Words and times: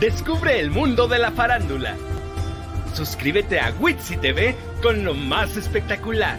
Descubre 0.00 0.58
el 0.58 0.72
mundo 0.72 1.06
de 1.06 1.20
la 1.20 1.30
farándula. 1.30 1.96
Suscríbete 2.94 3.60
a 3.60 3.72
Witsi 3.78 4.16
TV 4.16 4.56
con 4.82 5.04
lo 5.04 5.14
más 5.14 5.56
espectacular. 5.56 6.36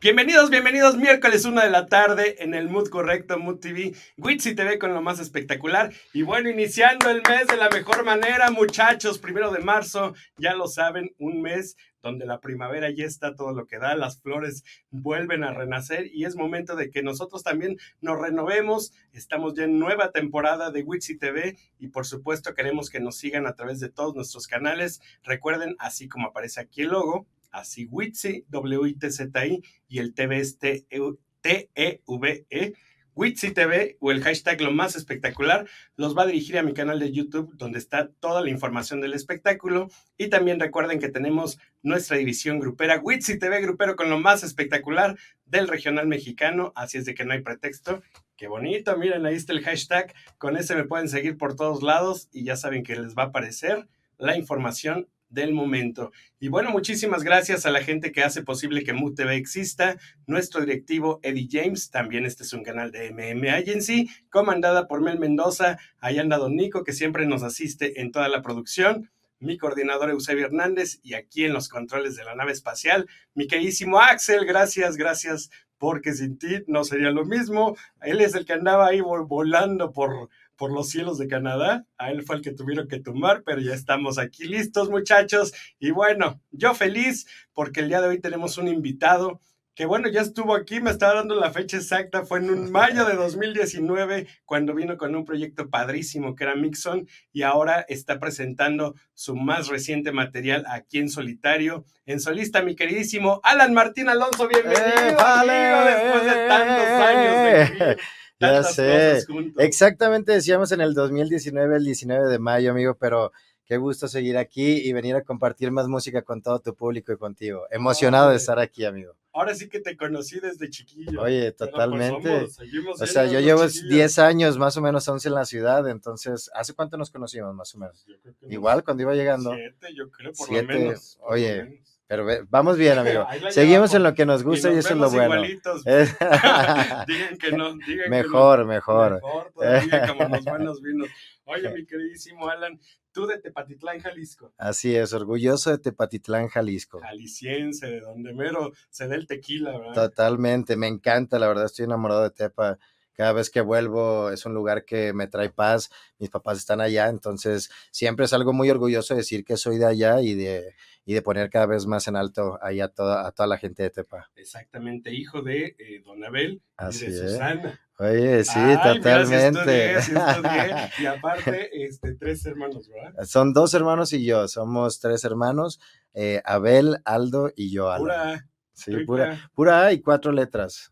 Bienvenidos, 0.00 0.50
bienvenidos, 0.50 0.96
miércoles 0.96 1.44
1 1.44 1.60
de 1.60 1.70
la 1.70 1.86
tarde 1.86 2.42
en 2.42 2.54
el 2.54 2.68
Mood 2.68 2.88
Correcto, 2.88 3.38
Mood 3.38 3.60
TV, 3.60 3.94
Witsi 4.16 4.56
TV 4.56 4.80
con 4.80 4.94
lo 4.94 5.00
más 5.00 5.20
espectacular. 5.20 5.92
Y 6.12 6.22
bueno, 6.22 6.50
iniciando 6.50 7.08
el 7.08 7.22
mes 7.28 7.46
de 7.46 7.56
la 7.56 7.68
mejor 7.68 8.04
manera, 8.04 8.50
muchachos, 8.50 9.20
primero 9.20 9.52
de 9.52 9.60
marzo, 9.60 10.14
ya 10.38 10.54
lo 10.54 10.66
saben, 10.66 11.10
un 11.18 11.40
mes 11.40 11.76
donde 12.02 12.26
la 12.26 12.40
primavera 12.40 12.90
ya 12.90 13.04
está 13.04 13.34
todo 13.34 13.52
lo 13.52 13.66
que 13.66 13.78
da, 13.78 13.94
las 13.94 14.20
flores 14.20 14.64
vuelven 14.90 15.44
a 15.44 15.52
renacer 15.52 16.08
y 16.12 16.24
es 16.24 16.36
momento 16.36 16.76
de 16.76 16.90
que 16.90 17.02
nosotros 17.02 17.42
también 17.42 17.78
nos 18.00 18.20
renovemos. 18.20 18.92
Estamos 19.12 19.54
ya 19.54 19.64
en 19.64 19.78
nueva 19.78 20.12
temporada 20.12 20.70
de 20.70 20.82
Witsi 20.82 21.18
TV 21.18 21.56
y 21.78 21.88
por 21.88 22.06
supuesto 22.06 22.54
queremos 22.54 22.90
que 22.90 23.00
nos 23.00 23.16
sigan 23.16 23.46
a 23.46 23.54
través 23.54 23.80
de 23.80 23.90
todos 23.90 24.14
nuestros 24.14 24.46
canales. 24.46 25.00
Recuerden, 25.22 25.76
así 25.78 26.08
como 26.08 26.28
aparece 26.28 26.60
aquí 26.60 26.82
el 26.82 26.88
logo, 26.88 27.26
así 27.50 27.86
Witsi, 27.90 28.44
W-I-T-Z-I, 28.48 29.62
y 29.88 29.98
el 29.98 30.14
TV 30.14 30.38
es 30.38 30.58
T-E-V-E. 30.58 32.74
Witsi 33.14 33.52
TV 33.52 33.96
o 34.00 34.10
el 34.10 34.22
hashtag 34.22 34.60
lo 34.60 34.70
más 34.70 34.96
espectacular 34.96 35.66
los 35.96 36.16
va 36.16 36.22
a 36.22 36.26
dirigir 36.26 36.58
a 36.58 36.62
mi 36.62 36.72
canal 36.74 36.98
de 36.98 37.12
YouTube 37.12 37.52
donde 37.56 37.78
está 37.78 38.08
toda 38.20 38.42
la 38.42 38.50
información 38.50 39.00
del 39.00 39.14
espectáculo. 39.14 39.88
Y 40.16 40.28
también 40.28 40.60
recuerden 40.60 41.00
que 41.00 41.08
tenemos 41.08 41.58
nuestra 41.82 42.16
división 42.16 42.58
grupera 42.58 43.00
Witsi 43.02 43.38
TV 43.38 43.60
grupero 43.60 43.96
con 43.96 44.10
lo 44.10 44.18
más 44.18 44.42
espectacular 44.42 45.16
del 45.44 45.68
regional 45.68 46.06
mexicano, 46.06 46.72
así 46.76 46.98
es 46.98 47.04
de 47.04 47.14
que 47.14 47.24
no 47.24 47.32
hay 47.32 47.42
pretexto. 47.42 48.02
Qué 48.36 48.48
bonito, 48.48 48.96
miren 48.96 49.26
ahí 49.26 49.34
está 49.34 49.52
el 49.52 49.62
hashtag, 49.62 50.14
con 50.38 50.56
ese 50.56 50.74
me 50.74 50.84
pueden 50.84 51.08
seguir 51.08 51.36
por 51.36 51.56
todos 51.56 51.82
lados 51.82 52.28
y 52.32 52.44
ya 52.44 52.56
saben 52.56 52.84
que 52.84 52.96
les 52.96 53.16
va 53.16 53.24
a 53.24 53.26
aparecer 53.26 53.88
la 54.16 54.36
información 54.36 55.08
del 55.30 55.54
momento. 55.54 56.12
Y 56.38 56.48
bueno, 56.48 56.70
muchísimas 56.70 57.22
gracias 57.22 57.64
a 57.64 57.70
la 57.70 57.82
gente 57.82 58.12
que 58.12 58.22
hace 58.22 58.42
posible 58.42 58.84
que 58.84 58.92
Mood 58.92 59.18
exista. 59.20 59.96
Nuestro 60.26 60.60
directivo 60.60 61.20
Eddie 61.22 61.48
James, 61.50 61.90
también 61.90 62.26
este 62.26 62.42
es 62.42 62.52
un 62.52 62.62
canal 62.62 62.90
de 62.90 63.12
MM 63.12 63.48
Agency, 63.48 64.10
comandada 64.28 64.86
por 64.86 65.00
Mel 65.00 65.18
Mendoza. 65.18 65.78
Ahí 66.00 66.18
anda 66.18 66.36
Don 66.36 66.56
Nico, 66.56 66.84
que 66.84 66.92
siempre 66.92 67.26
nos 67.26 67.42
asiste 67.42 68.00
en 68.00 68.12
toda 68.12 68.28
la 68.28 68.42
producción. 68.42 69.10
Mi 69.38 69.56
coordinador 69.56 70.10
Eusebio 70.10 70.44
Hernández 70.44 70.98
y 71.02 71.14
aquí 71.14 71.44
en 71.44 71.54
los 71.54 71.70
controles 71.70 72.14
de 72.14 72.24
la 72.24 72.34
nave 72.34 72.52
espacial, 72.52 73.08
mi 73.32 73.46
queridísimo 73.46 73.98
Axel, 73.98 74.44
gracias, 74.44 74.98
gracias, 74.98 75.50
porque 75.80 76.12
sin 76.12 76.38
ti 76.38 76.62
no 76.66 76.84
sería 76.84 77.10
lo 77.10 77.24
mismo. 77.24 77.74
Él 78.02 78.20
es 78.20 78.34
el 78.34 78.44
que 78.44 78.52
andaba 78.52 78.86
ahí 78.86 79.00
volando 79.00 79.92
por, 79.92 80.28
por 80.54 80.70
los 80.70 80.90
cielos 80.90 81.16
de 81.16 81.26
Canadá. 81.26 81.86
A 81.96 82.10
él 82.10 82.22
fue 82.22 82.36
el 82.36 82.42
que 82.42 82.52
tuvieron 82.52 82.86
que 82.86 83.00
tomar, 83.00 83.42
pero 83.44 83.62
ya 83.62 83.72
estamos 83.72 84.18
aquí 84.18 84.44
listos, 84.44 84.90
muchachos. 84.90 85.54
Y 85.78 85.90
bueno, 85.90 86.38
yo 86.50 86.74
feliz 86.74 87.26
porque 87.54 87.80
el 87.80 87.88
día 87.88 88.02
de 88.02 88.08
hoy 88.08 88.20
tenemos 88.20 88.58
un 88.58 88.68
invitado 88.68 89.40
que 89.80 89.86
bueno, 89.86 90.10
ya 90.10 90.20
estuvo 90.20 90.54
aquí, 90.54 90.78
me 90.78 90.90
estaba 90.90 91.14
dando 91.14 91.34
la 91.34 91.52
fecha 91.52 91.78
exacta, 91.78 92.26
fue 92.26 92.40
en 92.40 92.50
un 92.50 92.70
mayo 92.70 93.06
de 93.06 93.14
2019 93.14 94.26
cuando 94.44 94.74
vino 94.74 94.98
con 94.98 95.16
un 95.16 95.24
proyecto 95.24 95.70
padrísimo 95.70 96.36
que 96.36 96.44
era 96.44 96.54
Mixon 96.54 97.08
y 97.32 97.44
ahora 97.44 97.86
está 97.88 98.20
presentando 98.20 98.94
su 99.14 99.34
más 99.36 99.68
reciente 99.68 100.12
material 100.12 100.66
aquí 100.68 100.98
en 100.98 101.08
solitario, 101.08 101.86
en 102.04 102.20
solista 102.20 102.60
mi 102.60 102.76
queridísimo 102.76 103.40
Alan 103.42 103.72
Martín 103.72 104.10
Alonso, 104.10 104.46
bienvenido 104.48 104.84
¡Eh, 104.86 105.16
amigo, 105.18 105.84
después 105.86 106.24
de 106.26 106.46
tantos 106.46 106.86
años 106.86 107.88
de 107.88 107.96
Ya 108.38 108.62
sé. 108.62 109.24
Exactamente, 109.56 110.32
decíamos 110.32 110.72
en 110.72 110.82
el 110.82 110.92
2019, 110.92 111.76
el 111.76 111.84
19 111.86 112.28
de 112.28 112.38
mayo, 112.38 112.72
amigo, 112.72 112.98
pero 113.00 113.32
qué 113.64 113.78
gusto 113.78 114.08
seguir 114.08 114.36
aquí 114.36 114.86
y 114.86 114.92
venir 114.92 115.16
a 115.16 115.24
compartir 115.24 115.70
más 115.70 115.88
música 115.88 116.20
con 116.20 116.42
todo 116.42 116.60
tu 116.60 116.74
público 116.74 117.14
y 117.14 117.16
contigo. 117.16 117.62
Emocionado 117.70 118.28
de 118.28 118.36
estar 118.36 118.58
aquí, 118.58 118.84
amigo. 118.84 119.14
Ahora 119.32 119.54
sí 119.54 119.68
que 119.68 119.78
te 119.80 119.96
conocí 119.96 120.40
desde 120.40 120.68
chiquillo. 120.70 121.22
Oye, 121.22 121.52
pues, 121.52 121.70
totalmente. 121.70 122.46
somos- 122.48 123.00
O 123.00 123.06
sea, 123.06 123.26
yo 123.26 123.38
llevo 123.40 123.66
chiquillos. 123.68 123.88
10 123.88 124.18
años, 124.18 124.58
más 124.58 124.76
o 124.76 124.80
menos 124.80 125.06
11 125.06 125.28
en 125.28 125.34
la 125.34 125.44
ciudad, 125.44 125.86
entonces, 125.88 126.50
¿hace 126.54 126.74
cuánto 126.74 126.96
nos 126.96 127.10
conocimos, 127.10 127.54
más 127.54 127.74
o 127.74 127.78
menos? 127.78 128.04
Igual 128.48 128.82
cuando 128.82 129.02
iba 129.04 129.14
llegando. 129.14 129.54
Siete, 129.54 129.94
yo 129.94 130.10
creo, 130.10 130.32
por 130.32 130.48
Siete. 130.48 130.72
lo 130.72 130.78
menos. 130.80 131.16
por 131.20 131.28
lo 131.28 131.34
Oye, 131.34 131.62
menos. 131.64 131.86
Pero 132.08 132.26
vamos 132.48 132.76
bien, 132.76 132.98
amigo. 132.98 133.24
Seguimos 133.50 133.94
en 133.94 134.02
lo 134.02 134.14
que 134.14 134.26
nos 134.26 134.42
gusta 134.42 134.68
y, 134.72 134.74
nos 134.74 134.84
eso 134.84 134.94
es 134.94 135.00
lo 135.00 135.10
bueno. 135.10 135.44
Eh, 135.44 136.08
digan 137.06 137.38
que 137.38 137.52
no, 137.52 137.76
digan 137.76 138.04
que 138.04 138.08
mejor, 138.10 138.58
no. 138.60 138.64
mejor. 138.66 139.12
Mejor 139.14 139.52
todavía, 139.54 140.06
como 140.08 140.28
los 140.36 140.44
buenos 140.44 140.82
vinos. 140.82 141.08
Oye, 141.50 141.70
mi 141.74 141.86
queridísimo 141.86 142.48
Alan, 142.48 142.80
tú 143.12 143.26
de 143.26 143.38
Tepatitlán, 143.38 144.00
Jalisco, 144.00 144.52
Así 144.56 144.94
es, 144.94 145.12
orgulloso 145.12 145.70
de 145.70 145.78
Tepatitlán, 145.78 146.48
Jalisco. 146.48 147.00
jalisciense, 147.00 147.86
de 147.86 148.00
donde 148.00 148.32
mero 148.32 148.72
se 148.88 149.08
da 149.08 149.16
el 149.16 149.26
tequila, 149.26 149.76
¿verdad? 149.78 149.94
Totalmente, 149.94 150.76
me 150.76 150.86
encanta, 150.86 151.38
la 151.38 151.48
verdad 151.48 151.64
estoy 151.66 151.84
enamorado 151.86 152.22
de 152.22 152.30
Tepa. 152.30 152.78
Cada 153.14 153.32
vez 153.32 153.50
que 153.50 153.60
vuelvo 153.60 154.30
es 154.30 154.46
un 154.46 154.54
lugar 154.54 154.84
que 154.84 155.12
me 155.12 155.26
trae 155.26 155.50
paz. 155.50 155.90
Mis 156.18 156.30
papás 156.30 156.58
están 156.58 156.80
allá, 156.80 157.08
entonces 157.08 157.70
siempre 157.90 158.24
es 158.24 158.32
algo 158.32 158.52
muy 158.52 158.70
orgulloso 158.70 159.14
decir 159.14 159.44
que 159.44 159.56
soy 159.56 159.78
de 159.78 159.86
allá 159.86 160.20
y 160.20 160.34
de, 160.34 160.74
y 161.04 161.14
de 161.14 161.22
poner 161.22 161.50
cada 161.50 161.66
vez 161.66 161.86
más 161.86 162.08
en 162.08 162.16
alto 162.16 162.58
ahí 162.62 162.80
a 162.80 162.88
toda, 162.88 163.26
a 163.26 163.32
toda 163.32 163.46
la 163.46 163.58
gente 163.58 163.82
de 163.82 163.90
Tepa. 163.90 164.30
Exactamente, 164.36 165.12
hijo 165.12 165.42
de 165.42 165.76
eh, 165.78 166.02
Don 166.04 166.24
Abel 166.24 166.62
Así 166.76 167.06
y 167.06 167.10
de 167.10 167.24
es. 167.26 167.32
Susana. 167.32 167.80
Oye, 167.98 168.44
sí, 168.44 168.52
Ay, 168.54 168.66
mira, 168.66 168.82
sí 168.94 168.98
totalmente. 168.98 169.94
estudié, 169.96 170.02
sí 170.02 170.12
estudié. 170.14 170.90
Y 171.00 171.06
aparte, 171.06 171.84
este, 171.84 172.14
tres 172.14 172.46
hermanos, 172.46 172.88
¿verdad? 172.88 173.24
Son 173.26 173.52
dos 173.52 173.74
hermanos 173.74 174.14
y 174.14 174.24
yo, 174.24 174.48
somos 174.48 175.00
tres 175.00 175.22
hermanos, 175.24 175.78
eh, 176.14 176.40
Abel, 176.46 176.96
Aldo 177.04 177.52
y 177.54 177.70
yo, 177.70 177.90
Alan. 177.90 178.00
Pura. 178.00 178.46
Sí, 178.72 178.96
pura, 179.04 179.50
pura 179.54 179.84
A 179.84 179.92
y 179.92 180.00
cuatro 180.00 180.32
letras. 180.32 180.89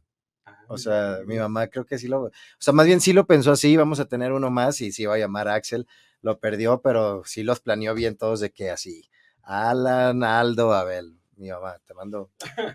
O 0.69 0.79
sea, 0.79 1.21
mi 1.27 1.39
mamá 1.39 1.67
creo 1.69 1.85
que 1.87 1.99
sí 1.99 2.09
lo, 2.09 2.25
o 2.25 2.31
sea, 2.59 2.73
más 2.75 2.87
bien 2.87 3.01
sí 3.01 3.13
lo 3.13 3.27
pensó 3.27 3.53
así, 3.53 3.77
vamos 3.77 4.01
a 4.01 4.05
tener 4.07 4.33
uno 4.33 4.51
más 4.51 4.81
y 4.81 4.93
se 4.93 5.03
iba 5.03 5.15
a 5.15 5.19
llamar 5.19 5.49
Axel, 5.49 5.87
lo 6.21 6.39
perdió, 6.39 6.83
pero 6.83 7.23
sí 7.25 7.43
los 7.43 7.61
planeó 7.61 7.95
bien 7.95 8.17
todos 8.17 8.41
de 8.41 8.51
que 8.51 8.71
así, 8.71 9.09
Alan, 9.43 10.23
Aldo, 10.23 10.75
Abel, 10.75 11.19
mi 11.37 11.49
mamá, 11.49 11.79
te 11.87 11.95
mando 11.95 12.31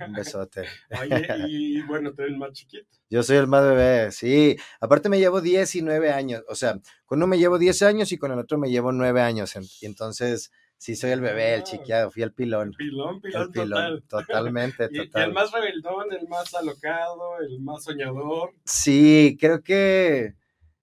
un 0.07 0.13
besote. 0.13 0.65
Oye, 0.99 1.27
y 1.47 1.81
bueno, 1.83 2.13
tú 2.13 2.23
eres 2.23 2.37
más 2.37 2.53
chiquito. 2.53 2.87
Yo 3.09 3.21
soy 3.21 3.37
el 3.37 3.47
más 3.47 3.63
bebé, 3.63 4.11
sí, 4.11 4.57
aparte 4.79 5.07
me 5.07 5.19
llevo 5.19 5.39
19 5.39 6.11
años, 6.11 6.43
o 6.47 6.55
sea, 6.55 6.79
con 7.05 7.19
uno 7.19 7.27
me 7.27 7.37
llevo 7.37 7.59
10 7.59 7.83
años 7.83 8.11
y 8.11 8.17
con 8.17 8.31
el 8.31 8.39
otro 8.39 8.57
me 8.57 8.71
llevo 8.71 8.91
9 8.91 9.21
años, 9.21 9.53
y 9.81 9.85
entonces 9.85 10.51
sí 10.83 10.97
soy 10.97 11.11
el 11.11 11.21
bebé, 11.21 11.53
el 11.55 11.63
chiqueado, 11.63 12.11
fui 12.11 12.23
el 12.23 12.33
pilón, 12.33 12.71
Pilón, 12.77 13.15
el 13.15 13.21
pilón, 13.21 13.51
pilón, 13.53 14.01
total. 14.09 14.27
totalmente, 14.27 14.89
Y, 14.91 14.99
y 14.99 15.05
total. 15.05 15.23
el 15.29 15.33
más 15.33 15.49
rebeldón, 15.53 16.11
el 16.11 16.27
más 16.27 16.53
alocado, 16.53 17.39
el 17.39 17.61
más 17.61 17.85
soñador. 17.85 18.51
Sí, 18.65 19.37
creo 19.39 19.63
que 19.63 20.33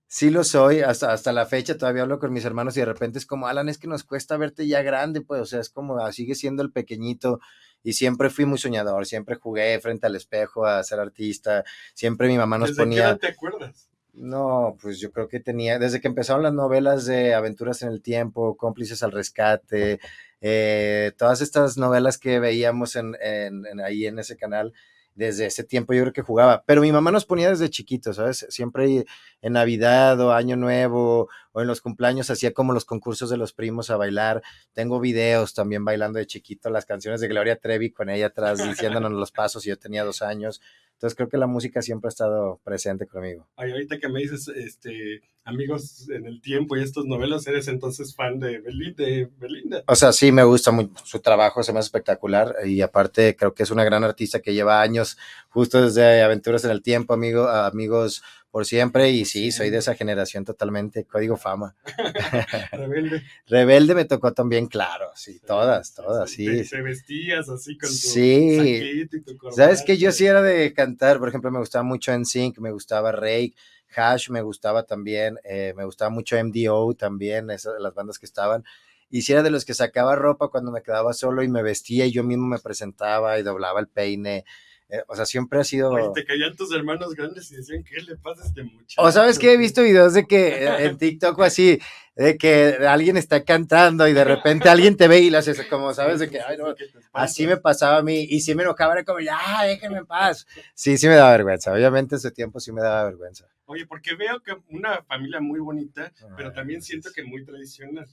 sí 0.06 0.31
lo 0.31 0.43
soy. 0.43 0.81
Hasta, 0.81 1.12
hasta 1.12 1.33
la 1.34 1.44
fecha 1.44 1.77
todavía 1.77 2.00
hablo 2.03 2.19
con 2.19 2.33
mis 2.33 2.47
hermanos 2.47 2.75
y 2.78 2.81
de 2.81 2.87
repente 2.87 3.19
es 3.19 3.27
como, 3.27 3.47
Alan, 3.47 3.69
es 3.69 3.77
que 3.77 3.89
nos 3.89 4.03
cuesta 4.05 4.39
verte 4.39 4.66
ya 4.66 4.81
grande, 4.81 5.21
pues, 5.21 5.43
o 5.43 5.44
sea, 5.44 5.60
es 5.60 5.69
como, 5.69 5.99
ah, 5.99 6.12
sigue 6.12 6.34
siendo 6.34 6.62
el 6.62 6.72
pequeñito. 6.72 7.39
Y 7.83 7.93
siempre 7.93 8.31
fui 8.31 8.47
muy 8.47 8.56
soñador, 8.56 9.05
siempre 9.05 9.37
jugué 9.37 9.78
frente 9.81 10.06
al 10.06 10.16
espejo 10.16 10.65
a 10.65 10.83
ser 10.83 10.99
artista, 10.99 11.62
siempre 11.93 12.28
mi 12.28 12.39
mamá 12.39 12.56
nos 12.56 12.71
¿Desde 12.71 12.83
ponía, 12.83 13.16
te 13.19 13.27
acuerdas? 13.28 13.90
No, 14.15 14.76
pues 14.81 14.98
yo 15.00 15.10
creo 15.12 15.28
que 15.28 15.41
tenía, 15.41 15.78
desde 15.78 16.00
que 16.00 16.09
empezaron 16.09 16.43
las 16.43 16.53
novelas 16.53 17.06
de 17.06 17.34
Aventuras 17.34 17.82
en 17.82 17.88
el 17.91 18.03
Tiempo, 18.03 18.57
Cómplices 18.57 19.03
al 19.03 19.12
Rescate, 19.12 20.01
eh, 20.41 21.12
todas 21.16 21.41
estas 21.41 21.77
novelas 21.78 22.18
que 22.18 22.41
veíamos 22.41 22.97
en, 22.97 23.16
en- 23.21 23.80
ahí 23.80 24.07
en 24.07 24.18
ese 24.18 24.36
canal, 24.36 24.72
desde 25.15 25.47
ese 25.47 25.65
tiempo 25.65 25.92
yo 25.92 26.03
creo 26.03 26.12
que 26.12 26.22
jugaba, 26.22 26.62
pero 26.66 26.80
mi 26.80 26.92
mamá 26.92 27.10
nos 27.10 27.27
ponía 27.27 27.51
desde 27.51 27.68
chiquitos, 27.68 28.16
¿sabes? 28.16 28.47
Siempre 28.48 29.04
en 29.42 29.53
Navidad 29.53 30.18
o 30.21 30.33
Año 30.33 30.57
Nuevo 30.57 31.28
o 31.53 31.60
en 31.60 31.66
los 31.66 31.80
cumpleaños 31.80 32.30
hacía 32.30 32.53
como 32.54 32.72
los 32.72 32.84
concursos 32.84 33.28
de 33.28 33.36
los 33.36 33.53
primos 33.53 33.91
a 33.91 33.97
bailar. 33.97 34.41
Tengo 34.72 35.01
videos 35.01 35.53
también 35.53 35.84
bailando 35.84 36.18
de 36.18 36.27
chiquito, 36.27 36.71
las 36.71 36.86
canciones 36.86 37.21
de 37.21 37.28
Gloria 37.28 37.57
Trevi 37.57 37.91
con 37.91 38.09
ella 38.09 38.27
atrás 38.27 38.59
diciéndonos 38.66 39.12
los 39.12 39.33
pasos 39.33 39.66
y 39.66 39.71
yo 39.71 39.78
tenía 39.78 40.04
dos 40.04 40.22
años. 40.22 40.62
Entonces 41.00 41.16
creo 41.16 41.30
que 41.30 41.38
la 41.38 41.47
música 41.47 41.80
siempre 41.80 42.08
ha 42.08 42.10
estado 42.10 42.60
presente 42.62 43.06
conmigo. 43.06 43.48
Ay, 43.56 43.72
ahorita 43.72 43.98
que 43.98 44.10
me 44.10 44.20
dices, 44.20 44.48
este, 44.48 45.22
amigos 45.44 46.10
en 46.10 46.26
el 46.26 46.42
tiempo 46.42 46.76
y 46.76 46.82
estos 46.82 47.06
novelas, 47.06 47.47
eres 47.47 47.68
entonces 47.68 48.14
fan 48.14 48.38
de 48.38 48.58
Belinda. 48.58 49.02
De 49.02 49.30
Belinda. 49.38 49.82
O 49.86 49.97
sea, 49.97 50.12
sí 50.12 50.30
me 50.30 50.44
gusta 50.44 50.72
mucho 50.72 50.92
su 51.06 51.20
trabajo, 51.20 51.62
se 51.62 51.72
me 51.72 51.78
hace 51.78 51.86
espectacular 51.86 52.54
y 52.66 52.82
aparte 52.82 53.34
creo 53.34 53.54
que 53.54 53.62
es 53.62 53.70
una 53.70 53.82
gran 53.82 54.04
artista 54.04 54.41
que 54.41 54.52
lleva 54.52 54.82
años 54.82 55.16
justo 55.48 55.80
desde 55.80 56.20
Aventuras 56.20 56.64
en 56.64 56.70
el 56.70 56.82
Tiempo, 56.82 57.14
amigo, 57.14 57.48
amigos 57.48 58.22
por 58.50 58.66
siempre 58.66 59.10
y 59.10 59.24
sí, 59.24 59.52
soy 59.52 59.70
de 59.70 59.78
esa 59.78 59.94
generación 59.94 60.44
totalmente, 60.44 61.04
código 61.04 61.36
fama. 61.36 61.76
Rebelde. 62.72 63.22
Rebelde 63.47 63.94
me 63.94 64.04
tocó 64.04 64.32
también, 64.32 64.66
claro, 64.66 65.10
sí, 65.14 65.41
todas, 65.47 65.94
todas, 65.94 66.30
Te, 66.30 66.64
sí. 66.64 66.70
te 66.70 66.82
vestías 66.82 67.48
así 67.48 67.78
con 67.78 67.88
tu 67.88 67.94
Sí. 67.94 68.80
y 69.02 69.06
tu 69.08 69.36
corbata. 69.36 69.56
Sabes 69.56 69.82
que 69.82 69.97
yo 69.98 70.10
sí 70.12 70.26
era 70.26 70.42
de 70.42 70.72
cantar, 70.74 71.18
por 71.18 71.28
ejemplo, 71.28 71.50
me 71.50 71.58
gustaba 71.60 71.84
mucho 71.84 72.12
NSYNC, 72.12 72.58
me 72.58 72.72
gustaba 72.72 73.12
Rake, 73.12 73.54
Hash 73.94 74.30
me 74.30 74.42
gustaba 74.42 74.84
también, 74.84 75.38
eh, 75.44 75.74
me 75.76 75.84
gustaba 75.84 76.10
mucho 76.10 76.36
MDO 76.36 76.94
también, 76.94 77.50
esas, 77.50 77.80
las 77.80 77.94
bandas 77.94 78.18
que 78.18 78.26
estaban. 78.26 78.64
Y 79.10 79.22
si 79.22 79.32
era 79.32 79.42
de 79.42 79.50
los 79.50 79.64
que 79.64 79.74
sacaba 79.74 80.14
ropa 80.14 80.48
cuando 80.48 80.70
me 80.70 80.82
quedaba 80.82 81.12
solo 81.12 81.42
y 81.42 81.48
me 81.48 81.62
vestía 81.64 82.06
y 82.06 82.12
yo 82.12 82.22
mismo 82.22 82.47
me 82.47 82.58
presentaba 82.60 83.38
y 83.38 83.42
doblaba 83.42 83.80
el 83.80 83.88
peine. 83.88 84.44
Eh, 84.91 85.03
o 85.07 85.15
sea, 85.15 85.25
siempre 85.25 85.60
ha 85.60 85.65
sido... 85.65 85.91
Oye, 85.91 86.10
te 86.15 86.25
caían 86.25 86.57
tus 86.57 86.75
hermanos 86.75 87.15
grandes 87.15 87.51
y 87.53 87.57
decían, 87.57 87.84
¿qué 87.84 88.01
le 88.01 88.16
pasa 88.16 88.42
a 88.42 88.47
este 88.47 88.65
muchacho? 88.65 89.01
O 89.01 89.13
sabes 89.13 89.39
que 89.39 89.53
he 89.53 89.57
visto 89.57 89.83
videos 89.83 90.15
de 90.15 90.27
que 90.27 90.65
eh, 90.65 90.87
en 90.87 90.98
TikTok 90.98 91.39
o 91.39 91.42
así, 91.45 91.78
de 92.16 92.37
que 92.37 92.78
alguien 92.87 93.16
está 93.16 93.45
cantando 93.45 94.09
y 94.09 94.13
de 94.13 94.25
repente 94.25 94.69
alguien 94.69 94.97
te 94.97 95.07
ve 95.07 95.21
y 95.21 95.31
le 95.31 95.39
haces 95.39 95.65
como, 95.66 95.95
¿sabes? 95.95 96.19
De 96.19 96.28
que, 96.28 96.41
ay, 96.41 96.59
no, 96.59 96.75
así 97.13 97.47
me 97.47 97.57
pasaba 97.57 97.98
a 97.98 98.03
mí 98.03 98.27
y 98.28 98.41
sí 98.41 98.54
me 98.54 98.65
enojaba, 98.65 98.95
era 98.95 99.04
como, 99.04 99.21
ya, 99.21 99.39
déjenme 99.65 99.98
en 99.98 100.07
paz. 100.07 100.47
Sí, 100.75 100.98
sí 100.98 101.07
me 101.07 101.15
daba 101.15 101.31
vergüenza, 101.31 101.72
obviamente 101.72 102.16
ese 102.16 102.33
tiempo 102.33 102.59
sí 102.59 102.72
me 102.72 102.83
daba 102.83 103.04
vergüenza. 103.04 103.47
Oye, 103.66 103.86
porque 103.86 104.16
veo 104.16 104.43
que 104.43 104.57
una 104.71 105.04
familia 105.04 105.41
muy 105.41 105.60
bonita, 105.60 106.13
pero 106.36 106.48
Ay, 106.48 106.54
también 106.57 106.83
siento 106.83 107.10
que 107.15 107.22
muy 107.22 107.45
tradicional. 107.45 108.09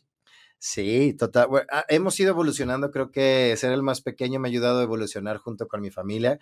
Sí, 0.59 1.13
total. 1.13 1.47
bueno, 1.47 1.67
ah, 1.71 1.85
hemos 1.87 2.19
ido 2.19 2.29
evolucionando. 2.29 2.91
Creo 2.91 3.11
que 3.11 3.55
ser 3.57 3.71
el 3.71 3.83
más 3.83 4.01
pequeño 4.01 4.39
me 4.39 4.47
ha 4.47 4.51
ayudado 4.51 4.79
a 4.79 4.83
evolucionar 4.83 5.37
junto 5.37 5.67
con 5.67 5.81
mi 5.81 5.91
familia. 5.91 6.39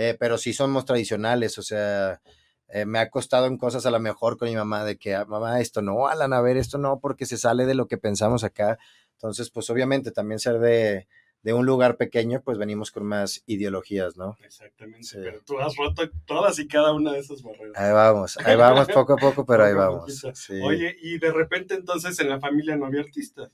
Eh, 0.00 0.16
pero 0.18 0.38
sí 0.38 0.52
somos 0.52 0.84
tradicionales. 0.84 1.58
O 1.58 1.62
sea, 1.62 2.20
eh, 2.68 2.84
me 2.86 2.98
ha 3.00 3.10
costado 3.10 3.46
en 3.46 3.58
cosas 3.58 3.84
a 3.86 3.90
lo 3.90 4.00
mejor 4.00 4.38
con 4.38 4.48
mi 4.48 4.54
mamá 4.56 4.84
de 4.84 4.96
que, 4.96 5.14
"Ah, 5.14 5.24
mamá, 5.26 5.60
esto 5.60 5.82
no, 5.82 6.06
Alan, 6.08 6.32
a 6.32 6.40
ver, 6.40 6.56
esto 6.56 6.78
no, 6.78 7.00
porque 7.00 7.26
se 7.26 7.36
sale 7.36 7.66
de 7.66 7.74
lo 7.74 7.86
que 7.86 7.98
pensamos 7.98 8.44
acá. 8.44 8.78
Entonces, 9.14 9.50
pues 9.50 9.68
obviamente 9.70 10.10
también 10.12 10.38
ser 10.38 10.58
de, 10.60 11.06
de 11.42 11.52
un 11.52 11.66
lugar 11.66 11.96
pequeño, 11.96 12.40
pues 12.42 12.56
venimos 12.58 12.90
con 12.90 13.04
más 13.04 13.42
ideologías, 13.46 14.16
¿no? 14.16 14.36
Exactamente, 14.44 15.06
Sí. 15.06 15.18
pero 15.22 15.40
tú 15.44 15.58
has 15.58 15.74
roto 15.76 16.08
todas 16.26 16.58
y 16.58 16.66
cada 16.68 16.92
una 16.92 17.12
de 17.12 17.18
esas 17.18 17.42
barreras. 17.42 17.76
Ahí 17.76 17.92
vamos, 17.92 18.36
ahí 18.38 18.56
vamos 18.56 18.88
poco 18.88 19.14
a 19.14 19.16
poco, 19.18 19.44
pero 19.44 19.64
ahí 19.64 19.74
vamos. 19.74 20.22
sí. 20.34 20.60
Oye, 20.62 20.96
y 21.02 21.18
de 21.18 21.32
repente 21.32 21.74
entonces 21.74 22.18
en 22.20 22.28
la 22.28 22.38
familia 22.40 22.76
no 22.76 22.86
había 22.86 23.00
artistas. 23.00 23.50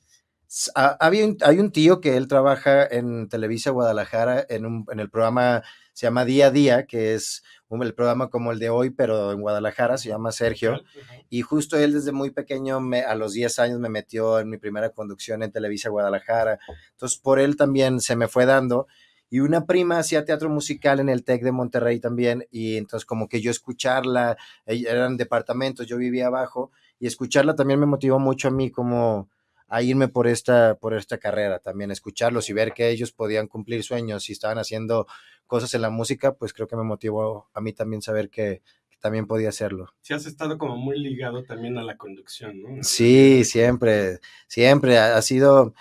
Ha- 0.75 0.97
había 1.01 1.27
hay 1.43 1.59
un 1.59 1.73
tío 1.73 2.01
que 2.01 2.17
él 2.17 2.29
trabaja 2.29 2.87
en 2.87 3.29
Televisa 3.29 3.71
Guadalajara 3.71 4.45
en, 4.49 4.65
un, 4.67 4.87
en 4.93 5.01
el 5.01 5.11
programa, 5.11 5.63
se 5.97 6.07
llama 6.07 6.27
Día 6.27 6.49
a 6.49 6.51
Día, 6.51 6.85
que 6.85 7.15
es 7.15 7.43
un- 7.69 7.83
el 7.83 7.95
programa 7.95 8.29
como 8.29 8.53
el 8.53 8.59
de 8.59 8.69
hoy, 8.69 8.91
pero 8.91 9.33
en 9.33 9.41
Guadalajara, 9.41 9.97
se 9.97 10.11
llama 10.11 10.31
Sergio. 10.31 10.83
Y 11.31 11.41
justo 11.41 11.79
él 11.79 11.95
desde 11.95 12.13
muy 12.13 12.31
pequeño, 12.33 12.81
me- 12.81 13.01
a 13.01 13.15
los 13.15 13.33
10 13.33 13.59
años, 13.59 13.81
me 13.81 13.89
metió 13.89 14.39
en 14.39 14.51
mi 14.51 14.59
primera 14.59 14.91
conducción 14.91 15.43
en 15.43 15.51
Televisa 15.53 15.89
Guadalajara. 15.89 16.59
Entonces, 16.91 17.19
por 17.19 17.39
él 17.39 17.57
también 17.57 18.01
se 18.01 18.15
me 18.15 18.29
fue 18.29 18.45
dando. 18.45 18.87
Y 19.31 19.41
una 19.41 19.65
prima 19.65 19.99
hacía 19.99 20.27
teatro 20.27 20.51
musical 20.51 21.01
en 21.01 21.09
el 21.09 21.25
TEC 21.25 21.43
de 21.43 21.53
Monterrey 21.53 21.99
también. 21.99 22.47
Y 22.51 22.77
entonces, 22.77 23.07
como 23.07 23.27
que 23.27 23.41
yo 23.41 23.51
escucharla, 23.51 24.37
eran 24.67 25.17
departamentos, 25.17 25.87
yo 25.87 25.97
vivía 25.97 26.27
abajo, 26.27 26.73
y 27.01 27.07
escucharla 27.07 27.55
también 27.57 27.81
me 27.81 27.87
motivó 27.87 28.19
mucho 28.19 28.49
a 28.49 28.51
mí 28.51 28.71
como 28.71 29.31
a 29.69 29.83
irme 29.83 30.07
por 30.07 30.29
esta, 30.29 30.77
por 30.77 30.95
esta 30.95 31.19
carrera 31.19 31.59
también, 31.59 31.91
escucharlos 31.91 32.49
y 32.49 32.53
ver 32.53 32.73
que 32.73 32.89
ellos 32.89 33.11
podían 33.11 33.49
cumplir 33.49 33.83
sueños 33.83 34.29
y 34.29 34.33
estaban 34.33 34.59
haciendo 34.59 35.09
cosas 35.47 35.73
en 35.75 35.83
la 35.83 35.91
música, 35.91 36.35
pues 36.35 36.53
creo 36.53 36.67
que 36.69 36.77
me 36.77 36.83
motivó 36.85 37.49
a 37.55 37.61
mí 37.61 37.73
también 37.73 38.03
saber 38.03 38.31
que, 38.31 38.63
que 38.91 38.97
también 38.99 39.27
podía 39.27 39.49
hacerlo. 39.49 39.89
Sí 40.03 40.15
has 40.15 40.27
estado 40.27 40.59
como 40.59 40.77
muy 40.77 40.99
ligado 40.99 41.45
también 41.45 41.79
a 41.79 41.83
la 41.83 41.97
conducción, 41.97 42.63
¿no? 42.63 42.83
Sí, 42.83 43.45
siempre, 43.45 44.21
siempre 44.49 44.99
ha, 44.99 45.17
ha 45.17 45.23
sido, 45.23 45.75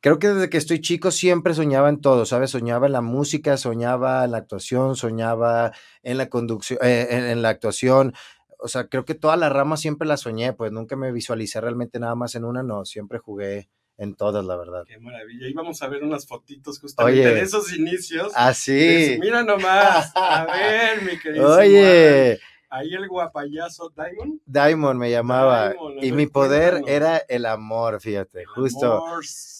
creo 0.00 0.18
que 0.18 0.28
desde 0.28 0.50
que 0.50 0.58
estoy 0.58 0.80
chico 0.80 1.10
siempre 1.10 1.54
soñaba 1.54 1.88
en 1.88 2.00
todo, 2.00 2.24
¿sabes? 2.26 2.50
Soñaba 2.50 2.86
en 2.86 2.92
la 2.92 3.00
música, 3.00 3.56
soñaba 3.56 4.24
en 4.24 4.32
la 4.32 4.38
actuación, 4.38 4.96
soñaba 4.96 5.72
en 6.02 6.18
la 6.18 6.28
conducción, 6.28 6.78
eh, 6.82 7.08
en, 7.10 7.24
en 7.24 7.42
la 7.42 7.50
actuación. 7.50 8.14
O 8.60 8.68
sea, 8.68 8.88
creo 8.88 9.04
que 9.04 9.14
todas 9.14 9.38
las 9.38 9.52
ramas 9.52 9.80
siempre 9.80 10.08
las 10.08 10.20
soñé, 10.22 10.52
pues 10.52 10.72
nunca 10.72 10.96
me 10.96 11.12
visualicé 11.12 11.60
realmente 11.60 12.00
nada 12.00 12.16
más 12.16 12.34
en 12.34 12.44
una, 12.44 12.62
no, 12.64 12.84
siempre 12.84 13.18
jugué 13.20 13.68
en 13.98 14.14
todas, 14.14 14.44
la 14.44 14.56
verdad. 14.56 14.84
Qué 14.86 14.98
maravilla. 14.98 15.48
Y 15.48 15.52
vamos 15.52 15.82
a 15.82 15.88
ver 15.88 16.02
unas 16.02 16.26
fotitos 16.26 16.78
justamente 16.80 17.20
Oye. 17.20 17.34
de 17.34 17.40
esos 17.42 17.72
inicios. 17.76 18.32
Ah, 18.34 18.46
Pues, 18.46 18.58
sí. 18.58 19.18
Mira 19.20 19.42
nomás. 19.42 20.12
A 20.14 20.46
ver, 20.52 21.02
mi 21.02 21.18
querido. 21.18 21.56
Oye, 21.56 22.38
Ahí 22.70 22.92
el 22.94 23.08
guapayazo 23.08 23.90
Diamond. 23.96 24.40
Diamond 24.44 25.00
me 25.00 25.10
llamaba 25.10 25.70
Diamond, 25.70 26.04
y 26.04 26.12
mi 26.12 26.26
poder 26.26 26.82
era 26.86 27.16
el 27.28 27.46
amor, 27.46 27.98
fíjate, 28.00 28.44
justo. 28.44 29.02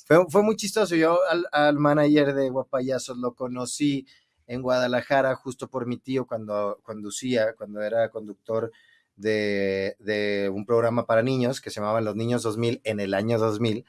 Fue, 0.06 0.26
fue 0.29 0.43
muy 0.43 0.56
chistoso. 0.56 0.94
Yo 0.94 1.19
al, 1.31 1.46
al 1.52 1.79
manager 1.79 2.35
de 2.35 2.50
Guapayazos 2.50 3.17
lo 3.17 3.35
conocí 3.35 4.06
en 4.46 4.61
Guadalajara 4.61 5.35
justo 5.37 5.69
por 5.69 5.87
mi 5.87 5.96
tío 5.96 6.26
cuando 6.26 6.81
conducía, 6.82 7.55
cuando 7.56 7.81
era 7.82 8.11
conductor 8.11 8.70
de, 9.17 9.96
de 9.99 10.50
un 10.52 10.64
programa 10.67 11.06
para 11.06 11.23
niños 11.23 11.61
que 11.62 11.70
se 11.70 11.81
llamaba 11.81 12.00
Los 12.02 12.14
Niños 12.14 12.43
2000 12.43 12.82
en 12.85 13.00
el 13.00 13.14
año 13.14 13.38
2000. 13.38 13.85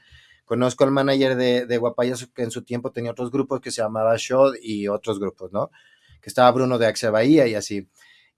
Conozco 0.50 0.82
al 0.82 0.90
manager 0.90 1.36
de, 1.36 1.64
de 1.64 1.78
Guapayazos 1.78 2.28
que 2.34 2.42
en 2.42 2.50
su 2.50 2.64
tiempo 2.64 2.90
tenía 2.90 3.12
otros 3.12 3.30
grupos 3.30 3.60
que 3.60 3.70
se 3.70 3.82
llamaba 3.82 4.16
Shod 4.18 4.56
y 4.60 4.88
otros 4.88 5.20
grupos, 5.20 5.52
¿no? 5.52 5.70
Que 6.20 6.28
estaba 6.28 6.50
Bruno 6.50 6.76
de 6.76 6.86
Axe 6.86 7.08
Bahía 7.08 7.46
y 7.46 7.54
así. 7.54 7.88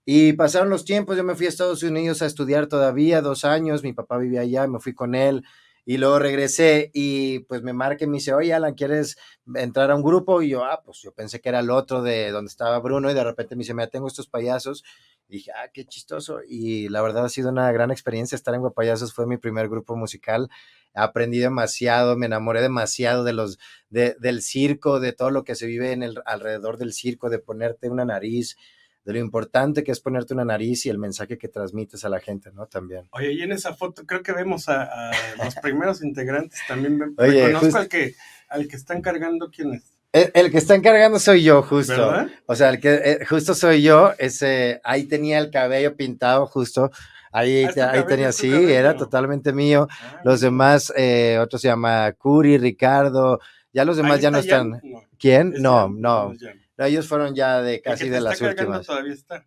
Y 0.05 0.33
pasaron 0.33 0.69
los 0.69 0.85
tiempos, 0.85 1.17
yo 1.17 1.23
me 1.23 1.33
fui 1.33 1.47
a 1.47 1.49
Estados 1.49 1.81
Unidos 1.81 2.21
a 2.21 2.27
estudiar 2.27 2.67
todavía, 2.67 3.23
dos 3.23 3.45
años, 3.45 3.81
mi 3.81 3.93
papá 3.93 4.19
vivía 4.19 4.41
allá, 4.41 4.67
me 4.67 4.79
fui 4.79 4.93
con 4.93 5.15
él, 5.15 5.43
y 5.85 5.97
luego 5.97 6.19
regresé 6.19 6.91
y 6.93 7.39
pues 7.39 7.63
me 7.63 7.73
marca 7.73 8.05
y 8.05 8.07
me 8.07 8.17
dice, 8.17 8.31
oye 8.35 8.53
Alan, 8.53 8.75
¿quieres 8.75 9.17
entrar 9.55 9.89
a 9.89 9.95
un 9.95 10.03
grupo? 10.03 10.43
Y 10.43 10.49
yo, 10.49 10.63
ah, 10.63 10.83
pues 10.85 11.01
yo 11.01 11.13
pensé 11.13 11.41
que 11.41 11.49
era 11.49 11.61
el 11.61 11.71
otro 11.71 12.03
de 12.03 12.29
donde 12.29 12.49
estaba 12.49 12.77
Bruno 12.79 13.09
y 13.09 13.15
de 13.15 13.23
repente 13.23 13.55
me 13.55 13.61
dice, 13.61 13.73
mira, 13.73 13.87
tengo 13.87 14.07
estos 14.07 14.27
payasos. 14.27 14.83
Y 15.27 15.37
dije, 15.37 15.51
ah, 15.51 15.69
qué 15.73 15.85
chistoso. 15.85 16.39
Y 16.47 16.89
la 16.89 17.01
verdad 17.01 17.25
ha 17.25 17.29
sido 17.29 17.49
una 17.49 17.71
gran 17.71 17.91
experiencia 17.91 18.35
estar 18.35 18.53
en 18.53 18.61
Guapayasos, 18.61 19.13
fue 19.13 19.25
mi 19.25 19.37
primer 19.37 19.69
grupo 19.69 19.95
musical. 19.95 20.49
Aprendí 20.93 21.39
demasiado, 21.39 22.15
me 22.17 22.27
enamoré 22.27 22.61
demasiado 22.61 23.23
de 23.23 23.33
los, 23.33 23.57
de, 23.89 24.15
del 24.19 24.41
circo, 24.41 24.99
de 24.99 25.13
todo 25.13 25.31
lo 25.31 25.43
que 25.43 25.55
se 25.55 25.65
vive 25.65 25.91
en 25.91 26.03
el, 26.03 26.21
alrededor 26.25 26.77
del 26.77 26.93
circo, 26.93 27.29
de 27.29 27.39
ponerte 27.39 27.89
una 27.89 28.05
nariz, 28.05 28.57
de 29.05 29.13
lo 29.13 29.19
importante 29.19 29.83
que 29.83 29.91
es 29.91 29.99
ponerte 29.99 30.33
una 30.33 30.45
nariz 30.45 30.85
y 30.85 30.89
el 30.89 30.97
mensaje 30.97 31.37
que 31.37 31.49
transmites 31.49 32.05
a 32.05 32.09
la 32.09 32.19
gente, 32.19 32.51
¿no? 32.53 32.67
También. 32.67 33.07
Oye, 33.11 33.33
y 33.33 33.41
en 33.41 33.51
esa 33.51 33.73
foto 33.73 34.05
creo 34.05 34.23
que 34.23 34.31
vemos 34.31 34.69
a, 34.69 34.83
a 34.83 35.43
los 35.43 35.55
primeros 35.61 36.03
integrantes 36.03 36.59
también. 36.67 37.13
Oye, 37.17 37.47
Reconozco 37.47 37.77
al 37.77 37.89
que, 37.89 38.15
al 38.49 38.67
que 38.67 38.75
están 38.75 39.01
cargando 39.01 39.49
quién 39.51 39.73
es. 39.73 39.92
El, 40.13 40.31
el 40.35 40.51
que 40.51 40.59
está 40.59 40.75
encargando 40.75 41.19
soy 41.19 41.43
yo, 41.43 41.61
justo. 41.63 41.93
¿Verdad? 41.93 42.27
O 42.45 42.55
sea, 42.55 42.69
el 42.69 42.79
que 42.79 42.93
eh, 42.93 43.25
justo 43.25 43.53
soy 43.55 43.81
yo, 43.81 44.13
ese, 44.19 44.79
ahí 44.83 45.03
tenía 45.05 45.39
el 45.39 45.49
cabello 45.51 45.95
pintado 45.97 46.45
justo, 46.45 46.91
ahí, 47.31 47.63
Ah, 47.65 47.67
ahí 47.69 47.73
cabello, 47.73 48.05
tenía, 48.05 48.31
sí, 48.31 48.49
cabello. 48.49 48.69
era 48.69 48.95
totalmente 48.95 49.51
mío. 49.53 49.87
Ah, 49.89 50.21
Los 50.23 50.39
demás, 50.41 50.93
eh, 50.95 51.37
otro 51.41 51.57
se 51.59 51.67
llama 51.67 52.11
Curi, 52.13 52.57
Ricardo, 52.59 53.39
ya 53.73 53.83
los 53.85 53.97
demás 53.97 54.17
Ahí 54.17 54.21
ya 54.21 54.31
no 54.31 54.37
está 54.37 54.57
están. 54.57 54.69
No, 54.83 55.01
¿Quién? 55.17 55.53
es 55.55 55.59
no, 55.61 55.89
no, 55.89 56.33
ellos 56.77 57.07
fueron 57.07 57.33
ya 57.33 57.61
de 57.61 57.81
casi 57.81 58.07
de 58.09 58.21
las 58.21 58.39
últimas. 58.39 58.85
todavía 58.85 59.13
está. 59.13 59.45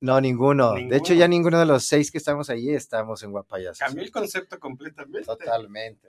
No, 0.00 0.20
ninguno. 0.20 0.74
De 0.74 0.80
hecho, 0.80 1.12
Ninguno. 1.12 1.14
ya 1.18 1.28
ninguno 1.28 1.58
de 1.58 1.66
los 1.66 1.84
seis 1.84 2.10
que 2.12 2.18
estamos 2.18 2.50
allí 2.50 2.72
estamos 2.72 3.22
en 3.24 3.32
Guapayas. 3.32 3.78
Cambió 3.78 4.02
el 4.04 4.12
concepto 4.12 4.58
completamente. 4.60 5.26
Totalmente. 5.26 6.06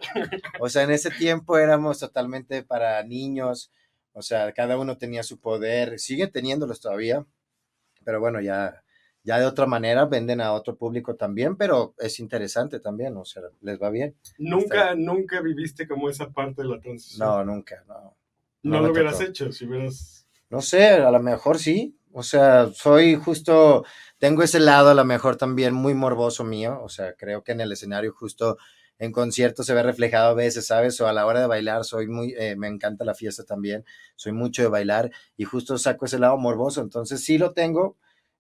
O 0.60 0.70
sea, 0.70 0.84
en 0.84 0.92
ese 0.92 1.10
tiempo 1.10 1.58
éramos 1.58 1.98
totalmente 2.00 2.62
para 2.63 3.01
niños, 3.04 3.72
o 4.20 4.22
sea, 4.22 4.52
cada 4.52 4.78
uno 4.78 4.98
tenía 4.98 5.24
su 5.24 5.40
poder, 5.40 5.98
siguen 5.98 6.30
teniéndolos 6.30 6.82
todavía, 6.82 7.26
pero 8.04 8.20
bueno, 8.20 8.42
ya, 8.42 8.84
ya 9.24 9.40
de 9.40 9.46
otra 9.46 9.66
manera 9.66 10.06
venden 10.06 10.42
a 10.42 10.52
otro 10.52 10.76
público 10.76 11.16
también, 11.16 11.56
pero 11.56 11.96
es 11.98 12.20
interesante 12.20 12.82
también, 12.82 13.16
o 13.16 13.24
sea, 13.24 13.44
les 13.62 13.82
va 13.82 13.90
bien. 13.90 14.18
Nunca, 14.38 14.94
nunca 14.94 15.40
viviste 15.40 15.88
como 15.88 16.10
esa 16.10 16.30
parte 16.30 16.64
de 16.64 16.68
la 16.68 16.82
transición. 16.82 17.28
No, 17.28 17.46
nunca, 17.46 17.82
no. 17.88 18.18
No, 18.62 18.82
lo 18.82 18.92
hubieras 18.92 19.20
tocó. 19.20 19.30
hecho 19.30 19.52
si 19.54 19.66
hubieras. 19.66 20.28
No 20.50 20.62
sé, 20.62 20.90
a 20.90 21.12
lo 21.12 21.20
mejor 21.22 21.58
sí, 21.58 21.98
o 22.12 22.22
sea, 22.22 22.70
soy 22.74 23.16
justo, 23.16 23.86
tengo 24.18 24.44
ese 24.44 24.60
lado 24.60 24.90
a 24.90 24.96
lo 24.96 25.06
mejor 25.06 25.38
también 25.38 25.74
muy 25.74 25.94
morboso 25.94 26.44
mío, 26.44 26.82
o 26.84 26.90
sea, 26.90 27.14
creo 27.14 27.42
que 27.42 27.54
en 27.54 27.62
el 27.62 27.72
escenario 27.72 28.12
justo 28.12 28.58
en 29.00 29.12
conciertos 29.12 29.65
se 29.65 29.74
ve 29.74 29.82
reflejado 29.82 30.29
a 30.29 30.34
veces, 30.34 30.68
¿sabes? 30.68 31.00
O 31.01 31.08
a 31.08 31.13
la 31.13 31.25
hora 31.25 31.39
de 31.39 31.48
bailar, 31.48 31.86
soy 31.86 32.08
muy, 32.08 32.36
eh, 32.38 32.56
me 32.56 32.68
encanta 32.68 33.06
la 33.06 33.15
fiesta 33.15 33.44
también, 33.44 33.86
soy 34.15 34.34
mucho 34.34 34.62
de 34.62 34.68
bailar 34.68 35.12
y 35.38 35.46
justo 35.46 35.77
saco 35.77 36.06
ese 36.06 36.20
lado 36.20 36.38
morboso, 36.38 36.82
entonces 36.82 37.24
sí 37.24 37.38
lo 37.38 37.53
tengo, 37.53 37.98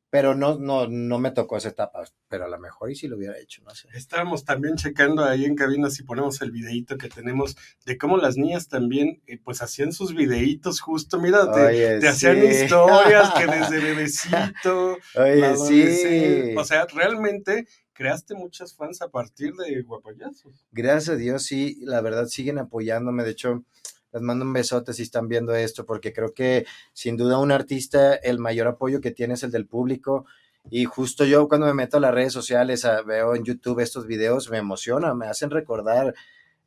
pero 0.09 0.33
no, 0.33 0.57
no, 0.57 0.87
no 0.87 1.19
me 1.19 1.31
tocó 1.31 1.57
esa 1.57 1.69
etapa, 1.69 2.03
pero 2.27 2.45
a 2.45 2.49
lo 2.49 2.59
mejor 2.59 2.89
y 2.89 2.95
sí 2.95 3.07
lo 3.07 3.15
hubiera 3.15 3.37
hecho, 3.37 3.61
no 3.63 3.75
sé. 3.75 3.87
Estábamos 3.93 4.43
también 4.43 4.75
checando 4.75 5.23
ahí 5.23 5.45
en 5.45 5.55
cabina 5.55 5.89
si 5.91 6.03
ponemos 6.03 6.41
el 6.41 6.51
videíto 6.51 6.97
que 6.97 7.09
tenemos 7.09 7.55
de 7.85 7.97
cómo 7.97 8.17
las 8.17 8.35
niñas 8.35 8.67
también, 8.67 9.21
eh, 9.27 9.37
pues 9.37 9.61
hacían 9.61 9.93
sus 9.93 10.15
videitos 10.15 10.81
justo. 10.81 11.19
Mira, 11.19 11.51
te, 11.51 11.61
Oye, 11.61 11.99
te 11.99 12.07
hacían 12.07 12.41
sí. 12.41 12.47
historias 12.47 13.31
que 13.37 13.45
desde 13.45 13.79
bebecito. 13.83 14.97
Oye, 15.15 15.57
sí. 15.57 16.55
O 16.57 16.65
sea, 16.65 16.87
realmente 16.87 17.67
creaste 17.99 18.33
muchas 18.33 18.73
fans 18.73 19.01
a 19.01 19.09
partir 19.09 19.53
de 19.55 19.81
Guapayazos. 19.81 20.65
Gracias 20.71 21.09
a 21.09 21.17
Dios, 21.17 21.43
sí, 21.43 21.79
la 21.81 21.99
verdad 21.99 22.27
siguen 22.27 22.57
apoyándome. 22.57 23.25
De 23.25 23.31
hecho, 23.31 23.65
les 24.13 24.21
mando 24.21 24.45
un 24.45 24.53
besote 24.53 24.93
si 24.93 25.01
están 25.01 25.27
viendo 25.27 25.53
esto, 25.53 25.85
porque 25.85 26.13
creo 26.13 26.33
que 26.33 26.65
sin 26.93 27.17
duda 27.17 27.39
un 27.39 27.51
artista, 27.51 28.15
el 28.15 28.39
mayor 28.39 28.67
apoyo 28.67 29.01
que 29.01 29.11
tiene 29.11 29.33
es 29.33 29.43
el 29.43 29.51
del 29.51 29.67
público. 29.67 30.25
Y 30.69 30.85
justo 30.85 31.25
yo 31.25 31.49
cuando 31.49 31.67
me 31.67 31.73
meto 31.73 31.97
a 31.97 31.99
las 31.99 32.13
redes 32.13 32.31
sociales, 32.31 32.87
veo 33.05 33.35
en 33.35 33.43
YouTube 33.43 33.81
estos 33.81 34.07
videos, 34.07 34.49
me 34.49 34.59
emociona, 34.59 35.13
me 35.13 35.27
hacen 35.27 35.49
recordar 35.49 36.15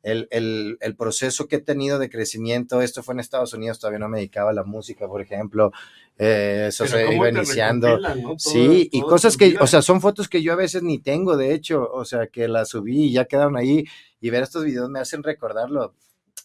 el, 0.03 0.27
el, 0.31 0.77
el, 0.81 0.95
proceso 0.95 1.47
que 1.47 1.55
he 1.55 1.61
tenido 1.61 1.97
de 1.97 2.09
crecimiento. 2.09 2.81
Esto 2.81 3.01
fue 3.01 3.13
en 3.13 3.21
Estados 3.21 3.53
Unidos, 3.53 3.79
todavía 3.79 3.99
no 3.99 4.09
me 4.09 4.17
dedicaba 4.17 4.51
a 4.51 4.53
la 4.53 4.63
música, 4.63 5.07
por 5.07 5.21
ejemplo. 5.21 5.71
Eh, 6.19 6.65
eso 6.67 6.85
se 6.85 7.15
iba 7.15 7.29
iniciando. 7.29 7.97
¿no? 7.97 8.37
sí, 8.37 8.89
y 8.91 9.01
cosas 9.01 9.37
que, 9.37 9.55
o 9.59 9.65
sea, 9.65 9.81
son 9.81 10.01
fotos 10.01 10.27
que 10.27 10.43
yo 10.43 10.53
a 10.53 10.57
veces 10.57 10.83
ni 10.83 10.99
tengo, 10.99 11.37
de 11.37 11.53
hecho, 11.53 11.89
o 11.91 12.05
sea, 12.05 12.27
que 12.27 12.47
las 12.47 12.69
subí 12.69 13.05
y 13.05 13.13
ya 13.13 13.25
quedaron 13.25 13.57
ahí. 13.57 13.85
Y 14.19 14.29
ver 14.29 14.43
estos 14.43 14.63
videos 14.63 14.89
me 14.89 14.99
hacen 14.99 15.23
recordarlo. 15.23 15.95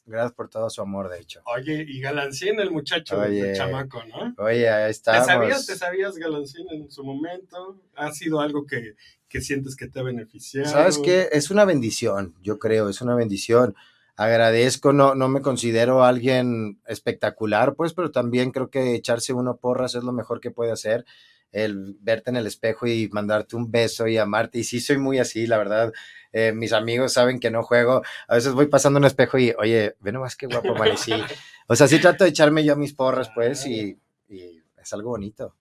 Gracias 0.06 0.32
por 0.32 0.48
todo 0.48 0.70
su 0.70 0.80
amor, 0.80 1.10
de 1.10 1.20
hecho. 1.20 1.42
Oye, 1.44 1.84
y 1.86 2.00
Galancín, 2.00 2.58
el 2.60 2.70
muchacho, 2.70 3.22
el 3.22 3.54
chamaco, 3.54 4.02
¿no? 4.04 4.42
Oye, 4.42 4.68
ahí 4.68 4.90
está. 4.90 5.20
¿Te 5.20 5.26
sabías, 5.26 5.66
¿Te 5.66 5.76
sabías 5.76 6.16
Galancín 6.16 6.66
en 6.70 6.90
su 6.90 7.04
momento? 7.04 7.78
¿Ha 7.94 8.10
sido 8.12 8.40
algo 8.40 8.66
que, 8.66 8.94
que 9.28 9.40
sientes 9.40 9.76
que 9.76 9.88
te 9.88 10.00
ha 10.00 10.02
beneficiado? 10.02 10.68
Sabes 10.68 10.98
que 10.98 11.28
es 11.32 11.50
una 11.50 11.64
bendición, 11.64 12.34
yo 12.42 12.58
creo, 12.58 12.88
es 12.88 13.00
una 13.00 13.14
bendición. 13.14 13.74
Agradezco, 14.16 14.92
no, 14.92 15.14
no 15.14 15.28
me 15.28 15.42
considero 15.42 16.02
alguien 16.02 16.80
espectacular, 16.86 17.74
pues, 17.74 17.94
pero 17.94 18.10
también 18.10 18.50
creo 18.50 18.68
que 18.68 18.94
echarse 18.94 19.32
uno 19.32 19.56
porras 19.56 19.94
es 19.94 20.02
lo 20.02 20.12
mejor 20.12 20.40
que 20.40 20.50
puede 20.50 20.72
hacer 20.72 21.04
el 21.52 21.96
verte 22.00 22.30
en 22.30 22.36
el 22.36 22.46
espejo 22.46 22.86
y 22.86 23.08
mandarte 23.10 23.56
un 23.56 23.70
beso 23.70 24.06
y 24.06 24.18
amarte. 24.18 24.58
Y 24.58 24.64
sí, 24.64 24.80
soy 24.80 24.98
muy 24.98 25.18
así, 25.18 25.46
la 25.46 25.58
verdad. 25.58 25.92
Eh, 26.32 26.52
mis 26.52 26.72
amigos 26.72 27.12
saben 27.12 27.40
que 27.40 27.50
no 27.50 27.62
juego. 27.62 28.02
A 28.26 28.34
veces 28.34 28.52
voy 28.52 28.66
pasando 28.66 28.98
un 28.98 29.04
espejo 29.04 29.38
y, 29.38 29.54
oye, 29.58 29.96
ve 30.00 30.12
nomás 30.12 30.36
qué 30.36 30.46
guapo 30.46 30.74
amanecí. 30.74 31.12
o 31.66 31.76
sea, 31.76 31.88
sí 31.88 32.00
trato 32.00 32.24
de 32.24 32.30
echarme 32.30 32.64
yo 32.64 32.76
mis 32.76 32.94
porras, 32.94 33.30
pues, 33.34 33.66
y, 33.66 33.98
y 34.28 34.62
es 34.76 34.92
algo 34.92 35.10
bonito. 35.10 35.54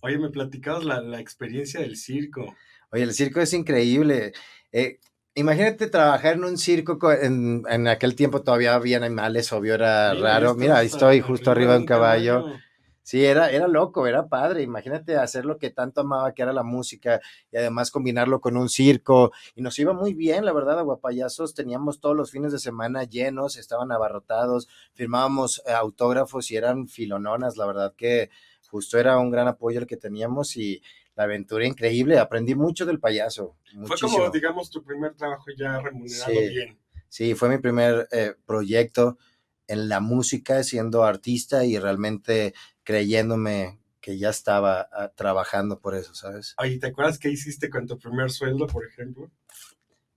Oye, 0.00 0.18
me 0.18 0.30
platicabas 0.30 0.84
la, 0.84 1.00
la, 1.00 1.20
experiencia 1.20 1.80
del 1.80 1.96
circo. 1.96 2.56
Oye, 2.92 3.02
el 3.02 3.14
circo 3.14 3.40
es 3.40 3.52
increíble. 3.52 4.32
Eh, 4.70 4.98
imagínate 5.34 5.88
trabajar 5.88 6.34
en 6.34 6.44
un 6.44 6.58
circo, 6.58 6.98
en, 7.12 7.64
en, 7.68 7.88
aquel 7.88 8.14
tiempo 8.14 8.42
todavía 8.42 8.74
había 8.74 8.98
animales, 8.98 9.52
obvio, 9.52 9.74
era 9.74 10.14
raro. 10.14 10.54
Mira, 10.54 10.78
ahí 10.78 10.86
estoy 10.86 11.20
justo 11.20 11.50
arriba 11.50 11.72
de 11.72 11.80
un 11.80 11.86
caballo. 11.86 12.42
caballo 12.42 12.62
Sí, 13.04 13.24
era, 13.24 13.50
era 13.50 13.66
loco, 13.66 14.06
era 14.06 14.28
padre. 14.28 14.62
Imagínate 14.62 15.16
hacer 15.16 15.44
lo 15.44 15.58
que 15.58 15.70
tanto 15.70 16.02
amaba, 16.02 16.32
que 16.32 16.42
era 16.42 16.52
la 16.52 16.62
música, 16.62 17.20
y 17.50 17.56
además 17.56 17.90
combinarlo 17.90 18.40
con 18.40 18.56
un 18.56 18.68
circo. 18.68 19.32
Y 19.56 19.62
nos 19.62 19.78
iba 19.80 19.92
muy 19.92 20.14
bien, 20.14 20.44
la 20.44 20.52
verdad, 20.52 20.78
Aguapayazos. 20.78 21.54
Teníamos 21.54 22.00
todos 22.00 22.16
los 22.16 22.30
fines 22.30 22.52
de 22.52 22.60
semana 22.60 23.02
llenos, 23.04 23.56
estaban 23.56 23.90
abarrotados, 23.90 24.68
firmábamos 24.94 25.62
eh, 25.66 25.72
autógrafos 25.72 26.50
y 26.52 26.56
eran 26.56 26.86
filononas. 26.86 27.56
La 27.56 27.66
verdad 27.66 27.92
que 27.96 28.30
justo 28.68 28.98
era 28.98 29.18
un 29.18 29.30
gran 29.30 29.48
apoyo 29.48 29.80
el 29.80 29.86
que 29.86 29.96
teníamos 29.96 30.56
y 30.56 30.80
la 31.14 31.24
aventura 31.24 31.66
increíble. 31.66 32.18
Aprendí 32.18 32.54
mucho 32.54 32.86
del 32.86 33.00
payaso. 33.00 33.56
Fue 33.84 33.96
como, 34.00 34.30
digamos, 34.30 34.70
tu 34.70 34.82
primer 34.82 35.14
trabajo 35.14 35.46
ya 35.56 35.80
remunerado 35.80 36.32
bien. 36.32 36.78
Sí, 37.08 37.34
fue 37.34 37.50
mi 37.50 37.58
primer 37.58 38.08
eh, 38.10 38.34
proyecto 38.46 39.18
en 39.66 39.88
la 39.88 40.00
música, 40.00 40.62
siendo 40.62 41.04
artista 41.04 41.64
y 41.64 41.78
realmente 41.78 42.54
creyéndome 42.84 43.78
que 44.00 44.18
ya 44.18 44.30
estaba 44.30 44.88
ah, 44.92 45.12
trabajando 45.14 45.78
por 45.78 45.94
eso, 45.94 46.14
¿sabes? 46.14 46.54
Oye, 46.58 46.78
¿te 46.78 46.88
acuerdas 46.88 47.18
qué 47.18 47.30
hiciste 47.30 47.70
con 47.70 47.86
tu 47.86 47.98
primer 47.98 48.30
sueldo, 48.30 48.66
por 48.66 48.86
ejemplo? 48.86 49.30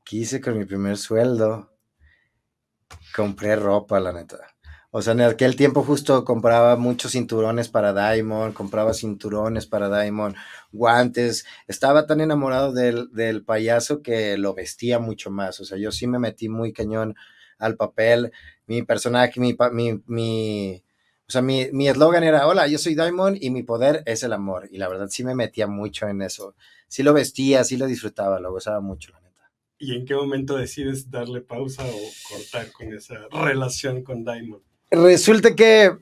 ¿Qué 0.03 0.17
hice 0.17 0.41
con 0.41 0.57
mi 0.57 0.65
primer 0.65 0.97
sueldo? 0.97 1.71
Compré 3.15 3.55
ropa, 3.55 3.99
la 3.99 4.11
neta. 4.11 4.54
O 4.97 5.01
sea, 5.01 5.11
en 5.11 5.19
aquel 5.19 5.57
tiempo 5.57 5.83
justo 5.83 6.23
compraba 6.23 6.77
muchos 6.77 7.11
cinturones 7.11 7.67
para 7.67 7.91
Diamond, 7.91 8.53
compraba 8.53 8.93
cinturones 8.93 9.65
para 9.65 9.89
Diamond, 9.89 10.37
guantes. 10.71 11.45
Estaba 11.67 12.07
tan 12.07 12.21
enamorado 12.21 12.71
del, 12.71 13.11
del 13.11 13.43
payaso 13.43 14.01
que 14.01 14.37
lo 14.37 14.53
vestía 14.53 14.97
mucho 14.99 15.31
más. 15.31 15.59
O 15.59 15.65
sea, 15.65 15.77
yo 15.77 15.91
sí 15.91 16.07
me 16.07 16.17
metí 16.17 16.47
muy 16.47 16.71
cañón 16.71 17.13
al 17.57 17.75
papel. 17.75 18.31
Mi 18.67 18.83
personaje, 18.83 19.37
mi, 19.37 19.57
mi, 19.73 20.01
mi 20.05 20.81
o 21.27 21.29
sea, 21.29 21.41
mi 21.41 21.89
eslogan 21.89 22.23
era, 22.23 22.47
hola, 22.47 22.65
yo 22.67 22.77
soy 22.77 22.95
Diamond 22.95 23.37
y 23.41 23.49
mi 23.49 23.63
poder 23.63 24.01
es 24.05 24.23
el 24.23 24.31
amor. 24.31 24.69
Y 24.71 24.77
la 24.77 24.87
verdad 24.87 25.09
sí 25.09 25.25
me 25.25 25.35
metía 25.35 25.67
mucho 25.67 26.07
en 26.07 26.21
eso. 26.21 26.55
Sí 26.87 27.03
lo 27.03 27.11
vestía, 27.11 27.65
sí 27.65 27.75
lo 27.75 27.85
disfrutaba, 27.85 28.39
lo 28.39 28.49
gozaba 28.49 28.79
mucho, 28.79 29.11
la 29.11 29.19
neta. 29.19 29.51
¿Y 29.77 29.93
en 29.93 30.05
qué 30.05 30.15
momento 30.15 30.55
decides 30.55 31.11
darle 31.11 31.41
pausa 31.41 31.83
o 31.85 32.29
cortar 32.29 32.71
con 32.71 32.93
esa 32.93 33.27
relación 33.29 34.01
con 34.01 34.23
Diamond? 34.23 34.63
Resulta 34.91 35.55
que 35.55 35.97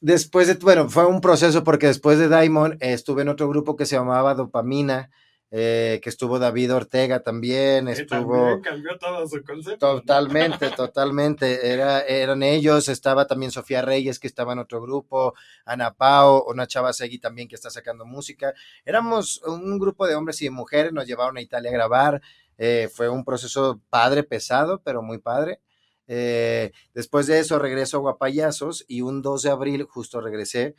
después 0.00 0.48
de, 0.48 0.54
bueno, 0.54 0.88
fue 0.88 1.06
un 1.06 1.20
proceso 1.20 1.64
porque 1.64 1.86
después 1.86 2.18
de 2.18 2.28
Diamond 2.28 2.76
estuve 2.80 3.22
en 3.22 3.28
otro 3.28 3.48
grupo 3.48 3.76
que 3.76 3.86
se 3.86 3.96
llamaba 3.96 4.34
Dopamina 4.34 5.10
eh, 5.50 5.98
que 6.02 6.10
estuvo 6.10 6.38
David 6.38 6.74
Ortega 6.74 7.22
también, 7.22 7.88
estuvo... 7.88 8.60
cambió 8.60 8.98
todo 8.98 9.26
su 9.26 9.42
concepto. 9.42 10.00
Totalmente, 10.00 10.70
totalmente. 10.76 11.72
Era, 11.72 12.02
eran 12.02 12.42
ellos, 12.42 12.90
estaba 12.90 13.26
también 13.26 13.50
Sofía 13.50 13.80
Reyes, 13.80 14.18
que 14.18 14.26
estaba 14.26 14.52
en 14.52 14.58
otro 14.58 14.82
grupo, 14.82 15.32
Ana 15.64 15.94
Pao, 15.94 16.44
una 16.44 16.66
chava 16.66 16.92
Segui 16.92 17.18
también 17.18 17.48
que 17.48 17.54
está 17.54 17.70
sacando 17.70 18.04
música. 18.04 18.52
Éramos 18.84 19.40
un 19.46 19.78
grupo 19.78 20.06
de 20.06 20.16
hombres 20.16 20.42
y 20.42 20.44
de 20.44 20.50
mujeres, 20.50 20.92
nos 20.92 21.06
llevaron 21.06 21.38
a 21.38 21.40
Italia 21.40 21.70
a 21.70 21.72
grabar. 21.72 22.20
Eh, 22.58 22.90
fue 22.92 23.08
un 23.08 23.24
proceso 23.24 23.80
padre, 23.88 24.24
pesado, 24.24 24.82
pero 24.82 25.00
muy 25.00 25.16
padre. 25.16 25.60
Eh, 26.08 26.72
después 26.94 27.26
de 27.26 27.38
eso 27.38 27.58
regreso 27.58 27.98
a 27.98 28.00
Guapayazos 28.00 28.84
y 28.88 29.02
un 29.02 29.22
2 29.22 29.42
de 29.42 29.50
abril 29.50 29.82
justo 29.84 30.20
regresé 30.20 30.74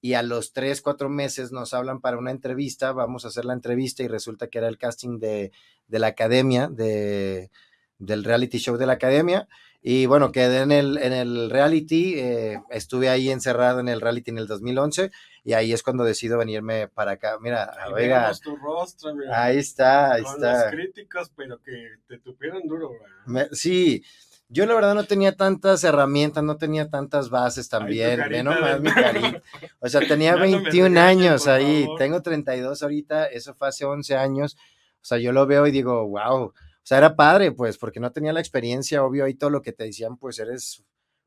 y 0.00 0.14
a 0.14 0.22
los 0.22 0.52
tres, 0.52 0.80
cuatro 0.80 1.08
meses 1.08 1.50
nos 1.50 1.74
hablan 1.74 2.00
para 2.00 2.18
una 2.18 2.30
entrevista, 2.30 2.92
vamos 2.92 3.24
a 3.24 3.28
hacer 3.28 3.44
la 3.44 3.52
entrevista 3.52 4.02
y 4.02 4.08
resulta 4.08 4.46
que 4.46 4.58
era 4.58 4.68
el 4.68 4.78
casting 4.78 5.18
de, 5.18 5.50
de 5.88 5.98
la 5.98 6.08
academia, 6.08 6.68
de, 6.68 7.50
del 7.98 8.24
reality 8.24 8.58
show 8.58 8.76
de 8.76 8.86
la 8.86 8.94
academia. 8.94 9.48
Y 9.80 10.06
bueno, 10.06 10.32
quedé 10.32 10.62
en 10.62 10.72
el, 10.72 10.98
en 10.98 11.12
el 11.12 11.50
reality, 11.50 12.18
eh, 12.18 12.60
estuve 12.70 13.08
ahí 13.08 13.30
encerrado 13.30 13.78
en 13.78 13.88
el 13.88 14.00
reality 14.00 14.32
en 14.32 14.38
el 14.38 14.48
2011 14.48 15.10
y 15.44 15.52
ahí 15.52 15.72
es 15.72 15.84
cuando 15.84 16.02
decido 16.02 16.36
venirme 16.36 16.88
para 16.88 17.12
acá. 17.12 17.38
Mira, 17.40 17.72
oiga, 17.92 18.32
tu 18.42 18.56
rostro, 18.56 19.14
mira, 19.14 19.44
ahí 19.44 19.58
está, 19.58 20.14
ahí 20.14 20.22
con 20.24 20.34
está. 20.34 20.64
Los 20.64 20.72
críticos, 20.72 21.32
pero 21.34 21.62
que 21.62 21.90
te 22.08 22.18
tupieron 22.18 22.66
duro. 22.66 22.90
Me, 23.26 23.48
sí, 23.52 24.02
yo 24.48 24.66
la 24.66 24.74
verdad 24.74 24.94
no 24.94 25.04
tenía 25.04 25.36
tantas 25.36 25.84
herramientas, 25.84 26.42
no 26.42 26.56
tenía 26.56 26.88
tantas 26.88 27.30
bases 27.30 27.68
también. 27.68 28.20
Ay, 28.20 28.42
nomás 28.42 28.80
mi 28.80 28.90
carita. 28.90 29.42
O 29.80 29.88
sea, 29.88 30.00
tenía 30.06 30.36
21 30.36 30.98
años 30.98 31.46
ahí, 31.46 31.86
tengo 31.98 32.22
32 32.22 32.82
ahorita, 32.82 33.26
eso 33.26 33.54
fue 33.54 33.68
hace 33.68 33.84
11 33.84 34.16
años. 34.16 34.56
O 35.00 35.04
sea, 35.04 35.18
yo 35.18 35.32
lo 35.32 35.46
veo 35.46 35.66
y 35.66 35.70
digo, 35.70 36.06
wow. 36.08 36.44
O 36.44 36.54
sea, 36.82 36.98
era 36.98 37.14
padre, 37.16 37.52
pues, 37.52 37.76
porque 37.76 38.00
no 38.00 38.10
tenía 38.12 38.32
la 38.32 38.40
experiencia, 38.40 39.04
obvio, 39.04 39.24
ahí 39.24 39.34
todo 39.34 39.50
lo 39.50 39.62
que 39.62 39.72
te 39.72 39.84
decían, 39.84 40.16
pues 40.16 40.38
eres 40.38 40.84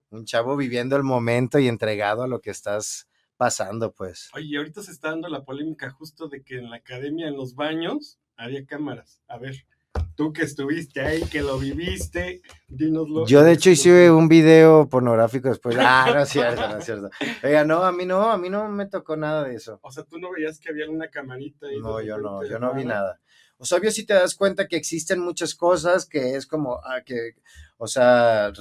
un 0.10 0.26
chavo 0.26 0.58
viviendo 0.58 0.96
el 0.96 1.04
momento 1.04 1.60
y 1.60 1.68
entregado 1.68 2.24
a 2.24 2.28
lo 2.28 2.42
que 2.42 2.50
estás 2.50 3.08
pasando, 3.38 3.94
pues. 3.94 4.30
Oye, 4.34 4.58
ahorita 4.58 4.82
se 4.84 4.92
está 4.92 5.10
dando 5.10 5.30
la 5.30 5.44
polémica 5.44 5.90
justo 5.90 6.28
de 6.28 6.44
que 6.44 6.58
en 6.58 6.70
la 6.70 6.78
academia, 6.78 7.28
en 7.28 7.38
los 7.38 7.56
baños, 7.56 8.20
había 8.36 8.66
cámaras. 8.66 9.22
A 9.28 9.38
ver, 9.38 9.66
Tú 10.16 10.34
que 10.34 10.44
estuviste 10.44 11.02
ahí, 11.02 11.24
que 11.24 11.42
lo 11.42 11.58
viviste, 11.58 12.42
dínoslo. 12.68 13.26
Yo 13.26 13.44
de 13.44 13.54
hecho 13.54 13.70
hice 13.70 14.12
un 14.12 14.28
video 14.28 14.88
pornográfico 14.90 15.50
después. 15.50 15.76
Ah, 15.80 16.12
no 16.14 16.22
es 16.22 16.30
cierto, 16.30 16.68
no 16.68 16.78
es 16.78 16.86
cierto. 16.86 17.10
Oiga, 17.44 17.64
no, 17.64 17.84
a 17.84 17.92
mí 17.92 18.06
no, 18.06 18.30
a 18.32 18.38
mí 18.38 18.50
no 18.50 18.68
me 18.70 18.88
tocó 18.88 19.16
nada 19.16 19.46
de 19.46 19.56
eso. 19.56 19.80
O 19.82 19.92
sea, 19.92 20.04
tú 20.04 20.20
no 20.20 20.32
veías 20.32 20.60
que 20.60 20.70
había 20.70 20.90
una 20.90 21.08
camarita 21.10 21.68
ahí. 21.68 21.80
No, 21.80 22.02
yo 22.02 22.18
no, 22.18 22.46
yo 22.46 22.60
no 22.60 22.74
vi 22.74 22.86
nada. 22.86 23.20
O 23.58 23.66
sea, 23.66 23.78
obvio 23.78 23.92
si 23.92 24.08
te 24.08 24.16
das 24.16 24.34
cuenta 24.34 24.68
que 24.68 24.76
existen 24.76 25.20
muchas 25.20 25.54
cosas 25.54 26.08
que 26.08 26.36
es 26.36 26.48
como, 26.48 26.80
ah, 26.84 27.04
que, 27.06 27.36
o 27.78 27.86
sea, 27.86 28.52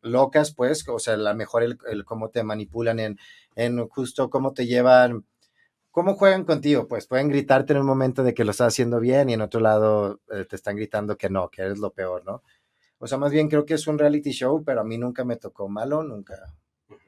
locas, 0.00 0.54
pues, 0.54 0.88
o 0.88 0.98
sea, 0.98 1.16
la 1.18 1.34
mejor 1.34 1.62
el, 1.62 1.78
el 1.90 2.06
cómo 2.06 2.30
te 2.30 2.42
manipulan 2.42 2.98
en, 2.98 3.18
en 3.54 3.86
justo 3.88 4.30
cómo 4.30 4.54
te 4.54 4.66
llevan 4.66 5.26
¿Cómo 5.96 6.14
juegan 6.14 6.44
contigo? 6.44 6.86
Pues 6.86 7.06
pueden 7.06 7.30
gritarte 7.30 7.72
en 7.72 7.78
un 7.78 7.86
momento 7.86 8.22
de 8.22 8.34
que 8.34 8.44
lo 8.44 8.50
estás 8.50 8.66
haciendo 8.66 9.00
bien 9.00 9.30
y 9.30 9.32
en 9.32 9.40
otro 9.40 9.60
lado 9.60 10.20
eh, 10.30 10.44
te 10.44 10.54
están 10.54 10.76
gritando 10.76 11.16
que 11.16 11.30
no, 11.30 11.48
que 11.48 11.62
eres 11.62 11.78
lo 11.78 11.90
peor, 11.90 12.22
¿no? 12.26 12.42
O 12.98 13.06
sea, 13.06 13.16
más 13.16 13.32
bien 13.32 13.48
creo 13.48 13.64
que 13.64 13.72
es 13.72 13.86
un 13.86 13.98
reality 13.98 14.30
show, 14.30 14.62
pero 14.62 14.82
a 14.82 14.84
mí 14.84 14.98
nunca 14.98 15.24
me 15.24 15.36
tocó 15.36 15.70
malo, 15.70 16.02
nunca, 16.02 16.34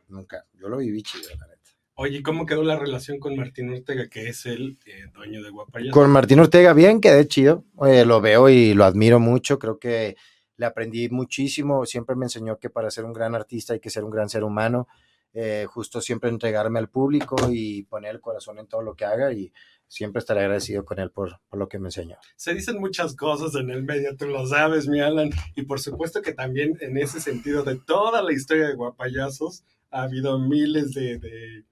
nunca. 0.09 0.47
Yo 0.55 0.71
lo 0.71 0.79
viví 0.79 1.03
chido, 1.03 1.29
la 1.39 1.49
neta. 1.49 1.71
Oye, 1.97 2.23
¿cómo 2.23 2.47
quedó 2.47 2.63
la 2.63 2.79
relación 2.79 3.19
con 3.19 3.37
Martín 3.37 3.69
Ortega, 3.69 4.09
que 4.09 4.31
es 4.31 4.47
el 4.47 4.79
eh, 4.87 5.05
dueño 5.13 5.43
de 5.43 5.51
Guapayas? 5.51 5.93
Con 5.93 6.09
Martín 6.11 6.41
Ortega, 6.41 6.73
bien, 6.73 7.03
quedé 7.03 7.29
chido. 7.29 7.67
lo 7.77 8.21
veo 8.23 8.49
y 8.49 8.73
lo 8.73 8.87
admiro 8.87 9.21
mucho. 9.21 9.59
Creo 9.59 9.79
que 9.79 10.17
le 10.57 10.65
aprendí 10.65 11.11
muchísimo. 11.11 11.85
Siempre 11.85 12.17
me 12.17 12.25
enseñó 12.25 12.59
que 12.59 12.71
para 12.71 12.91
ser 12.91 13.05
un 13.05 13.13
gran 13.13 13.35
artista 13.35 13.75
hay 13.75 13.81
que 13.81 13.91
ser 13.91 14.03
un 14.05 14.11
gran 14.11 14.31
ser 14.31 14.45
humano. 14.45 14.89
Eh, 15.35 15.67
justo 15.69 16.01
siempre 16.01 16.31
entregarme 16.31 16.79
al 16.79 16.89
público 16.89 17.37
y 17.51 17.83
poner 17.85 18.15
el 18.15 18.21
corazón 18.21 18.59
en 18.59 18.67
todo 18.67 18.83
lo 18.83 18.95
que 18.95 19.05
haga 19.05 19.33
y 19.33 19.53
siempre 19.87 20.21
estaré 20.21 20.41
agradecido 20.41 20.85
con 20.85 20.99
él 20.99 21.11
por, 21.11 21.41
por, 21.49 21.59
lo 21.59 21.69
que 21.69 21.79
me 21.79 21.89
enseñó. 21.89 22.17
Se 22.37 22.55
dicen 22.55 22.79
muchas 22.81 23.15
cosas 23.15 23.55
en 23.55 23.71
el 23.71 23.83
medio, 23.83 24.17
tú 24.17 24.27
lo 24.27 24.47
sabes, 24.47 24.89
mi 24.89 25.01
Alan, 25.01 25.31
y 25.55 25.63
por 25.63 25.81
supuesto 25.81 26.23
que 26.23 26.33
también 26.33 26.77
en 26.81 26.97
ese 26.97 27.21
sentido 27.21 27.63
de 27.63 27.77
toda 27.79 28.23
la 28.23 28.33
historia 28.33 28.69
de 28.69 28.75
Guapayazos 28.75 29.65
ha 29.91 30.03
habido 30.03 30.39
miles 30.39 30.93
de, 30.93 31.19
de 31.19 31.65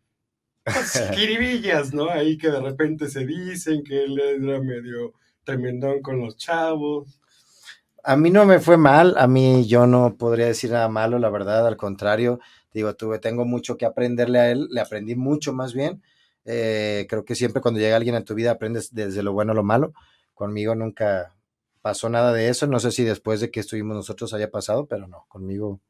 pues, 0.64 1.02
quiribillas, 1.14 1.92
¿no? 1.92 2.10
Ahí 2.10 2.38
que 2.38 2.50
de 2.50 2.60
repente 2.60 3.08
se 3.08 3.26
dicen 3.26 3.82
que 3.84 4.04
él 4.04 4.18
era 4.18 4.60
medio 4.60 5.14
tremendón 5.44 6.02
con 6.02 6.18
los 6.20 6.36
chavos. 6.36 7.20
A 8.02 8.16
mí 8.16 8.30
no 8.30 8.44
me 8.44 8.60
fue 8.60 8.76
mal, 8.76 9.16
a 9.18 9.26
mí 9.26 9.66
yo 9.66 9.86
no 9.86 10.16
podría 10.16 10.46
decir 10.46 10.70
nada 10.70 10.88
malo, 10.88 11.18
la 11.18 11.30
verdad, 11.30 11.66
al 11.66 11.76
contrario, 11.76 12.38
digo, 12.76 12.94
tuve, 12.94 13.18
tengo 13.18 13.46
mucho 13.46 13.78
que 13.78 13.86
aprenderle 13.86 14.38
a 14.38 14.50
él, 14.50 14.68
le 14.70 14.82
aprendí 14.82 15.16
mucho 15.16 15.54
más 15.54 15.72
bien. 15.72 16.02
Eh, 16.44 17.06
creo 17.08 17.24
que 17.24 17.34
siempre 17.34 17.62
cuando 17.62 17.80
llega 17.80 17.96
alguien 17.96 18.14
en 18.14 18.24
tu 18.24 18.34
vida 18.34 18.50
aprendes 18.50 18.94
desde 18.94 19.22
lo 19.22 19.32
bueno 19.32 19.52
a 19.52 19.54
lo 19.54 19.64
malo. 19.64 19.94
Conmigo 20.34 20.74
nunca 20.74 21.34
pasó 21.80 22.10
nada 22.10 22.34
de 22.34 22.50
eso, 22.50 22.66
no 22.66 22.78
sé 22.78 22.92
si 22.92 23.02
después 23.02 23.40
de 23.40 23.50
que 23.50 23.60
estuvimos 23.60 23.96
nosotros 23.96 24.34
haya 24.34 24.50
pasado, 24.50 24.84
pero 24.86 25.08
no, 25.08 25.24
conmigo 25.28 25.80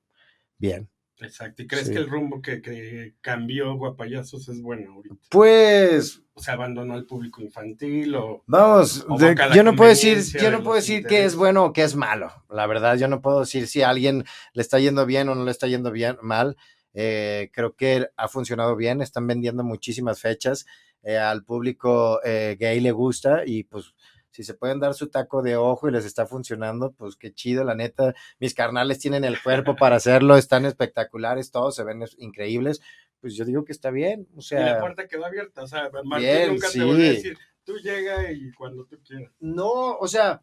bien. 0.59 0.89
Exacto. 1.19 1.63
¿Y 1.63 1.67
crees 1.67 1.89
que 1.89 1.97
el 1.97 2.09
rumbo 2.09 2.43
que, 2.43 3.15
cambió 3.21 3.75
Guapayazos 3.77 4.49
es 4.49 4.61
bueno 4.61 4.93
ahorita? 4.93 5.17
Pues. 5.31 6.23
O 6.35 6.43
sea, 6.43 6.55
abandonó 6.55 6.95
al 6.95 7.07
público 7.07 7.41
infantil 7.41 8.15
o. 8.15 8.43
Vamos, 8.47 9.07
yo 9.55 9.63
no 9.63 9.75
puedo 9.75 9.89
decir, 9.89 10.19
yo 10.41 10.51
no 10.51 10.63
puedo 10.63 10.77
decir 10.77 11.07
que 11.07 11.25
es 11.25 11.35
bueno 11.35 11.65
o 11.65 11.73
que 11.73 11.83
es 11.83 11.97
malo. 11.97 12.31
La 12.51 12.67
verdad, 12.67 12.97
yo 12.97 13.09
no 13.09 13.23
puedo 13.23 13.41
decir 13.41 13.67
si 13.67 13.83
a 13.83 13.89
alguien 13.89 14.25
le 14.53 14.63
está 14.63 14.79
yendo 14.79 15.07
bien 15.07 15.29
o 15.29 15.35
no 15.35 15.45
le 15.45 15.51
está 15.51 15.67
yendo 15.67 15.91
bien 15.91 16.19
mal. 16.21 16.57
Eh, 16.99 17.51
creo 17.53 17.77
que 17.77 18.09
ha 18.17 18.27
funcionado 18.27 18.75
bien, 18.75 19.03
están 19.03 19.27
vendiendo 19.27 19.63
muchísimas 19.63 20.19
fechas. 20.19 20.65
Eh, 21.03 21.19
al 21.19 21.45
público 21.45 22.21
eh, 22.25 22.57
gay 22.59 22.81
le 22.81 22.91
gusta 22.91 23.43
y 23.45 23.65
pues 23.65 23.95
si 24.31 24.43
se 24.43 24.55
pueden 24.55 24.81
dar 24.81 24.95
su 24.95 25.09
taco 25.09 25.43
de 25.43 25.57
ojo 25.57 25.89
y 25.89 25.93
les 25.93 26.07
está 26.07 26.27
funcionando, 26.27 26.93
pues 26.93 27.17
qué 27.17 27.33
chido, 27.35 27.65
la 27.65 27.75
neta. 27.75 28.15
Mis 28.41 28.55
carnales 28.55 28.99
tienen 28.99 29.25
el 29.25 29.41
cuerpo 29.43 29.77
para 29.77 29.97
hacerlo, 29.97 30.37
están 30.37 30.65
espectaculares, 30.65 31.51
todos 31.51 31.75
se 31.75 31.85
ven 31.85 32.03
increíbles. 32.17 32.81
Pues 33.21 33.35
yo 33.35 33.45
digo 33.45 33.65
que 33.65 33.73
está 33.73 33.91
bien. 33.91 34.27
O 34.35 34.41
sea, 34.41 34.61
y 34.61 34.65
la 34.65 34.81
puerta 34.81 35.07
quedó 35.07 35.27
abierta, 35.27 35.63
o 35.63 35.67
sea, 35.67 35.91
Martín 36.05 36.49
nunca 36.49 36.71
te 36.71 36.83
voy 36.83 37.07
a 37.07 37.11
decir, 37.11 37.39
tú 37.65 37.77
llega 37.77 38.33
y 38.33 38.53
cuando 38.53 38.87
tú 38.87 38.99
quieras. 39.07 39.33
No, 39.39 39.97
o 39.99 40.09
sea, 40.09 40.43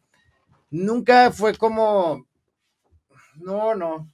nunca 0.70 1.32
fue 1.32 1.56
como, 1.56 2.26
no, 3.36 3.74
no, 3.74 4.08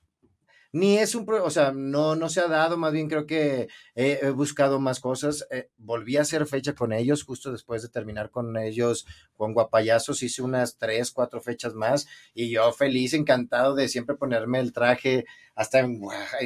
ni 0.72 0.98
es 0.98 1.14
un, 1.14 1.26
o 1.28 1.50
sea, 1.50 1.72
no, 1.72 2.14
no 2.14 2.28
se 2.28 2.40
ha 2.40 2.46
dado, 2.46 2.76
más 2.76 2.92
bien 2.92 3.08
creo 3.08 3.26
que 3.26 3.68
he, 3.94 4.30
buscado 4.30 4.78
más 4.78 5.00
cosas. 5.00 5.46
Eh, 5.50 5.68
volví 5.78 6.16
a 6.16 6.22
hacer 6.22 6.46
fecha 6.46 6.74
con 6.74 6.92
ellos 6.92 7.24
justo 7.24 7.50
después 7.50 7.82
de 7.82 7.88
terminar 7.88 8.30
con 8.30 8.56
ellos 8.56 9.06
con 9.34 9.52
Guapayazos, 9.52 10.22
hice 10.22 10.42
unas 10.42 10.78
tres, 10.78 11.10
cuatro 11.10 11.40
fechas 11.40 11.74
más 11.74 12.06
y 12.34 12.50
yo 12.50 12.70
feliz, 12.72 13.14
encantado 13.14 13.74
de 13.74 13.88
siempre 13.88 14.16
ponerme 14.16 14.60
el 14.60 14.72
traje, 14.72 15.24
hasta 15.56 15.80
en, 15.80 16.00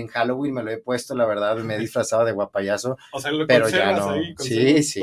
Halloween 0.09 0.55
me 0.55 0.63
lo 0.63 0.71
he 0.71 0.79
puesto, 0.79 1.15
la 1.15 1.27
verdad, 1.27 1.57
me 1.59 1.75
he 1.75 1.79
disfrazado 1.81 2.25
de 2.25 2.33
guapayazo, 2.33 2.97
o 3.13 3.21
sea, 3.21 3.31
lo 3.31 3.47
pero 3.47 3.69
ya 3.69 3.93
no. 3.93 4.15
sí, 4.39 4.83
sí, 4.83 5.03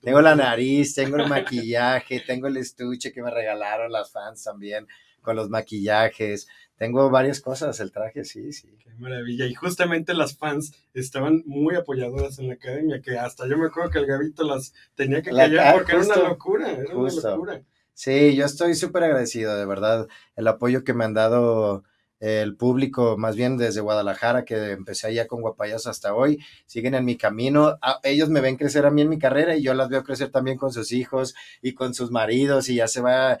tengo 0.00 0.20
la 0.20 0.36
nariz, 0.36 0.94
tengo 0.94 1.16
el 1.16 1.28
maquillaje, 1.28 2.20
tengo 2.20 2.46
el 2.46 2.56
estuche 2.58 3.12
que 3.12 3.22
me 3.22 3.30
regalaron 3.30 3.90
las 3.90 4.12
fans 4.12 4.44
también 4.44 4.86
con 5.22 5.36
los 5.36 5.48
maquillajes. 5.48 6.48
Tengo 6.82 7.10
varias 7.10 7.40
cosas, 7.40 7.78
el 7.78 7.92
traje, 7.92 8.24
sí, 8.24 8.52
sí. 8.52 8.76
Qué 8.82 8.90
maravilla. 8.98 9.46
Y 9.46 9.54
justamente 9.54 10.14
las 10.14 10.36
fans 10.36 10.74
estaban 10.94 11.44
muy 11.46 11.76
apoyadoras 11.76 12.40
en 12.40 12.48
la 12.48 12.54
academia, 12.54 13.00
que 13.00 13.16
hasta 13.16 13.46
yo 13.46 13.56
me 13.56 13.66
acuerdo 13.66 13.90
que 13.90 14.00
el 14.00 14.06
Gavito 14.06 14.42
las 14.42 14.74
tenía 14.96 15.22
que 15.22 15.30
callar 15.30 15.76
porque 15.76 15.92
era 15.92 16.02
una 16.02 16.16
locura, 16.16 16.72
era 16.72 16.96
una 16.96 17.12
locura. 17.12 17.62
Sí, 17.94 18.34
yo 18.34 18.46
estoy 18.46 18.74
súper 18.74 19.04
agradecido, 19.04 19.56
de 19.56 19.64
verdad, 19.64 20.08
el 20.34 20.48
apoyo 20.48 20.82
que 20.82 20.92
me 20.92 21.04
han 21.04 21.14
dado 21.14 21.84
el 22.22 22.54
público, 22.54 23.16
más 23.18 23.34
bien 23.34 23.56
desde 23.56 23.80
Guadalajara, 23.80 24.44
que 24.44 24.70
empecé 24.70 25.08
allá 25.08 25.26
con 25.26 25.40
Guapayas 25.40 25.88
hasta 25.88 26.14
hoy, 26.14 26.38
siguen 26.66 26.94
en 26.94 27.04
mi 27.04 27.16
camino. 27.16 27.80
ellos 28.04 28.28
me 28.28 28.40
ven 28.40 28.56
crecer 28.56 28.86
a 28.86 28.92
mí 28.92 29.02
en 29.02 29.08
mi 29.08 29.18
carrera 29.18 29.56
y 29.56 29.62
yo 29.62 29.74
las 29.74 29.88
veo 29.88 30.04
crecer 30.04 30.30
también 30.30 30.56
con 30.56 30.72
sus 30.72 30.92
hijos 30.92 31.34
y 31.62 31.74
con 31.74 31.94
sus 31.94 32.12
maridos 32.12 32.68
y 32.68 32.76
ya 32.76 32.86
se 32.86 33.00
va, 33.00 33.40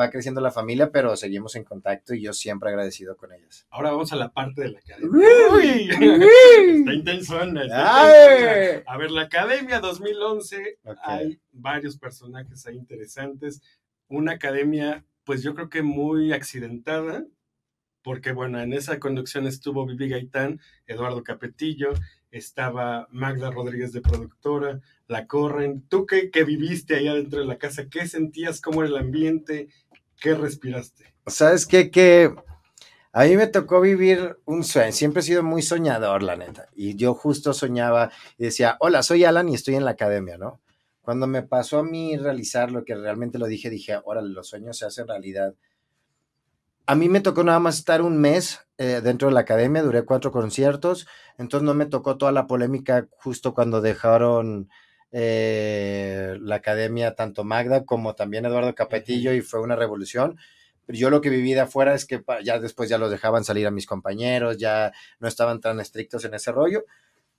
va 0.00 0.10
creciendo 0.10 0.40
la 0.40 0.50
familia, 0.50 0.90
pero 0.90 1.14
seguimos 1.14 1.56
en 1.56 1.64
contacto 1.64 2.14
y 2.14 2.22
yo 2.22 2.32
siempre 2.32 2.70
agradecido 2.70 3.18
con 3.18 3.34
ellas. 3.34 3.66
Ahora 3.68 3.90
vamos 3.90 4.14
a 4.14 4.16
la 4.16 4.32
parte 4.32 4.62
de 4.62 4.70
la 4.70 4.78
academia. 4.78 5.10
Uy, 5.52 5.90
está 6.78 6.92
intensona. 6.94 7.62
A 8.86 8.96
ver, 8.96 9.10
la 9.10 9.22
academia 9.22 9.78
2011, 9.80 10.78
hay 11.04 11.38
varios 11.52 11.98
personajes 11.98 12.66
ahí 12.66 12.76
interesantes. 12.76 13.60
Una 14.08 14.32
academia, 14.32 15.04
pues 15.24 15.42
yo 15.42 15.54
creo 15.54 15.68
que 15.68 15.82
muy 15.82 16.32
accidentada, 16.32 17.26
porque 18.02 18.32
bueno, 18.32 18.60
en 18.60 18.72
esa 18.72 18.98
conducción 18.98 19.46
estuvo 19.46 19.86
Vivi 19.86 20.08
Gaitán, 20.08 20.60
Eduardo 20.86 21.22
Capetillo, 21.22 21.92
estaba 22.30 23.06
Magda 23.10 23.50
Rodríguez 23.50 23.92
de 23.92 24.00
productora, 24.00 24.80
La 25.06 25.26
Corren. 25.26 25.86
¿Tú 25.88 26.06
qué, 26.06 26.30
viviste 26.44 26.96
allá 26.96 27.14
dentro 27.14 27.40
de 27.40 27.46
la 27.46 27.58
casa? 27.58 27.88
¿Qué 27.88 28.08
sentías? 28.08 28.60
¿Cómo 28.60 28.82
era 28.82 28.90
el 28.90 28.96
ambiente? 28.96 29.68
¿Qué 30.20 30.34
respiraste? 30.34 31.14
¿Sabes 31.26 31.66
qué? 31.66 31.90
Que 31.90 32.34
a 33.12 33.24
mí 33.24 33.36
me 33.36 33.46
tocó 33.46 33.80
vivir 33.80 34.38
un 34.46 34.64
sueño. 34.64 34.92
Siempre 34.92 35.20
he 35.20 35.24
sido 35.24 35.42
muy 35.42 35.62
soñador, 35.62 36.22
la 36.22 36.36
neta. 36.36 36.68
Y 36.74 36.96
yo 36.96 37.14
justo 37.14 37.52
soñaba 37.52 38.10
y 38.38 38.44
decía, 38.44 38.76
hola, 38.80 39.02
soy 39.02 39.24
Alan 39.24 39.48
y 39.48 39.54
estoy 39.54 39.74
en 39.74 39.84
la 39.84 39.92
academia, 39.92 40.38
¿no? 40.38 40.60
Cuando 41.02 41.26
me 41.26 41.42
pasó 41.42 41.80
a 41.80 41.84
mí 41.84 42.16
realizar 42.16 42.70
lo 42.70 42.84
que 42.84 42.94
realmente 42.94 43.38
lo 43.38 43.46
dije, 43.46 43.68
dije, 43.68 43.98
órale, 44.04 44.30
los 44.30 44.48
sueños 44.48 44.78
se 44.78 44.86
hacen 44.86 45.08
realidad 45.08 45.54
a 46.86 46.94
mí 46.94 47.08
me 47.08 47.20
tocó 47.20 47.44
nada 47.44 47.58
más 47.58 47.78
estar 47.78 48.02
un 48.02 48.18
mes 48.18 48.60
eh, 48.78 49.00
dentro 49.02 49.28
de 49.28 49.34
la 49.34 49.40
academia, 49.40 49.82
duré 49.82 50.04
cuatro 50.04 50.32
conciertos, 50.32 51.06
entonces 51.38 51.64
no 51.64 51.74
me 51.74 51.86
tocó 51.86 52.18
toda 52.18 52.32
la 52.32 52.46
polémica 52.46 53.08
justo 53.18 53.54
cuando 53.54 53.80
dejaron 53.80 54.68
eh, 55.12 56.38
la 56.40 56.56
academia 56.56 57.14
tanto 57.14 57.44
Magda 57.44 57.84
como 57.84 58.14
también 58.14 58.46
Eduardo 58.46 58.74
Capetillo 58.74 59.32
y 59.32 59.42
fue 59.42 59.60
una 59.60 59.76
revolución. 59.76 60.38
Pero 60.86 60.98
yo 60.98 61.10
lo 61.10 61.20
que 61.20 61.30
viví 61.30 61.54
de 61.54 61.60
afuera 61.60 61.94
es 61.94 62.06
que 62.06 62.24
ya 62.44 62.58
después 62.58 62.88
ya 62.88 62.98
los 62.98 63.10
dejaban 63.10 63.44
salir 63.44 63.66
a 63.66 63.70
mis 63.70 63.86
compañeros, 63.86 64.58
ya 64.58 64.92
no 65.20 65.28
estaban 65.28 65.60
tan 65.60 65.78
estrictos 65.80 66.24
en 66.24 66.34
ese 66.34 66.50
rollo. 66.50 66.84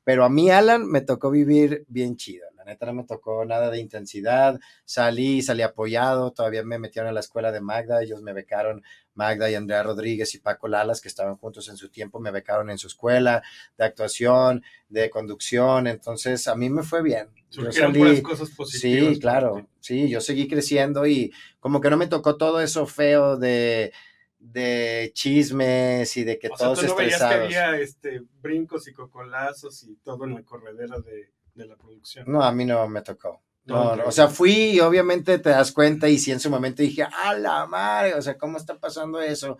Pero 0.05 0.23
a 0.23 0.29
mí, 0.29 0.49
Alan, 0.49 0.85
me 0.87 1.01
tocó 1.01 1.31
vivir 1.31 1.85
bien 1.87 2.15
chido. 2.15 2.45
La 2.65 2.71
neta 2.71 2.85
no 2.85 2.93
me 2.93 3.03
tocó 3.03 3.43
nada 3.45 3.69
de 3.69 3.79
intensidad. 3.79 4.59
Salí, 4.85 5.41
salí 5.41 5.61
apoyado. 5.61 6.31
Todavía 6.31 6.63
me 6.63 6.79
metieron 6.79 7.09
a 7.09 7.13
la 7.13 7.19
escuela 7.19 7.51
de 7.51 7.59
Magda. 7.59 8.01
Ellos 8.01 8.21
me 8.21 8.31
becaron, 8.31 8.83
Magda 9.15 9.51
y 9.51 9.55
Andrea 9.55 9.83
Rodríguez 9.83 10.33
y 10.33 10.39
Paco 10.39 10.67
Lalas, 10.67 11.01
que 11.01 11.09
estaban 11.09 11.35
juntos 11.35 11.67
en 11.67 11.77
su 11.77 11.89
tiempo, 11.89 12.19
me 12.19 12.31
becaron 12.31 12.69
en 12.69 12.77
su 12.77 12.87
escuela 12.87 13.43
de 13.77 13.85
actuación, 13.85 14.63
de 14.87 15.09
conducción. 15.09 15.87
Entonces, 15.87 16.47
a 16.47 16.55
mí 16.55 16.69
me 16.69 16.83
fue 16.83 17.03
bien. 17.03 17.27
Yo 17.51 17.71
salí, 17.71 18.21
cosas 18.21 18.49
positivas. 18.51 19.13
Sí, 19.15 19.19
claro. 19.19 19.67
Sí, 19.79 20.09
yo 20.09 20.21
seguí 20.21 20.47
creciendo 20.47 21.05
y 21.05 21.33
como 21.59 21.81
que 21.81 21.89
no 21.89 21.97
me 21.97 22.07
tocó 22.07 22.37
todo 22.37 22.61
eso 22.61 22.85
feo 22.85 23.37
de 23.37 23.91
de 24.39 25.11
chismes 25.13 26.17
y 26.17 26.25
de 26.25 26.37
que 26.37 26.49
todos 26.49 26.77
sea, 26.77 26.89
¿tú 26.89 26.95
no 26.95 27.01
estresados. 27.01 27.35
Veías 27.35 27.49
que 27.49 27.57
había 27.57 27.81
este, 27.81 28.23
brincos 28.41 28.89
y 28.89 28.93
cocolazos 28.93 29.83
y 29.83 29.95
todo 30.03 30.25
en 30.25 30.35
la 30.35 30.43
corredera 30.43 30.99
de, 30.99 31.31
la 31.55 31.75
producción. 31.75 32.25
No, 32.27 32.43
a 32.43 32.51
mí 32.51 32.65
no 32.65 32.87
me 32.87 33.01
tocó. 33.01 33.41
No, 33.65 33.93
o 34.05 34.11
sea, 34.11 34.27
fui 34.27 34.71
y 34.71 34.79
obviamente 34.81 35.39
te 35.39 35.49
das 35.49 35.71
cuenta 35.71 36.09
y 36.09 36.17
sí 36.17 36.31
en 36.31 36.39
su 36.41 36.49
momento 36.49 36.83
dije, 36.83 37.03
¡a 37.03 37.33
la 37.33 37.65
madre! 37.65 38.13
O 38.15 38.21
sea, 38.21 38.37
¿cómo 38.37 38.57
está 38.57 38.77
pasando 38.77 39.21
eso? 39.21 39.57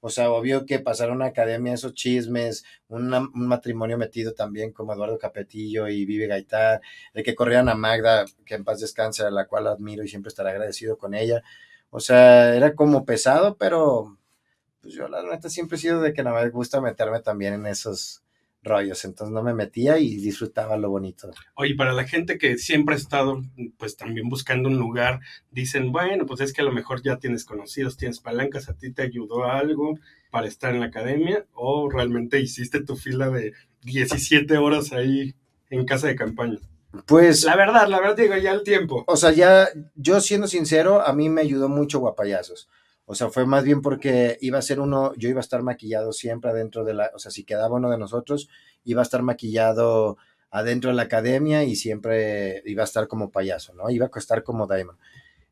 O 0.00 0.08
sea, 0.08 0.30
obvio 0.30 0.64
que 0.64 0.78
pasaron 0.78 1.16
una 1.16 1.26
academia 1.26 1.74
esos 1.74 1.94
chismes, 1.94 2.64
un 2.88 3.30
matrimonio 3.34 3.98
metido 3.98 4.32
también 4.32 4.72
como 4.72 4.94
Eduardo 4.94 5.18
Capetillo 5.18 5.86
y 5.86 6.06
Vive 6.06 6.26
Gaitán, 6.26 6.80
el 7.12 7.22
que 7.22 7.34
corrían 7.34 7.68
a 7.68 7.74
Magda, 7.74 8.24
que 8.44 8.54
en 8.54 8.64
paz 8.64 8.80
descanse, 8.80 9.22
a 9.22 9.30
la 9.30 9.46
cual 9.46 9.66
admiro 9.66 10.02
y 10.02 10.08
siempre 10.08 10.30
estaré 10.30 10.50
agradecido 10.50 10.96
con 10.96 11.14
ella. 11.14 11.42
O 11.90 12.00
sea, 12.00 12.56
era 12.56 12.74
como 12.74 13.04
pesado, 13.04 13.56
pero 13.58 14.18
pues 14.80 14.94
yo 14.94 15.08
la 15.08 15.22
neta 15.22 15.48
siempre 15.50 15.76
he 15.76 15.80
sido 15.80 16.00
de 16.00 16.12
que 16.12 16.22
no 16.24 16.34
me 16.34 16.48
gusta 16.48 16.80
meterme 16.80 17.20
también 17.20 17.54
en 17.54 17.66
esos 17.66 18.21
rollos, 18.62 19.04
entonces 19.04 19.32
no 19.32 19.42
me 19.42 19.54
metía 19.54 19.98
y 19.98 20.16
disfrutaba 20.16 20.76
lo 20.76 20.90
bonito. 20.90 21.30
Oye, 21.54 21.74
para 21.74 21.92
la 21.92 22.04
gente 22.04 22.38
que 22.38 22.58
siempre 22.58 22.94
ha 22.94 22.98
estado 22.98 23.42
pues 23.76 23.96
también 23.96 24.28
buscando 24.28 24.68
un 24.68 24.78
lugar, 24.78 25.20
dicen, 25.50 25.92
bueno, 25.92 26.26
pues 26.26 26.40
es 26.40 26.52
que 26.52 26.62
a 26.62 26.64
lo 26.64 26.72
mejor 26.72 27.02
ya 27.02 27.18
tienes 27.18 27.44
conocidos, 27.44 27.96
tienes 27.96 28.20
palancas, 28.20 28.68
a 28.68 28.74
ti 28.74 28.92
te 28.92 29.02
ayudó 29.02 29.44
algo 29.44 29.98
para 30.30 30.46
estar 30.46 30.72
en 30.74 30.80
la 30.80 30.86
academia 30.86 31.44
o 31.52 31.90
realmente 31.90 32.40
hiciste 32.40 32.82
tu 32.82 32.96
fila 32.96 33.30
de 33.30 33.52
17 33.82 34.56
horas 34.58 34.92
ahí 34.92 35.34
en 35.70 35.84
casa 35.84 36.06
de 36.06 36.16
campaña. 36.16 36.58
Pues. 37.06 37.44
La 37.44 37.56
verdad, 37.56 37.88
la 37.88 38.00
verdad, 38.00 38.16
digo, 38.16 38.36
ya 38.36 38.52
el 38.52 38.62
tiempo. 38.62 39.04
O 39.06 39.16
sea, 39.16 39.32
ya, 39.32 39.68
yo 39.94 40.20
siendo 40.20 40.46
sincero, 40.46 41.00
a 41.06 41.12
mí 41.12 41.28
me 41.28 41.40
ayudó 41.40 41.68
mucho 41.68 42.00
Guapayazos. 42.00 42.68
O 43.04 43.14
sea, 43.14 43.30
fue 43.30 43.46
más 43.46 43.64
bien 43.64 43.82
porque 43.82 44.38
iba 44.40 44.58
a 44.58 44.62
ser 44.62 44.80
uno, 44.80 45.14
yo 45.16 45.28
iba 45.28 45.40
a 45.40 45.42
estar 45.42 45.62
maquillado 45.62 46.12
siempre 46.12 46.50
adentro 46.50 46.84
de 46.84 46.94
la, 46.94 47.10
o 47.14 47.18
sea, 47.18 47.30
si 47.30 47.44
quedaba 47.44 47.76
uno 47.76 47.90
de 47.90 47.98
nosotros, 47.98 48.48
iba 48.84 49.02
a 49.02 49.04
estar 49.04 49.22
maquillado 49.22 50.16
adentro 50.50 50.90
de 50.90 50.96
la 50.96 51.02
academia 51.02 51.64
y 51.64 51.76
siempre 51.76 52.62
iba 52.66 52.82
a 52.82 52.84
estar 52.84 53.08
como 53.08 53.30
payaso, 53.30 53.74
¿no? 53.74 53.90
Iba 53.90 54.10
a 54.12 54.18
estar 54.18 54.42
como 54.42 54.66
Diamond. 54.66 54.98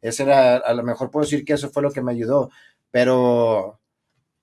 Ese 0.00 0.22
era, 0.24 0.56
a 0.56 0.74
lo 0.74 0.82
mejor 0.82 1.10
puedo 1.10 1.24
decir 1.24 1.44
que 1.44 1.54
eso 1.54 1.70
fue 1.70 1.82
lo 1.82 1.92
que 1.92 2.02
me 2.02 2.12
ayudó, 2.12 2.50
pero 2.90 3.80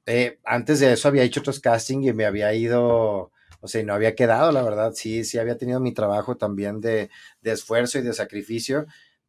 eh, 0.06 0.40
antes 0.44 0.80
de 0.80 0.94
eso 0.94 1.08
había 1.08 1.24
hecho 1.24 1.40
otros 1.42 1.60
castings 1.60 2.08
y 2.08 2.14
me 2.14 2.26
había 2.26 2.54
ido 2.54 3.32
o 3.60 3.68
sea, 3.68 3.84
no 3.84 3.94
había 3.94 4.16
quedado, 4.16 4.52
la 4.52 4.62
verdad, 4.62 4.94
sí, 4.94 5.24
sí 5.24 5.40
había 5.40 5.58
tenido 5.58 5.80
mi 5.80 5.94
trabajo 5.94 6.38
también 6.38 6.80
de, 6.80 7.10
de 7.42 7.52
esfuerzo 7.52 8.00
y 8.00 8.04
de 8.04 8.14
sacrificio, 8.14 8.86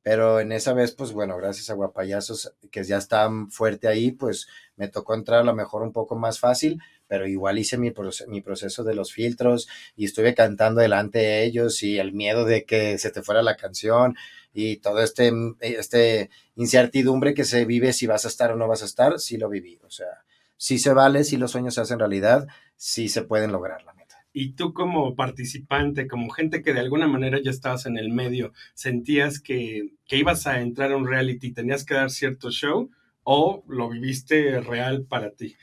pero 0.09 0.41
en 0.41 0.53
esa 0.53 0.73
vez, 0.73 0.93
pues 0.93 1.13
bueno, 1.13 1.37
gracias 1.37 1.69
a 1.69 1.75
Guapayazos, 1.75 2.55
que 2.71 2.83
ya 2.83 2.97
están 2.97 3.51
fuerte 3.51 3.89
ahí, 3.89 4.11
pues 4.11 4.49
me 4.75 4.89
tocó 4.89 5.13
entrar 5.13 5.41
a 5.41 5.45
lo 5.45 5.55
mejor 5.55 5.83
un 5.83 5.93
poco 5.93 6.17
más 6.17 6.41
fácil, 6.41 6.81
pero 7.07 7.27
igual 7.27 7.59
hice 7.59 7.77
mi, 7.77 7.93
mi 8.29 8.41
proceso 8.41 8.85
de 8.85 8.95
los 8.95 9.13
filtros 9.13 9.69
y 9.97 10.07
estuve 10.07 10.35
cantando 10.35 10.81
delante 10.81 11.19
de 11.19 11.45
ellos 11.45 11.83
y 11.83 11.99
el 11.99 12.15
miedo 12.15 12.47
de 12.47 12.65
que 12.65 12.97
se 12.97 13.11
te 13.11 13.21
fuera 13.23 13.43
la 13.43 13.59
canción 13.59 14.17
y 14.55 14.79
todo 14.79 15.03
este, 15.03 15.31
este 15.61 16.31
incertidumbre 16.57 17.35
que 17.35 17.45
se 17.45 17.67
vive 17.67 17.93
si 17.93 18.07
vas 18.07 18.25
a 18.25 18.29
estar 18.29 18.51
o 18.51 18.57
no 18.57 18.67
vas 18.67 18.81
a 18.81 18.87
estar, 18.87 19.19
sí 19.19 19.37
lo 19.37 19.51
viví. 19.51 19.79
O 19.85 19.91
sea, 19.91 20.25
sí 20.57 20.79
se 20.79 20.95
vale, 20.95 21.23
si 21.23 21.37
los 21.37 21.51
sueños 21.51 21.75
se 21.75 21.83
hacen 21.83 21.99
realidad, 21.99 22.49
sí 22.77 23.11
se 23.11 23.25
pueden 23.25 23.53
lograr, 23.53 23.83
la 23.83 23.93
meta. 23.93 23.98
Y 24.33 24.53
tú 24.53 24.73
como 24.73 25.17
participante, 25.17 26.07
como 26.07 26.31
gente 26.31 26.63
que 26.63 26.73
de 26.75 26.81
alguna 26.81 27.09
manera 27.09 27.41
ya 27.43 27.51
estabas 27.51 27.87
en 27.87 27.97
el 27.99 28.11
medio, 28.11 28.53
¿sentías 28.75 29.41
que, 29.41 29.95
que 30.07 30.17
ibas 30.17 30.47
a 30.47 30.61
entrar 30.61 30.93
a 30.93 30.97
un 30.97 31.07
reality 31.07 31.53
tenías 31.53 31.85
que 31.85 31.95
dar 31.95 32.11
cierto 32.11 32.51
show 32.51 32.91
o 33.25 33.65
lo 33.69 33.89
viviste 33.89 34.61
real 34.61 35.05
para 35.07 35.31
ti? 35.31 35.57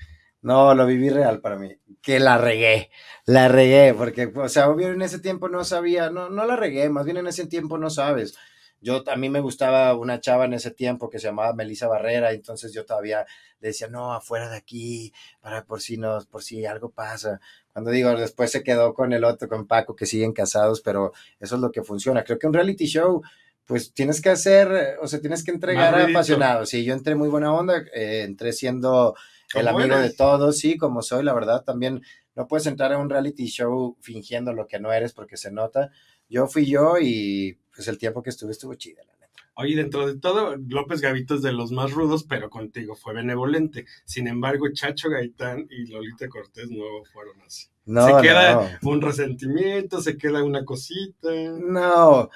No, 0.46 0.76
lo 0.76 0.86
viví 0.86 1.10
real 1.10 1.42
para 1.42 1.58
mí. 1.58 1.76
Que 2.04 2.20
la 2.20 2.38
regué, 2.38 2.92
la 3.26 3.48
regué, 3.48 3.96
porque, 3.96 4.32
o 4.36 4.48
sea, 4.48 4.68
en 4.78 5.02
ese 5.02 5.18
tiempo 5.18 5.50
no 5.50 5.64
sabía, 5.64 6.12
no, 6.12 6.30
no 6.30 6.46
la 6.46 6.56
regué, 6.56 6.88
más 6.90 7.04
bien 7.04 7.18
en 7.18 7.26
ese 7.26 7.48
tiempo 7.48 7.80
no 7.80 7.90
sabes. 7.90 8.38
Yo, 8.82 9.04
a 9.08 9.16
mí 9.16 9.30
me 9.30 9.40
gustaba 9.40 9.96
una 9.96 10.20
chava 10.20 10.46
en 10.46 10.54
ese 10.54 10.72
tiempo 10.72 11.10
que 11.10 11.20
se 11.20 11.28
llamaba 11.28 11.54
Melissa 11.54 11.88
Barrera, 11.88 12.32
entonces 12.32 12.74
yo 12.74 12.86
todavía 12.86 13.26
le 13.60 13.70
decía, 13.70 13.88
no, 13.88 14.14
afuera 14.14 14.50
de 14.50 14.58
aquí, 14.58 15.12
para 15.42 15.66
por 15.66 15.82
si 15.82 15.98
no, 15.98 16.20
por 16.30 16.44
si 16.44 16.66
algo 16.66 16.92
pasa. 16.92 17.40
Cuando 17.74 17.92
digo, 17.92 18.16
después 18.16 18.52
se 18.52 18.64
quedó 18.64 18.94
con 18.94 19.12
el 19.14 19.24
otro, 19.24 19.48
con 19.48 19.66
Paco, 19.66 19.96
que 19.96 20.06
siguen 20.06 20.34
casados, 20.34 20.82
pero 20.82 21.14
eso 21.40 21.56
es 21.56 21.62
lo 21.62 21.72
que 21.72 21.84
funciona. 21.84 22.24
Creo 22.24 22.38
que 22.38 22.48
un 22.48 22.54
reality 22.54 22.86
show, 22.86 23.22
pues 23.66 23.94
tienes 23.94 24.22
que 24.22 24.30
hacer, 24.30 24.98
o 25.02 25.08
sea, 25.08 25.20
tienes 25.20 25.44
que 25.44 25.52
entregar 25.52 26.00
apasionado. 26.00 26.66
Sí, 26.66 26.84
yo 26.84 26.94
entré 26.94 27.16
muy 27.16 27.30
buena 27.30 27.54
onda, 27.54 27.84
eh, 27.94 28.24
entré 28.24 28.54
siendo 28.54 29.16
el 29.56 29.68
amigo 29.68 29.98
de 29.98 30.12
todos, 30.12 30.58
sí, 30.60 30.78
como 30.78 31.02
soy, 31.02 31.24
la 31.24 31.34
verdad, 31.34 31.64
también 31.64 32.02
no 32.36 32.48
puedes 32.48 32.68
entrar 32.68 32.92
a 32.92 32.98
un 32.98 33.10
reality 33.10 33.48
show 33.48 33.98
fingiendo 34.02 34.54
lo 34.54 34.68
que 34.68 34.80
no 34.80 34.92
eres 34.92 35.14
porque 35.14 35.38
se 35.38 35.52
nota. 35.52 35.92
Yo 36.30 36.48
fui 36.48 36.66
yo 36.66 37.00
y 37.00 37.58
pues 37.76 37.88
el 37.88 37.98
tiempo 37.98 38.24
que 38.24 38.30
estuve 38.30 38.52
estuvo 38.52 38.74
chida, 38.76 39.04
la 39.04 39.14
neta. 39.14 39.26
Oye, 39.58 39.76
dentro 39.76 40.06
de 40.06 40.20
todo, 40.20 40.56
López 40.68 41.02
Gavito 41.02 41.36
es 41.36 41.42
de 41.42 41.54
los 41.54 41.72
más 41.72 41.92
rudos, 41.92 42.26
pero 42.26 42.50
contigo 42.50 42.96
fue 42.96 43.14
benevolente. 43.14 43.86
Sin 44.06 44.28
embargo, 44.28 44.68
Chacho 44.74 45.10
Gaitán 45.10 45.68
y 45.70 45.88
Lolita 45.88 46.28
Cortés 46.28 46.70
no 46.70 46.84
fueron 47.14 47.42
así. 47.42 47.68
No, 47.86 48.06
se 48.06 48.22
queda 48.22 48.80
un 48.82 49.02
resentimiento, 49.02 50.02
se 50.02 50.18
queda 50.18 50.44
una 50.44 50.66
cosita. 50.66 51.30
No, 51.60 52.30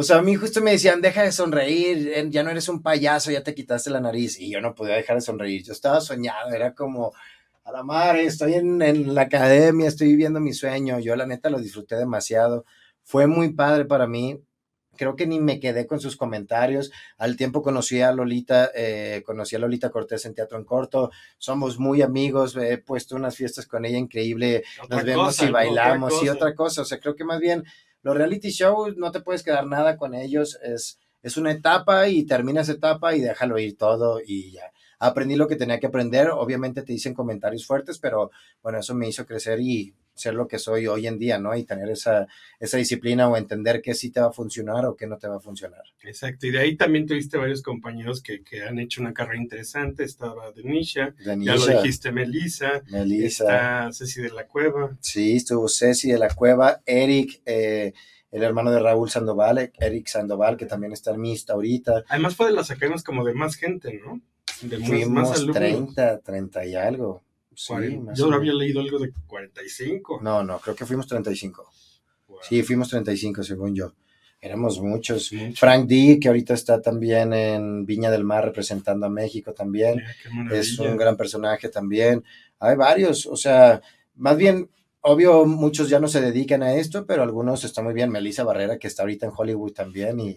o 0.00 0.02
sea, 0.04 0.18
a 0.18 0.22
mí 0.22 0.36
justo 0.36 0.60
me 0.60 0.70
decían, 0.70 1.00
deja 1.00 1.24
de 1.24 1.32
sonreír, 1.32 2.30
ya 2.30 2.44
no 2.44 2.50
eres 2.50 2.68
un 2.68 2.82
payaso, 2.82 3.32
ya 3.32 3.42
te 3.42 3.52
quitaste 3.52 3.90
la 3.90 4.00
nariz. 4.00 4.38
Y 4.38 4.48
yo 4.48 4.60
no 4.60 4.72
podía 4.72 4.94
dejar 4.94 5.16
de 5.16 5.22
sonreír. 5.22 5.64
Yo 5.64 5.72
estaba 5.72 6.00
soñado, 6.00 6.50
era 6.50 6.72
como, 6.72 7.12
a 7.64 7.72
la 7.72 7.82
madre, 7.82 8.24
estoy 8.24 8.54
en, 8.54 8.80
en 8.80 9.12
la 9.12 9.22
academia, 9.22 9.88
estoy 9.88 10.06
viviendo 10.06 10.38
mi 10.38 10.52
sueño. 10.52 11.00
Yo 11.00 11.16
la 11.16 11.26
neta 11.26 11.50
lo 11.50 11.58
disfruté 11.58 11.96
demasiado. 11.96 12.64
Fue 13.02 13.26
muy 13.26 13.52
padre 13.54 13.86
para 13.86 14.06
mí. 14.06 14.40
Creo 14.98 15.16
que 15.16 15.26
ni 15.26 15.40
me 15.40 15.60
quedé 15.60 15.86
con 15.86 16.00
sus 16.00 16.16
comentarios. 16.16 16.92
Al 17.16 17.36
tiempo 17.36 17.62
conocí 17.62 18.02
a 18.02 18.12
Lolita, 18.12 18.70
eh, 18.74 19.22
conocí 19.24 19.56
a 19.56 19.60
Lolita 19.60 19.88
Cortés 19.88 20.26
en 20.26 20.34
Teatro 20.34 20.58
en 20.58 20.64
Corto. 20.64 21.10
Somos 21.38 21.78
muy 21.78 22.02
amigos, 22.02 22.54
he 22.56 22.76
puesto 22.76 23.16
unas 23.16 23.34
fiestas 23.34 23.66
con 23.66 23.86
ella 23.86 23.96
increíble. 23.96 24.64
Nos 24.90 25.04
vemos 25.04 25.40
y 25.40 25.50
bailamos 25.50 26.22
y 26.22 26.28
otra 26.28 26.54
cosa. 26.54 26.82
O 26.82 26.84
sea, 26.84 27.00
creo 27.00 27.16
que 27.16 27.24
más 27.24 27.40
bien 27.40 27.64
los 28.02 28.16
reality 28.16 28.50
shows 28.50 28.96
no 28.96 29.10
te 29.10 29.20
puedes 29.20 29.42
quedar 29.42 29.66
nada 29.66 29.96
con 29.96 30.14
ellos, 30.14 30.58
es, 30.62 30.98
es 31.22 31.36
una 31.36 31.52
etapa 31.52 32.08
y 32.08 32.24
termina 32.24 32.60
esa 32.60 32.72
etapa 32.72 33.14
y 33.14 33.20
déjalo 33.20 33.58
ir 33.58 33.76
todo 33.76 34.20
y 34.24 34.52
ya. 34.52 34.72
Aprendí 35.00 35.36
lo 35.36 35.46
que 35.46 35.56
tenía 35.56 35.78
que 35.78 35.86
aprender, 35.86 36.30
obviamente 36.30 36.82
te 36.82 36.92
dicen 36.92 37.14
comentarios 37.14 37.66
fuertes, 37.66 37.98
pero 37.98 38.30
bueno, 38.62 38.78
eso 38.78 38.94
me 38.94 39.08
hizo 39.08 39.26
crecer 39.26 39.60
y 39.60 39.94
ser 40.18 40.34
lo 40.34 40.48
que 40.48 40.58
soy 40.58 40.86
hoy 40.86 41.06
en 41.06 41.18
día, 41.18 41.38
¿no? 41.38 41.56
Y 41.56 41.64
tener 41.64 41.88
esa, 41.90 42.26
esa 42.60 42.76
disciplina 42.76 43.28
o 43.28 43.36
entender 43.36 43.80
qué 43.80 43.94
sí 43.94 44.10
te 44.10 44.20
va 44.20 44.28
a 44.28 44.32
funcionar 44.32 44.84
o 44.86 44.96
qué 44.96 45.06
no 45.06 45.18
te 45.18 45.28
va 45.28 45.36
a 45.36 45.40
funcionar. 45.40 45.82
Exacto, 46.02 46.46
y 46.46 46.50
de 46.50 46.58
ahí 46.58 46.76
también 46.76 47.06
tuviste 47.06 47.38
varios 47.38 47.62
compañeros 47.62 48.22
que, 48.22 48.42
que 48.42 48.62
han 48.62 48.78
hecho 48.78 49.00
una 49.00 49.14
carrera 49.14 49.40
interesante, 49.40 50.04
estaba 50.04 50.50
Denisha, 50.52 51.14
ya 51.18 51.54
lo 51.54 51.66
dijiste 51.66 52.12
Melissa, 52.12 52.82
Melissa, 52.90 53.44
está 53.44 53.92
Ceci 53.92 54.22
de 54.22 54.30
la 54.30 54.46
Cueva. 54.46 54.96
Sí, 55.00 55.36
estuvo 55.36 55.68
Ceci 55.68 56.10
de 56.10 56.18
la 56.18 56.28
Cueva, 56.28 56.80
Eric, 56.84 57.40
eh, 57.46 57.92
el 58.30 58.42
hermano 58.42 58.70
de 58.70 58.80
Raúl 58.80 59.10
Sandoval, 59.10 59.72
Eric 59.78 60.06
Sandoval, 60.06 60.56
que 60.56 60.66
también 60.66 60.92
está 60.92 61.12
en 61.12 61.20
Mista 61.20 61.54
ahorita. 61.54 62.04
Además 62.08 62.36
fue 62.36 62.46
de 62.46 62.52
las 62.52 62.70
academias 62.70 63.02
como 63.02 63.24
de 63.24 63.34
más 63.34 63.56
gente, 63.56 64.00
¿no? 64.04 64.20
De 64.62 64.78
Fuimos 64.78 65.30
más, 65.30 65.46
30, 65.52 66.20
30 66.20 66.66
y 66.66 66.74
algo. 66.74 67.22
Yo 68.14 68.32
había 68.32 68.52
leído 68.52 68.80
algo 68.80 68.98
de 68.98 69.12
45. 69.26 70.20
No, 70.22 70.44
no, 70.44 70.60
creo 70.60 70.76
que 70.76 70.86
fuimos 70.86 71.08
35. 71.08 71.68
Sí, 72.42 72.62
fuimos 72.62 72.88
35, 72.88 73.42
según 73.42 73.74
yo. 73.74 73.94
Éramos 74.40 74.80
muchos. 74.80 75.32
Frank 75.56 75.88
D, 75.88 76.20
que 76.20 76.28
ahorita 76.28 76.54
está 76.54 76.80
también 76.80 77.32
en 77.32 77.84
Viña 77.84 78.12
del 78.12 78.22
Mar 78.22 78.44
representando 78.44 79.06
a 79.06 79.10
México 79.10 79.52
también. 79.52 80.00
es 80.52 80.78
un 80.78 80.96
gran 80.96 81.16
personaje 81.16 81.68
también. 81.68 82.22
Hay 82.60 82.76
varios, 82.76 83.26
o 83.26 83.36
sea, 83.36 83.82
más 84.14 84.36
bien, 84.36 84.70
obvio, 85.00 85.44
muchos 85.44 85.88
ya 85.88 85.98
no 85.98 86.06
se 86.06 86.20
dedican 86.20 86.62
a 86.62 86.74
esto, 86.76 87.06
pero 87.06 87.24
algunos 87.24 87.64
están 87.64 87.84
muy 87.84 87.94
bien. 87.94 88.10
Melissa 88.10 88.44
Barrera, 88.44 88.78
que 88.78 88.86
está 88.86 89.02
ahorita 89.02 89.26
en 89.26 89.32
Hollywood 89.36 89.72
también. 89.72 90.20
Y, 90.20 90.36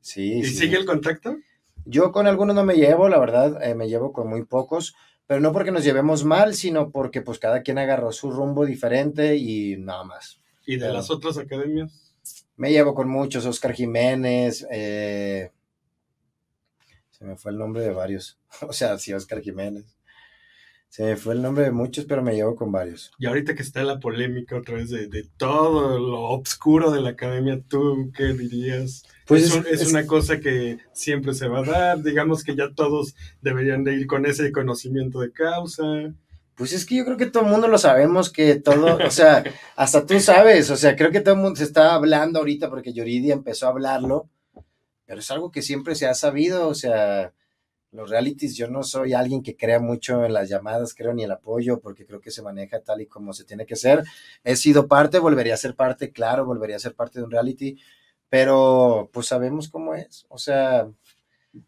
sí, 0.00 0.34
¿Y 0.34 0.44
sigue 0.44 0.76
el 0.76 0.86
contacto? 0.86 1.36
Yo 1.84 2.12
con 2.12 2.28
algunos 2.28 2.54
no 2.54 2.64
me 2.64 2.74
llevo, 2.74 3.08
la 3.08 3.18
verdad, 3.18 3.60
eh, 3.64 3.74
me 3.74 3.88
llevo 3.88 4.12
con 4.12 4.28
muy 4.28 4.44
pocos 4.44 4.94
pero 5.30 5.40
no 5.40 5.52
porque 5.52 5.70
nos 5.70 5.84
llevemos 5.84 6.24
mal, 6.24 6.56
sino 6.56 6.90
porque 6.90 7.22
pues 7.22 7.38
cada 7.38 7.62
quien 7.62 7.78
agarró 7.78 8.10
su 8.10 8.32
rumbo 8.32 8.66
diferente 8.66 9.36
y 9.36 9.76
nada 9.76 10.02
más. 10.02 10.40
¿Y 10.66 10.76
de 10.76 10.92
las 10.92 11.08
otras 11.08 11.38
academias? 11.38 12.16
Me 12.56 12.72
llevo 12.72 12.96
con 12.96 13.08
muchos, 13.08 13.46
Oscar 13.46 13.72
Jiménez, 13.72 14.66
eh, 14.72 15.52
se 17.12 17.24
me 17.24 17.36
fue 17.36 17.52
el 17.52 17.58
nombre 17.58 17.80
de 17.80 17.92
varios, 17.92 18.40
o 18.62 18.72
sea, 18.72 18.98
sí, 18.98 19.12
Oscar 19.12 19.40
Jiménez. 19.40 19.96
Se 20.88 21.04
me 21.04 21.16
fue 21.16 21.34
el 21.34 21.42
nombre 21.42 21.62
de 21.62 21.70
muchos, 21.70 22.06
pero 22.06 22.24
me 22.24 22.34
llevo 22.34 22.56
con 22.56 22.72
varios. 22.72 23.12
Y 23.20 23.26
ahorita 23.26 23.54
que 23.54 23.62
está 23.62 23.84
la 23.84 24.00
polémica 24.00 24.56
otra 24.56 24.74
vez 24.74 24.90
de, 24.90 25.06
de 25.06 25.28
todo 25.36 25.96
lo 25.96 26.22
oscuro 26.22 26.90
de 26.90 27.02
la 27.02 27.10
academia, 27.10 27.62
¿tú 27.68 28.10
qué 28.16 28.32
dirías? 28.32 29.04
Pues 29.30 29.54
es, 29.70 29.86
una 29.86 30.08
cosa 30.08 30.40
que 30.40 30.78
siempre 30.92 31.34
se 31.34 31.46
va 31.46 31.60
a 31.60 31.62
dar, 31.62 32.02
digamos 32.02 32.42
que 32.42 32.56
ya 32.56 32.74
todos 32.74 33.14
deberían 33.40 33.84
de 33.84 33.94
ir 33.94 34.08
con 34.08 34.26
ese 34.26 34.50
conocimiento 34.50 35.20
de 35.20 35.30
causa. 35.30 35.84
Pues 36.56 36.72
es 36.72 36.84
que 36.84 36.96
yo 36.96 37.04
creo 37.04 37.16
que 37.16 37.26
todo 37.26 37.44
el 37.44 37.50
mundo 37.50 37.68
lo 37.68 37.78
sabemos, 37.78 38.30
que 38.30 38.56
todo, 38.56 38.98
o 39.06 39.10
sea, 39.12 39.44
hasta 39.76 40.04
tú 40.04 40.18
sabes, 40.18 40.68
o 40.70 40.76
sea, 40.76 40.96
creo 40.96 41.12
que 41.12 41.20
todo 41.20 41.34
el 41.34 41.42
mundo 41.42 41.54
se 41.54 41.62
está 41.62 41.94
hablando 41.94 42.40
ahorita 42.40 42.68
porque 42.68 42.92
Yuridia 42.92 43.32
empezó 43.32 43.66
a 43.66 43.70
hablarlo, 43.70 44.28
pero 45.06 45.20
es 45.20 45.30
algo 45.30 45.52
que 45.52 45.62
siempre 45.62 45.94
se 45.94 46.08
ha 46.08 46.14
sabido, 46.14 46.66
o 46.66 46.74
sea, 46.74 47.32
los 47.92 48.10
realities, 48.10 48.56
yo 48.56 48.66
no 48.66 48.82
soy 48.82 49.12
alguien 49.12 49.44
que 49.44 49.56
crea 49.56 49.78
mucho 49.78 50.24
en 50.24 50.32
las 50.32 50.48
llamadas, 50.48 50.92
creo 50.92 51.14
ni 51.14 51.22
el 51.22 51.30
apoyo, 51.30 51.78
porque 51.78 52.04
creo 52.04 52.20
que 52.20 52.32
se 52.32 52.42
maneja 52.42 52.80
tal 52.80 53.00
y 53.00 53.06
como 53.06 53.32
se 53.32 53.44
tiene 53.44 53.64
que 53.64 53.76
ser. 53.76 54.02
He 54.42 54.56
sido 54.56 54.88
parte, 54.88 55.20
volvería 55.20 55.54
a 55.54 55.56
ser 55.56 55.76
parte, 55.76 56.10
claro, 56.10 56.44
volvería 56.44 56.74
a 56.74 56.80
ser 56.80 56.96
parte 56.96 57.20
de 57.20 57.26
un 57.26 57.30
reality, 57.30 57.78
pero 58.30 59.10
pues 59.12 59.26
sabemos 59.26 59.68
cómo 59.68 59.94
es. 59.94 60.26
O 60.30 60.38
sea, 60.38 60.88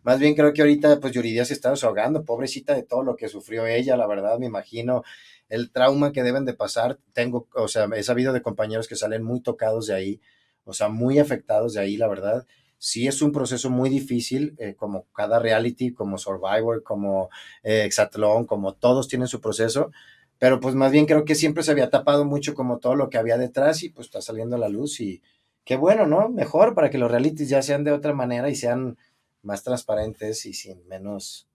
más 0.03 0.19
bien 0.21 0.35
creo 0.35 0.53
que 0.55 0.63
ahorita 0.63 1.01
pues 1.01 1.13
Yuridia 1.13 1.45
se 1.45 1.55
está 1.55 1.71
desahogando, 1.71 2.25
pobrecita 2.25 2.75
de 2.75 2.85
todo 2.85 3.03
lo 3.03 3.17
que 3.17 3.29
sufrió 3.29 3.67
ella, 3.67 3.97
la 3.97 4.07
verdad, 4.07 4.39
me 4.39 4.47
imagino 4.47 5.03
el 5.51 5.71
trauma 5.71 6.13
que 6.13 6.23
deben 6.23 6.47
de 6.47 6.55
pasar. 6.55 6.99
Tengo, 7.13 7.49
o 7.55 7.69
sea, 7.69 7.89
he 7.95 8.03
sabido 8.03 8.33
de 8.33 8.43
compañeros 8.43 8.89
que 8.89 8.97
salen 8.97 9.23
muy 9.25 9.41
tocados 9.43 9.87
de 9.89 9.95
ahí, 9.95 10.21
o 10.65 10.73
sea, 10.73 10.89
muy 10.89 11.19
afectados 11.19 11.75
de 11.75 11.81
ahí, 11.81 11.97
la 11.99 12.09
verdad 12.09 12.47
sí 12.83 13.07
es 13.07 13.23
un 13.23 13.31
proceso 13.31 13.71
muy 13.71 13.89
difícil, 13.91 14.57
eh, 14.59 14.75
como 14.75 15.07
cada 15.13 15.39
reality, 15.39 15.93
como 15.93 16.19
Survivor, 16.19 16.83
como 16.83 17.31
eh, 17.63 17.85
Exatlón, 17.85 18.45
como 18.45 18.75
todos 18.75 19.07
tienen 19.07 19.29
su 19.29 19.41
proceso, 19.41 19.93
pero 20.39 20.59
pues 20.59 20.75
más 20.75 20.91
bien 20.91 21.07
creo 21.07 21.25
que 21.25 21.37
siempre 21.37 21.63
se 21.63 21.71
había 21.71 21.91
tapado 21.91 22.25
mucho 22.25 22.55
como 22.55 22.79
todo 22.81 22.97
lo 22.97 23.09
que 23.09 23.19
había 23.19 23.39
detrás 23.39 23.85
y 23.85 23.91
pues 23.91 24.09
está 24.09 24.21
saliendo 24.21 24.57
a 24.57 24.59
la 24.59 24.69
luz 24.69 24.99
y 25.01 25.23
qué 25.65 25.77
bueno, 25.77 26.07
¿no? 26.07 26.29
Mejor 26.29 26.75
para 26.75 26.91
que 26.91 26.99
los 26.99 27.11
realities 27.11 27.49
ya 27.49 27.63
sean 27.63 27.85
de 27.85 27.93
otra 27.93 28.13
manera 28.13 28.49
y 28.49 28.55
sean 28.55 28.99
más 29.43 29.63
transparentes 29.63 30.47
y 30.47 30.55
sin 30.55 30.87
menos 30.89 31.49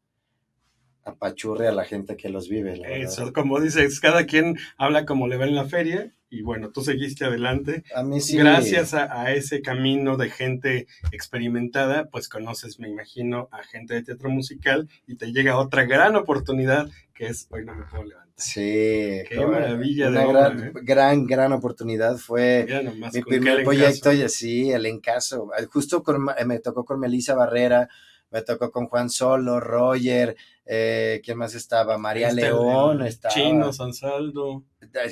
apachurre 1.03 1.67
a 1.67 1.71
la 1.71 1.85
gente 1.85 2.17
que 2.17 2.29
los 2.29 2.49
vive. 2.49 2.81
Eso, 3.01 3.31
como 3.31 3.59
dices, 3.59 3.99
cada 3.99 4.25
quien 4.25 4.57
habla 4.77 5.05
como 5.05 5.27
le 5.27 5.37
va 5.37 5.45
en 5.45 5.55
la 5.55 5.65
feria 5.65 6.13
y 6.29 6.41
bueno, 6.41 6.71
tú 6.71 6.81
seguiste 6.81 7.25
adelante. 7.25 7.83
A 7.95 8.03
mí 8.03 8.19
sí. 8.19 8.37
Gracias 8.37 8.93
a, 8.93 9.31
ese 9.31 9.61
camino 9.61 10.17
de 10.17 10.29
gente 10.29 10.87
experimentada, 11.11 12.09
pues 12.09 12.27
conoces, 12.27 12.79
me 12.79 12.89
imagino, 12.89 13.47
a 13.51 13.63
gente 13.63 13.93
de 13.93 14.03
teatro 14.03 14.29
musical 14.29 14.89
y 15.07 15.15
te 15.15 15.31
llega 15.31 15.57
otra 15.57 15.85
gran 15.85 16.15
oportunidad 16.15 16.89
que 17.13 17.27
es 17.27 17.47
Hoy 17.49 17.65
no 17.65 17.73
me 17.73 17.85
puedo 17.85 18.03
levantar. 18.03 18.26
Sí, 18.39 19.23
qué 19.27 19.47
maravilla 19.47 20.09
una 20.09 20.21
de 20.21 20.27
gran, 20.27 20.63
¿eh? 20.63 20.71
gran, 20.83 21.25
gran 21.25 21.53
oportunidad. 21.53 22.17
Fue 22.17 22.67
mi 23.11 23.21
primer 23.23 23.63
proyecto, 23.63 24.13
y 24.13 24.29
sí, 24.29 24.71
el 24.71 24.85
encaso. 24.85 25.49
Justo 25.71 26.03
con, 26.03 26.23
me 26.45 26.59
tocó 26.59 26.85
con 26.85 26.99
Melissa 26.99 27.33
Barrera, 27.33 27.89
me 28.29 28.43
tocó 28.43 28.69
con 28.71 28.85
Juan 28.85 29.09
Solo, 29.09 29.59
Roger, 29.59 30.35
eh, 30.67 31.19
¿quién 31.25 31.39
más 31.39 31.55
estaba? 31.55 31.97
María 31.97 32.29
este, 32.29 32.41
León, 32.41 33.01
estaba. 33.01 33.33
Chino, 33.33 33.71
Ansaldo. 33.79 34.63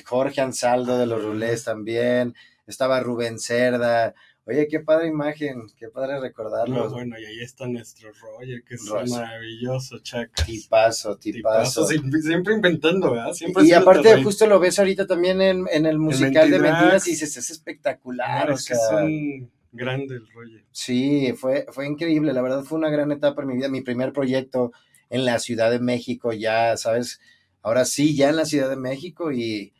Jorge 0.06 0.42
Ansaldo 0.42 1.00
de 1.00 1.08
los 1.08 1.24
Rulés 1.24 1.64
también, 1.64 2.36
estaba 2.68 3.00
Rubén 3.00 3.40
Cerda. 3.40 4.14
Oye, 4.48 4.68
qué 4.68 4.80
padre 4.80 5.08
imagen, 5.08 5.64
qué 5.76 5.90
padre 5.90 6.20
recordarlo. 6.20 6.92
bueno, 6.92 7.18
y 7.20 7.26
ahí 7.26 7.40
está 7.40 7.68
nuestro 7.68 8.12
Roger, 8.14 8.64
que 8.64 8.76
es 8.76 8.84
maravilloso, 8.84 9.98
chaca. 10.00 10.46
Tipazo, 10.46 11.18
tipazo. 11.18 11.88
Siempre 11.88 12.54
inventando, 12.54 13.12
¿verdad? 13.12 13.34
y 13.64 13.72
aparte, 13.72 14.22
justo 14.22 14.46
lo 14.46 14.60
ves 14.60 14.78
ahorita 14.78 15.08
también 15.08 15.42
en, 15.42 15.66
en 15.72 15.88
el 15.88 15.98
musical 15.98 16.52
de 16.52 16.60
Mentiras 16.60 17.08
y 17.08 17.12
dices, 17.12 17.36
es 17.38 17.50
espectacular. 17.50 18.52
es 18.52 18.68
que 18.68 18.74
es 18.74 18.80
un 18.92 19.52
grande 19.72 20.16
el 20.16 20.28
Roger. 20.32 20.64
Sí, 20.72 21.34
fue, 21.36 21.66
fue 21.72 21.88
increíble, 21.88 22.32
la 22.32 22.44
verdad 22.44 22.64
fue 22.64 22.78
una 22.78 22.90
gran 22.90 23.12
etapa 23.12 23.42
en 23.42 23.48
mi 23.48 23.56
vida, 23.56 23.68
mi 23.68 23.82
primer 23.82 24.14
proyecto 24.14 24.72
en 25.10 25.26
la 25.26 25.40
Ciudad 25.40 25.72
de 25.72 25.80
México, 25.80 26.34
ya, 26.34 26.78
¿sabes? 26.78 27.20
Ahora 27.64 27.84
sí, 27.86 28.16
ya 28.16 28.30
en 28.30 28.36
la 28.36 28.46
Ciudad 28.46 28.70
de 28.70 28.76
México 28.76 29.32
y, 29.32 29.74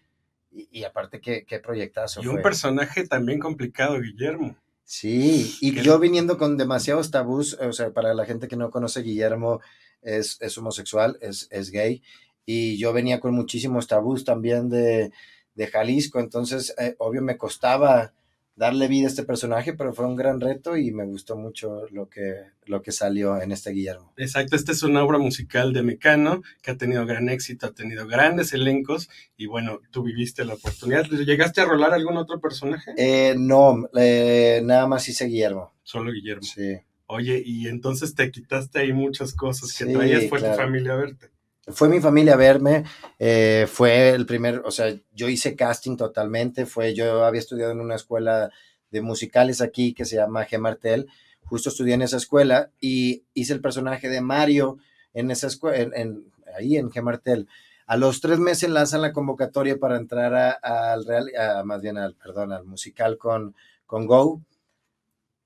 y, 0.56 0.84
aparte 0.84 1.20
qué, 1.20 1.46
qué 1.46 1.60
proyectazo. 1.60 2.22
Y 2.24 2.28
un 2.28 2.42
personaje 2.42 3.08
también 3.08 3.40
complicado, 3.40 4.00
Guillermo. 4.00 4.56
Sí, 4.84 5.58
y 5.62 5.82
yo 5.82 5.98
viniendo 6.00 6.38
con 6.38 6.58
demasiados 6.58 7.10
tabús, 7.10 7.58
o 7.60 7.74
sea, 7.74 7.92
para 7.92 8.14
la 8.14 8.26
gente 8.26 8.48
que 8.48 8.56
no 8.56 8.70
conoce, 8.70 9.02
Guillermo 9.02 9.60
es, 10.04 10.38
es 10.42 10.58
homosexual, 10.60 11.18
es, 11.22 11.48
es 11.50 11.72
gay, 11.72 12.04
y 12.46 12.78
yo 12.78 12.94
venía 12.94 13.20
con 13.20 13.34
muchísimos 13.34 13.88
tabús 13.88 14.24
también 14.24 14.70
de, 14.70 15.12
de 15.56 15.68
Jalisco, 15.68 16.20
entonces, 16.20 16.76
eh, 16.78 16.96
obvio, 17.00 17.24
me 17.24 17.36
costaba 17.36 18.14
darle 18.56 18.88
vida 18.88 19.06
a 19.06 19.10
este 19.10 19.24
personaje, 19.24 19.74
pero 19.74 19.94
fue 19.94 20.06
un 20.06 20.16
gran 20.16 20.40
reto 20.40 20.78
y 20.78 20.92
me 20.92 21.06
gustó 21.06 21.36
mucho 21.36 21.88
lo 21.92 22.10
que, 22.10 22.36
lo 22.66 22.82
que 22.82 22.92
salió 22.92 23.42
en 23.42 23.52
este 23.52 23.72
Guillermo. 23.72 24.14
Exacto, 24.18 24.56
esta 24.56 24.72
es 24.72 24.84
una 24.84 25.04
obra 25.04 25.18
musical 25.18 25.74
de 25.74 25.84
Mecano 25.84 26.42
que 26.62 26.72
ha 26.72 26.78
tenido 26.78 27.06
gran 27.06 27.30
éxito, 27.30 27.68
ha 27.68 27.74
tenido 27.74 28.08
grandes 28.08 28.54
elencos 28.54 29.10
y 29.38 29.48
bueno, 29.48 29.82
tú 29.92 30.04
viviste 30.04 30.46
la 30.46 30.54
oportunidad. 30.54 31.06
¿Llegaste 31.06 31.62
a 31.62 31.66
rolar 31.66 31.94
algún 31.94 32.18
otro 32.18 32.40
personaje? 32.40 32.94
Eh, 32.98 33.36
no, 33.38 33.90
eh, 33.96 34.62
nada 34.64 34.88
más 34.88 35.08
hice 35.10 35.26
Guillermo. 35.26 35.74
Solo 35.84 36.12
Guillermo. 36.12 36.44
Sí. 36.44 36.78
Oye, 37.08 37.44
y 37.46 37.68
entonces 37.68 38.16
te 38.16 38.32
quitaste 38.32 38.80
ahí 38.80 38.94
muchas 38.94 39.34
cosas 39.34 39.78
que 39.78 39.86
traías, 39.86 40.28
fue 40.28 40.40
tu 40.42 40.54
familia 40.56 40.94
a 40.94 40.96
verte 40.96 41.35
fue 41.68 41.90
mi 41.90 42.00
familia 42.00 42.34
a 42.34 42.38
verme, 42.38 42.84
eh, 43.18 43.66
fue 43.68 44.10
el 44.10 44.26
primer, 44.26 44.62
o 44.66 44.72
sea, 44.72 44.96
yo 45.14 45.30
hice 45.30 45.56
casting 45.56 45.98
totalmente, 45.98 46.66
fue, 46.66 46.94
yo 46.94 47.26
había 47.26 47.40
estudiado 47.40 47.72
en 47.72 47.80
una 47.80 47.96
escuela 47.96 48.52
de 48.92 49.02
musicales 49.02 49.62
aquí 49.62 49.94
que 49.94 50.06
se 50.06 50.18
llama 50.18 50.46
G. 50.46 50.60
Martel, 50.60 51.08
justo 51.44 51.70
estudié 51.70 51.96
en 51.96 52.04
esa 52.04 52.18
escuela 52.18 52.72
y 52.80 53.24
hice 53.34 53.54
el 53.54 53.62
personaje 53.62 54.10
de 54.10 54.22
Mario 54.22 54.78
en 55.14 55.32
esa 55.32 55.48
escuela, 55.48 55.96
en, 55.96 56.32
ahí 56.56 56.78
en 56.78 56.90
G. 56.90 57.02
Martel. 57.02 57.48
A 57.88 57.98
los 57.98 58.22
tres 58.22 58.40
meses 58.40 58.70
lanzan 58.70 59.02
la 59.02 59.14
convocatoria 59.14 59.78
para 59.78 59.98
entrar 59.98 60.60
al 60.62 61.06
real, 61.06 61.32
más 61.66 61.82
bien 61.82 61.98
al, 61.98 62.16
perdón, 62.16 62.52
al 62.52 62.66
musical 62.66 63.18
con, 63.18 63.56
con 63.86 64.08
Go. 64.08 64.42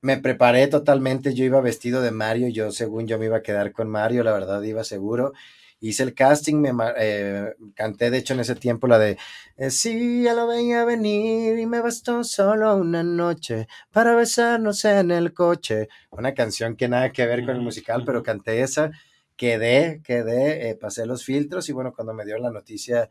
Me 0.02 0.18
preparé 0.18 0.68
totalmente, 0.68 1.34
yo 1.34 1.44
iba 1.44 1.60
vestido 1.60 2.02
de 2.02 2.12
Mario, 2.12 2.48
yo 2.48 2.72
según 2.72 3.08
yo 3.08 3.20
me 3.20 3.26
iba 3.26 3.38
a 3.38 3.42
quedar 3.42 3.74
con 3.74 3.90
Mario, 3.90 4.24
la 4.24 4.32
verdad 4.32 4.62
iba 4.62 4.86
seguro 4.86 5.34
hice 5.80 6.04
el 6.04 6.14
casting, 6.14 6.56
me 6.56 6.72
eh, 6.98 7.54
canté 7.74 8.10
de 8.10 8.18
hecho 8.18 8.34
en 8.34 8.42
ese 8.42 8.56
tiempo 8.56 8.88
la 8.88 9.00
de 9.00 9.18
eh, 9.58 9.72
Sí, 9.72 10.24
ya 10.24 10.34
lo 10.34 10.48
veía 10.48 10.86
venir 10.86 11.58
y 11.60 11.66
me 11.66 11.82
bastó 11.82 12.24
solo 12.24 12.76
una 12.76 13.04
noche 13.04 13.68
para 13.92 14.16
besarnos 14.16 14.84
en 14.86 15.12
el 15.12 15.34
coche. 15.34 15.88
Una 16.12 16.34
canción 16.34 16.76
que 16.76 16.88
nada 16.90 17.12
que 17.12 17.26
ver 17.26 17.46
con 17.46 17.56
el 17.56 17.62
musical, 17.62 18.04
pero 18.06 18.24
canté 18.24 18.62
esa, 18.62 18.92
quedé, 19.36 20.02
quedé, 20.04 20.70
eh, 20.70 20.76
pasé 20.76 21.06
los 21.06 21.24
filtros 21.24 21.70
y 21.70 21.74
bueno, 21.74 21.94
cuando 21.94 22.14
me 22.14 22.26
dio 22.26 22.38
la 22.38 22.52
noticia 22.52 23.10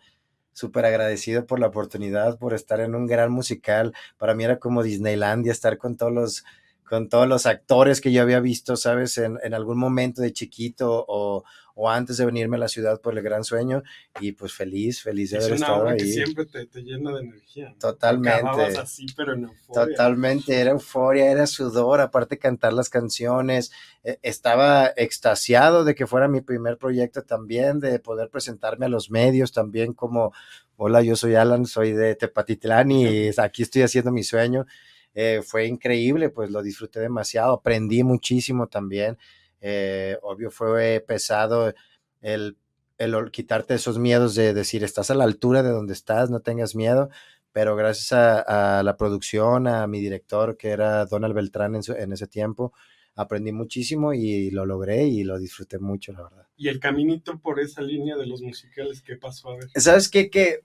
súper 0.52 0.84
agradecido 0.86 1.46
por 1.46 1.60
la 1.60 1.68
oportunidad, 1.68 2.38
por 2.38 2.52
estar 2.52 2.80
en 2.80 2.94
un 2.94 3.06
gran 3.06 3.30
musical. 3.30 3.94
Para 4.18 4.34
mí 4.34 4.44
era 4.44 4.58
como 4.58 4.82
Disneylandia, 4.82 5.52
estar 5.52 5.78
con 5.78 5.96
todos 5.96 6.12
los, 6.12 6.44
con 6.84 7.08
todos 7.08 7.28
los 7.28 7.46
actores 7.46 8.00
que 8.00 8.12
yo 8.12 8.22
había 8.22 8.40
visto, 8.40 8.76
¿sabes? 8.76 9.18
En, 9.18 9.38
en 9.42 9.54
algún 9.54 9.78
momento 9.78 10.20
de 10.20 10.32
chiquito 10.32 11.04
o, 11.06 11.44
o 11.80 11.88
antes 11.88 12.16
de 12.16 12.26
venirme 12.26 12.56
a 12.56 12.58
la 12.58 12.66
ciudad 12.66 13.00
por 13.00 13.16
el 13.16 13.22
gran 13.22 13.44
sueño 13.44 13.84
y 14.20 14.32
pues 14.32 14.52
feliz, 14.52 15.00
feliz 15.00 15.30
de 15.30 15.38
haber 15.38 15.52
estado 15.52 15.86
ahí. 15.86 15.98
que 15.98 16.06
siempre 16.06 16.44
te, 16.44 16.66
te, 16.66 16.82
llena 16.82 17.12
de 17.12 17.20
energía. 17.20 17.72
Totalmente. 17.78 18.76
así, 18.76 19.06
pero 19.16 19.34
en 19.34 19.44
euforia. 19.44 19.86
Totalmente, 19.86 20.60
era 20.60 20.72
euforia, 20.72 21.30
era 21.30 21.46
sudor, 21.46 22.00
aparte 22.00 22.36
cantar 22.36 22.72
las 22.72 22.88
canciones. 22.88 23.70
E, 24.02 24.18
estaba 24.22 24.92
extasiado 24.96 25.84
de 25.84 25.94
que 25.94 26.08
fuera 26.08 26.26
mi 26.26 26.40
primer 26.40 26.78
proyecto 26.78 27.22
también, 27.22 27.78
de 27.78 28.00
poder 28.00 28.28
presentarme 28.28 28.86
a 28.86 28.88
los 28.88 29.12
medios 29.12 29.52
también 29.52 29.92
como, 29.92 30.32
hola, 30.74 31.00
yo 31.02 31.14
soy 31.14 31.36
Alan, 31.36 31.64
soy 31.64 31.92
de 31.92 32.16
Tepatitlán 32.16 32.90
y 32.90 33.30
aquí 33.36 33.62
estoy 33.62 33.82
haciendo 33.82 34.10
mi 34.10 34.24
sueño. 34.24 34.66
Eh, 35.14 35.42
fue 35.46 35.66
increíble, 35.66 36.28
pues 36.28 36.50
lo 36.50 36.60
disfruté 36.60 36.98
demasiado, 36.98 37.52
aprendí 37.52 38.02
muchísimo 38.02 38.66
también. 38.66 39.16
Eh, 39.60 40.16
obvio 40.22 40.50
fue 40.50 41.04
pesado 41.06 41.74
el, 42.20 42.56
el, 42.98 43.30
quitarte 43.30 43.74
esos 43.74 43.98
miedos 43.98 44.34
de 44.34 44.54
decir, 44.54 44.84
estás 44.84 45.10
a 45.10 45.14
la 45.14 45.24
altura 45.24 45.62
de 45.62 45.70
donde 45.70 45.92
estás, 45.92 46.30
no 46.30 46.40
tengas 46.40 46.74
miedo, 46.74 47.10
pero 47.52 47.76
gracias 47.76 48.12
a, 48.12 48.82
la 48.82 48.96
producción, 48.96 49.66
a 49.66 49.86
mi 49.86 50.00
director, 50.00 50.56
que 50.56 50.68
era 50.68 51.06
Donald 51.06 51.34
Beltrán 51.34 51.74
en, 51.74 51.82
en, 51.96 52.12
ese 52.12 52.26
tiempo, 52.26 52.72
aprendí 53.16 53.52
muchísimo 53.52 54.12
y 54.14 54.50
lo 54.50 54.64
logré 54.64 55.06
y 55.06 55.24
lo 55.24 55.38
disfruté 55.38 55.78
mucho, 55.78 56.12
la 56.12 56.22
verdad. 56.22 56.46
¿Y 56.56 56.68
el 56.68 56.78
caminito 56.78 57.38
por 57.38 57.58
esa 57.60 57.82
línea 57.82 58.16
de 58.16 58.26
los 58.26 58.42
musicales 58.42 59.02
qué 59.02 59.16
pasó 59.16 59.50
a 59.50 59.56
ver? 59.56 59.68
¿Sabes 59.74 60.08
qué? 60.08 60.30
Que 60.30 60.60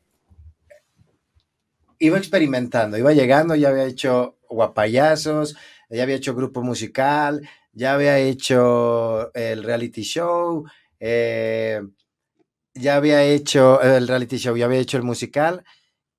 iba 2.00 2.18
experimentando, 2.18 2.98
iba 2.98 3.14
llegando, 3.14 3.56
ya 3.56 3.70
había 3.70 3.86
hecho 3.86 4.38
guapayazos, 4.50 5.56
ya 5.90 6.04
había 6.04 6.16
hecho 6.16 6.36
grupo 6.36 6.62
musical, 6.62 7.48
ya 7.74 7.94
había 7.96 8.20
hecho 8.20 9.34
el 9.34 9.64
reality 9.64 10.04
show, 10.04 10.66
eh, 11.00 11.82
ya 12.76 12.96
había 12.96 13.24
hecho 13.24 13.82
el 13.82 14.08
reality 14.08 14.38
show, 14.38 14.56
ya 14.56 14.66
había 14.66 14.80
hecho 14.80 14.98
el 14.98 15.04
musical. 15.04 15.64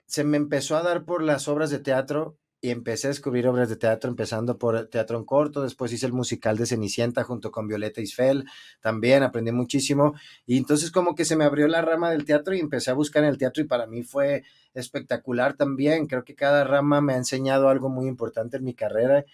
Se 0.06 0.24
me 0.24 0.36
empezó 0.36 0.76
a 0.76 0.82
dar 0.82 1.04
por 1.04 1.22
las 1.22 1.48
obras 1.48 1.70
de 1.70 1.80
teatro 1.80 2.38
y 2.60 2.70
empecé 2.70 3.08
a 3.08 3.10
descubrir 3.10 3.46
obras 3.46 3.68
de 3.68 3.76
teatro, 3.76 4.08
empezando 4.10 4.58
por 4.58 4.86
teatro 4.88 5.18
en 5.18 5.24
corto, 5.24 5.62
después 5.62 5.92
hice 5.92 6.06
el 6.06 6.14
musical 6.14 6.56
de 6.56 6.64
Cenicienta 6.64 7.22
junto 7.22 7.50
con 7.50 7.68
Violeta 7.68 8.00
Isfel, 8.00 8.46
también 8.80 9.22
aprendí 9.22 9.52
muchísimo, 9.52 10.14
y 10.46 10.56
entonces 10.56 10.90
como 10.90 11.14
que 11.14 11.26
se 11.26 11.36
me 11.36 11.44
abrió 11.44 11.68
la 11.68 11.82
rama 11.82 12.10
del 12.10 12.24
teatro 12.24 12.54
y 12.54 12.60
empecé 12.60 12.90
a 12.90 12.94
buscar 12.94 13.22
en 13.22 13.28
el 13.28 13.36
teatro 13.36 13.62
y 13.62 13.66
para 13.66 13.86
mí 13.86 14.02
fue 14.02 14.44
espectacular 14.72 15.54
también, 15.58 16.06
creo 16.06 16.24
que 16.24 16.34
cada 16.34 16.64
rama 16.64 17.02
me 17.02 17.12
ha 17.12 17.18
enseñado 17.18 17.68
algo 17.68 17.90
muy 17.90 18.06
importante 18.06 18.56
en 18.56 18.64
mi 18.64 18.72
carrera 18.72 19.26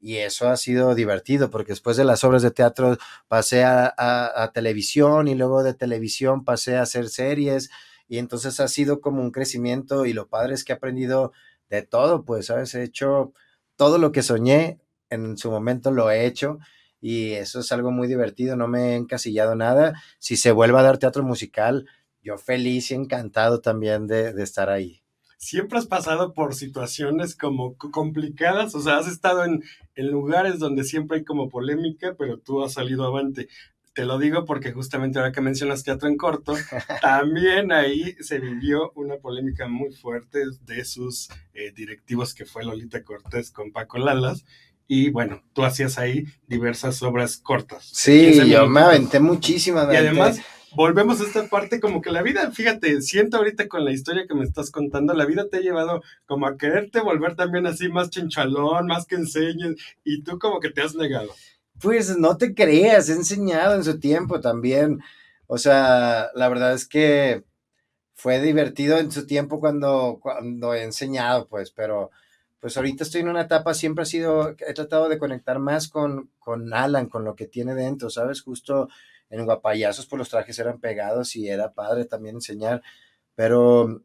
y 0.00 0.16
eso 0.16 0.48
ha 0.48 0.56
sido 0.56 0.94
divertido 0.94 1.50
porque 1.50 1.72
después 1.72 1.96
de 1.96 2.04
las 2.04 2.22
obras 2.24 2.42
de 2.42 2.50
teatro 2.50 2.96
pasé 3.26 3.64
a, 3.64 4.50
televisión 4.54 5.28
y 5.28 5.34
luego 5.34 5.62
de 5.62 5.74
televisión 5.74 6.44
pasé 6.44 6.76
a 6.76 6.82
hacer 6.82 7.08
series 7.08 7.70
y 8.08 8.18
entonces 8.18 8.60
ha 8.60 8.68
sido 8.68 9.00
como 9.00 9.20
un 9.20 9.30
crecimiento 9.30 10.06
y 10.06 10.12
lo 10.12 10.28
padre 10.28 10.54
es 10.54 10.64
que 10.64 10.72
he 10.72 10.76
aprendido 10.76 11.32
de 11.68 11.82
todo, 11.82 12.24
pues, 12.24 12.46
¿sabes? 12.46 12.74
He 12.74 12.82
hecho 12.82 13.32
todo 13.76 13.98
lo 13.98 14.12
que 14.12 14.22
soñé, 14.22 14.80
en 15.10 15.36
su 15.36 15.50
momento 15.50 15.90
lo 15.90 16.10
he 16.10 16.26
hecho 16.26 16.58
y 17.00 17.32
eso 17.32 17.60
es 17.60 17.70
algo 17.72 17.90
muy 17.90 18.08
divertido, 18.08 18.56
no 18.56 18.68
me 18.68 18.92
he 18.92 18.96
encasillado 18.96 19.54
nada. 19.54 20.00
Si 20.18 20.36
se 20.36 20.52
vuelve 20.52 20.78
a 20.78 20.82
dar 20.82 20.98
teatro 20.98 21.22
musical, 21.22 21.86
yo 22.22 22.38
feliz 22.38 22.90
y 22.90 22.94
encantado 22.94 23.60
también 23.60 24.06
de, 24.06 24.32
de 24.32 24.42
estar 24.42 24.70
ahí 24.70 25.02
siempre 25.38 25.78
has 25.78 25.86
pasado 25.86 26.34
por 26.34 26.54
situaciones 26.54 27.34
como 27.34 27.76
complicadas, 27.76 28.74
o 28.74 28.80
sea, 28.80 28.98
has 28.98 29.06
estado 29.06 29.44
en, 29.44 29.62
en 29.94 30.10
lugares 30.10 30.58
donde 30.58 30.84
siempre 30.84 31.18
hay 31.18 31.24
como 31.24 31.48
polémica, 31.48 32.14
pero 32.18 32.38
tú 32.38 32.62
has 32.62 32.74
salido 32.74 33.06
avante. 33.06 33.48
Te 33.94 34.04
lo 34.04 34.18
digo 34.18 34.44
porque 34.44 34.72
justamente 34.72 35.18
ahora 35.18 35.32
que 35.32 35.40
mencionas 35.40 35.84
teatro 35.84 36.08
en 36.08 36.16
corto, 36.16 36.54
también 37.00 37.72
ahí 37.72 38.14
se 38.20 38.38
vivió 38.38 38.92
una 38.94 39.16
polémica 39.16 39.68
muy 39.68 39.92
fuerte 39.92 40.40
de 40.62 40.84
sus 40.84 41.30
eh, 41.54 41.72
directivos 41.74 42.34
que 42.34 42.44
fue 42.44 42.64
Lolita 42.64 43.02
Cortés 43.02 43.50
con 43.50 43.72
Paco 43.72 43.98
Lalas. 43.98 44.44
Y 44.90 45.10
bueno, 45.10 45.42
tú 45.52 45.64
hacías 45.64 45.98
ahí 45.98 46.24
diversas 46.46 47.02
obras 47.02 47.36
cortas. 47.36 47.88
Sí, 47.92 48.48
yo 48.48 48.66
me 48.68 48.80
aventé 48.80 49.20
muchísimas. 49.20 49.92
Y 49.92 49.96
además 49.96 50.40
volvemos 50.74 51.20
a 51.20 51.24
esta 51.24 51.46
parte 51.48 51.80
como 51.80 52.00
que 52.00 52.10
la 52.10 52.22
vida, 52.22 52.50
fíjate, 52.50 53.00
siento 53.02 53.36
ahorita 53.36 53.68
con 53.68 53.84
la 53.84 53.92
historia 53.92 54.26
que 54.26 54.34
me 54.34 54.44
estás 54.44 54.70
contando, 54.70 55.14
la 55.14 55.26
vida 55.26 55.48
te 55.48 55.58
ha 55.58 55.60
llevado 55.60 56.02
como 56.26 56.46
a 56.46 56.56
quererte 56.56 57.00
volver 57.00 57.36
también 57.36 57.66
así 57.66 57.88
más 57.88 58.10
chinchalón, 58.10 58.86
más 58.86 59.06
que 59.06 59.16
enseñes, 59.16 59.76
y 60.04 60.22
tú 60.22 60.38
como 60.38 60.60
que 60.60 60.70
te 60.70 60.82
has 60.82 60.94
negado. 60.94 61.28
Pues 61.80 62.16
no 62.18 62.36
te 62.36 62.54
creas, 62.54 63.08
he 63.08 63.12
enseñado 63.12 63.74
en 63.74 63.84
su 63.84 63.98
tiempo 63.98 64.40
también. 64.40 65.00
O 65.46 65.58
sea, 65.58 66.30
la 66.34 66.48
verdad 66.48 66.74
es 66.74 66.86
que 66.86 67.44
fue 68.14 68.40
divertido 68.40 68.98
en 68.98 69.12
su 69.12 69.26
tiempo 69.26 69.60
cuando, 69.60 70.18
cuando 70.20 70.74
he 70.74 70.82
enseñado, 70.82 71.46
pues, 71.46 71.70
pero 71.70 72.10
pues 72.60 72.76
ahorita 72.76 73.04
estoy 73.04 73.20
en 73.20 73.28
una 73.28 73.42
etapa, 73.42 73.74
siempre 73.74 74.02
ha 74.02 74.06
sido, 74.06 74.56
he 74.58 74.74
tratado 74.74 75.08
de 75.08 75.18
conectar 75.18 75.60
más 75.60 75.88
con, 75.88 76.30
con 76.40 76.74
Alan, 76.74 77.08
con 77.08 77.24
lo 77.24 77.36
que 77.36 77.46
tiene 77.46 77.74
dentro, 77.74 78.10
¿sabes? 78.10 78.42
Justo 78.42 78.88
en 79.30 79.44
Guapayazos, 79.44 80.06
pues, 80.06 80.18
los 80.18 80.28
trajes 80.28 80.58
eran 80.58 80.80
pegados 80.80 81.36
y 81.36 81.48
era 81.48 81.72
padre 81.72 82.04
también 82.04 82.36
enseñar, 82.36 82.82
pero 83.34 84.02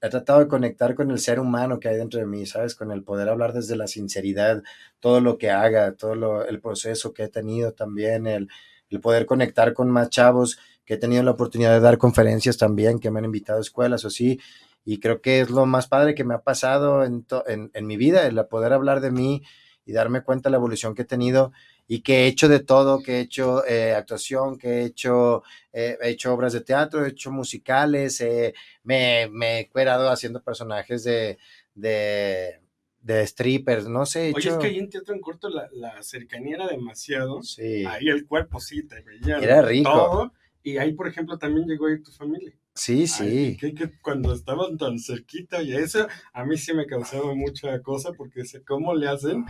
he 0.00 0.08
tratado 0.10 0.40
de 0.40 0.48
conectar 0.48 0.94
con 0.94 1.10
el 1.10 1.18
ser 1.18 1.40
humano 1.40 1.80
que 1.80 1.88
hay 1.88 1.96
dentro 1.96 2.20
de 2.20 2.26
mí, 2.26 2.44
¿sabes? 2.46 2.74
Con 2.74 2.92
el 2.92 3.02
poder 3.02 3.28
hablar 3.28 3.54
desde 3.54 3.74
la 3.74 3.86
sinceridad, 3.86 4.62
todo 5.00 5.20
lo 5.20 5.38
que 5.38 5.50
haga, 5.50 5.92
todo 5.92 6.44
el 6.44 6.60
proceso 6.60 7.14
que 7.14 7.24
he 7.24 7.28
tenido 7.28 7.72
también, 7.72 8.26
el, 8.26 8.48
el 8.90 9.00
poder 9.00 9.24
conectar 9.24 9.72
con 9.72 9.90
más 9.90 10.10
chavos, 10.10 10.58
que 10.84 10.94
he 10.94 10.98
tenido 10.98 11.22
la 11.22 11.30
oportunidad 11.30 11.72
de 11.72 11.80
dar 11.80 11.96
conferencias 11.96 12.58
también, 12.58 12.98
que 12.98 13.10
me 13.10 13.18
han 13.18 13.24
invitado 13.24 13.58
a 13.58 13.62
escuelas 13.62 14.04
o 14.04 14.10
sí, 14.10 14.38
y 14.84 15.00
creo 15.00 15.22
que 15.22 15.40
es 15.40 15.48
lo 15.48 15.64
más 15.64 15.86
padre 15.88 16.14
que 16.14 16.24
me 16.24 16.34
ha 16.34 16.42
pasado 16.42 17.04
en, 17.04 17.26
en, 17.46 17.70
en 17.72 17.86
mi 17.86 17.96
vida, 17.96 18.26
el 18.26 18.44
poder 18.46 18.74
hablar 18.74 19.00
de 19.00 19.10
mí 19.10 19.42
y 19.86 19.92
darme 19.92 20.22
cuenta 20.22 20.48
de 20.48 20.52
la 20.52 20.58
evolución 20.58 20.94
que 20.94 21.02
he 21.02 21.06
tenido 21.06 21.52
y 21.86 22.00
que 22.00 22.24
he 22.24 22.26
hecho 22.26 22.48
de 22.48 22.60
todo, 22.60 23.02
que 23.02 23.18
he 23.18 23.20
hecho 23.20 23.64
eh, 23.66 23.92
actuación, 23.92 24.58
que 24.58 24.68
he 24.68 24.84
hecho, 24.84 25.42
eh, 25.72 25.98
he 26.00 26.10
hecho 26.10 26.32
obras 26.32 26.52
de 26.52 26.62
teatro, 26.62 27.04
he 27.04 27.10
hecho 27.10 27.30
musicales, 27.30 28.20
eh, 28.20 28.54
me, 28.82 29.28
me, 29.30 29.60
he 29.60 29.68
cuerado 29.68 30.10
haciendo 30.10 30.42
personajes 30.42 31.04
de, 31.04 31.38
de, 31.74 32.60
de 33.02 33.26
strippers, 33.26 33.86
no 33.86 34.06
sé. 34.06 34.32
Oye, 34.34 34.48
es 34.48 34.56
que 34.56 34.66
ahí 34.66 34.78
en 34.78 34.88
Teatro 34.88 35.14
en 35.14 35.20
Corto 35.20 35.48
la, 35.48 35.68
la 35.72 36.02
cercanía 36.02 36.56
era 36.56 36.68
demasiado. 36.68 37.42
Sí. 37.42 37.84
Ahí 37.86 38.08
el 38.08 38.26
cuerpo 38.26 38.60
sí 38.60 38.86
te 38.86 39.02
veía. 39.02 39.38
Era 39.38 39.60
rico. 39.60 39.90
Todo, 39.92 40.32
y 40.62 40.78
ahí, 40.78 40.94
por 40.94 41.06
ejemplo, 41.06 41.38
también 41.38 41.68
llegó 41.68 41.86
ahí 41.86 42.02
tu 42.02 42.10
familia. 42.10 42.54
Sí, 42.74 43.06
sí. 43.06 43.56
que, 43.60 43.72
que, 43.72 43.90
cuando 44.00 44.32
estaban 44.32 44.76
tan 44.78 44.98
cerquita 44.98 45.62
y 45.62 45.76
eso, 45.76 46.08
a 46.32 46.44
mí 46.44 46.56
sí 46.56 46.74
me 46.74 46.86
causaba 46.86 47.32
mucha 47.34 47.80
cosa 47.82 48.10
porque 48.16 48.44
sé 48.44 48.64
cómo 48.64 48.94
le 48.94 49.06
hacen 49.06 49.44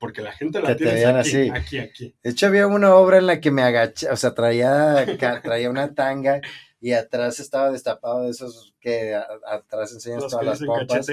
porque 0.00 0.22
la 0.22 0.32
gente 0.32 0.60
la 0.60 0.74
tiene 0.76 1.04
aquí, 1.04 1.18
así. 1.18 1.50
aquí, 1.54 1.78
aquí. 1.78 2.14
De 2.22 2.30
hecho, 2.30 2.46
había 2.46 2.66
una 2.66 2.94
obra 2.94 3.18
en 3.18 3.26
la 3.26 3.40
que 3.40 3.50
me 3.50 3.62
agaché, 3.62 4.08
o 4.08 4.16
sea, 4.16 4.34
traía, 4.34 5.06
traía 5.42 5.68
una 5.68 5.94
tanga 5.94 6.40
y 6.80 6.92
atrás 6.92 7.38
estaba 7.38 7.70
destapado 7.70 8.22
de 8.22 8.30
esos 8.30 8.74
que 8.80 9.14
atrás 9.14 9.92
enseñas 9.92 10.26
todas 10.26 10.44
las 10.44 10.58
pompas. 10.60 11.06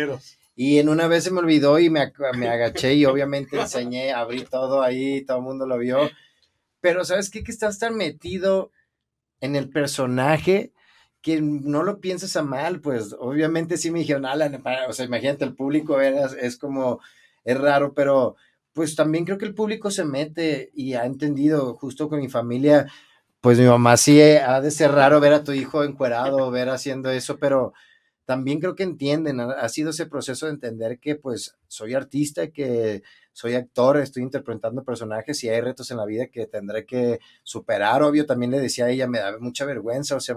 Y 0.55 0.79
en 0.79 0.89
una 0.89 1.07
vez 1.07 1.25
se 1.25 1.31
me 1.31 1.39
olvidó 1.39 1.77
y 1.77 1.89
me, 1.89 2.11
me 2.35 2.47
agaché 2.47 2.93
y 2.93 3.05
obviamente 3.05 3.59
enseñé, 3.59 4.13
abrí 4.13 4.43
todo 4.43 4.81
ahí, 4.81 5.23
todo 5.25 5.37
el 5.37 5.43
mundo 5.43 5.67
lo 5.67 5.77
vio. 5.77 6.09
Pero 6.79 7.03
¿sabes 7.03 7.29
qué? 7.29 7.43
Que 7.43 7.51
estás 7.51 7.77
tan 7.77 7.95
metido 7.97 8.71
en 9.41 9.57
el 9.57 9.69
personaje 9.69 10.71
que 11.21 11.41
no 11.41 11.83
lo 11.83 11.99
piensas 11.99 12.37
a 12.37 12.41
mal, 12.41 12.79
pues 12.79 13.13
obviamente 13.19 13.75
sí 13.75 13.91
me 13.91 13.99
dijeron, 13.99 14.25
Alan, 14.25 14.63
o 14.87 14.93
sea, 14.93 15.05
imagínate, 15.05 15.43
el 15.43 15.55
público 15.55 15.99
es, 15.99 16.31
es 16.39 16.57
como, 16.57 17.01
es 17.43 17.59
raro, 17.59 17.93
pero 17.93 18.37
pues 18.77 18.95
también 18.95 19.25
creo 19.25 19.39
que 19.39 19.45
el 19.45 19.55
público 19.55 19.89
se 19.89 20.05
mete 20.05 20.69
y 20.75 20.93
ha 20.93 21.05
entendido 21.05 21.73
justo 21.73 22.07
con 22.07 22.19
mi 22.19 22.29
familia, 22.29 22.85
pues 23.41 23.57
mi 23.57 23.65
mamá 23.65 23.97
sí 23.97 24.21
ha 24.21 24.61
de 24.61 24.69
ser 24.69 24.91
raro 24.91 25.19
ver 25.19 25.33
a 25.33 25.43
tu 25.43 25.51
hijo 25.51 25.83
encuerado, 25.83 26.51
ver 26.51 26.69
haciendo 26.69 27.09
eso, 27.09 27.39
pero 27.39 27.73
también 28.25 28.59
creo 28.59 28.75
que 28.75 28.83
entienden, 28.83 29.39
ha, 29.39 29.67
sido 29.69 29.89
ese 29.89 30.05
proceso 30.05 30.45
de 30.45 30.51
entender 30.51 30.99
que 30.99 31.15
pues 31.15 31.57
soy 31.67 31.95
artista, 31.95 32.51
que 32.51 33.01
soy 33.33 33.55
actor, 33.55 33.97
estoy 33.97 34.21
interpretando 34.21 34.83
personajes 34.83 35.43
y 35.43 35.49
hay 35.49 35.59
retos 35.59 35.89
en 35.89 35.97
la 35.97 36.05
vida 36.05 36.27
que 36.27 36.45
tendré 36.45 36.85
que 36.85 37.17
superar, 37.41 38.03
obvio, 38.03 38.27
también 38.27 38.51
le 38.51 38.59
decía 38.59 38.85
a 38.85 38.89
ella, 38.91 39.07
me 39.07 39.17
da 39.17 39.39
mucha 39.39 39.65
vergüenza, 39.65 40.15
o 40.15 40.19
sea, 40.19 40.35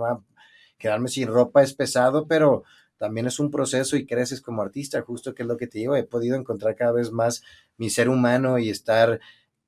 quedarme 0.79 1.11
sin 1.11 1.29
ropa 1.29 1.63
es 1.63 1.75
pesado, 1.75 2.27
pero 2.27 2.65
también 3.01 3.27
es 3.27 3.41
un 3.41 3.51
proceso 3.51 3.97
y 3.97 4.05
creces 4.05 4.43
como 4.43 4.61
artista, 4.61 5.01
justo 5.01 5.35
que 5.35 5.43
es 5.43 5.49
lo 5.49 5.57
que 5.57 5.67
te 5.67 5.79
digo, 5.79 5.97
he 5.97 6.05
podido 6.05 6.37
encontrar 6.37 6.77
cada 6.77 6.93
vez 6.93 7.11
más 7.11 7.43
mi 7.79 7.89
ser 7.89 8.11
humano 8.11 8.59
y 8.59 8.69
estar 8.69 9.21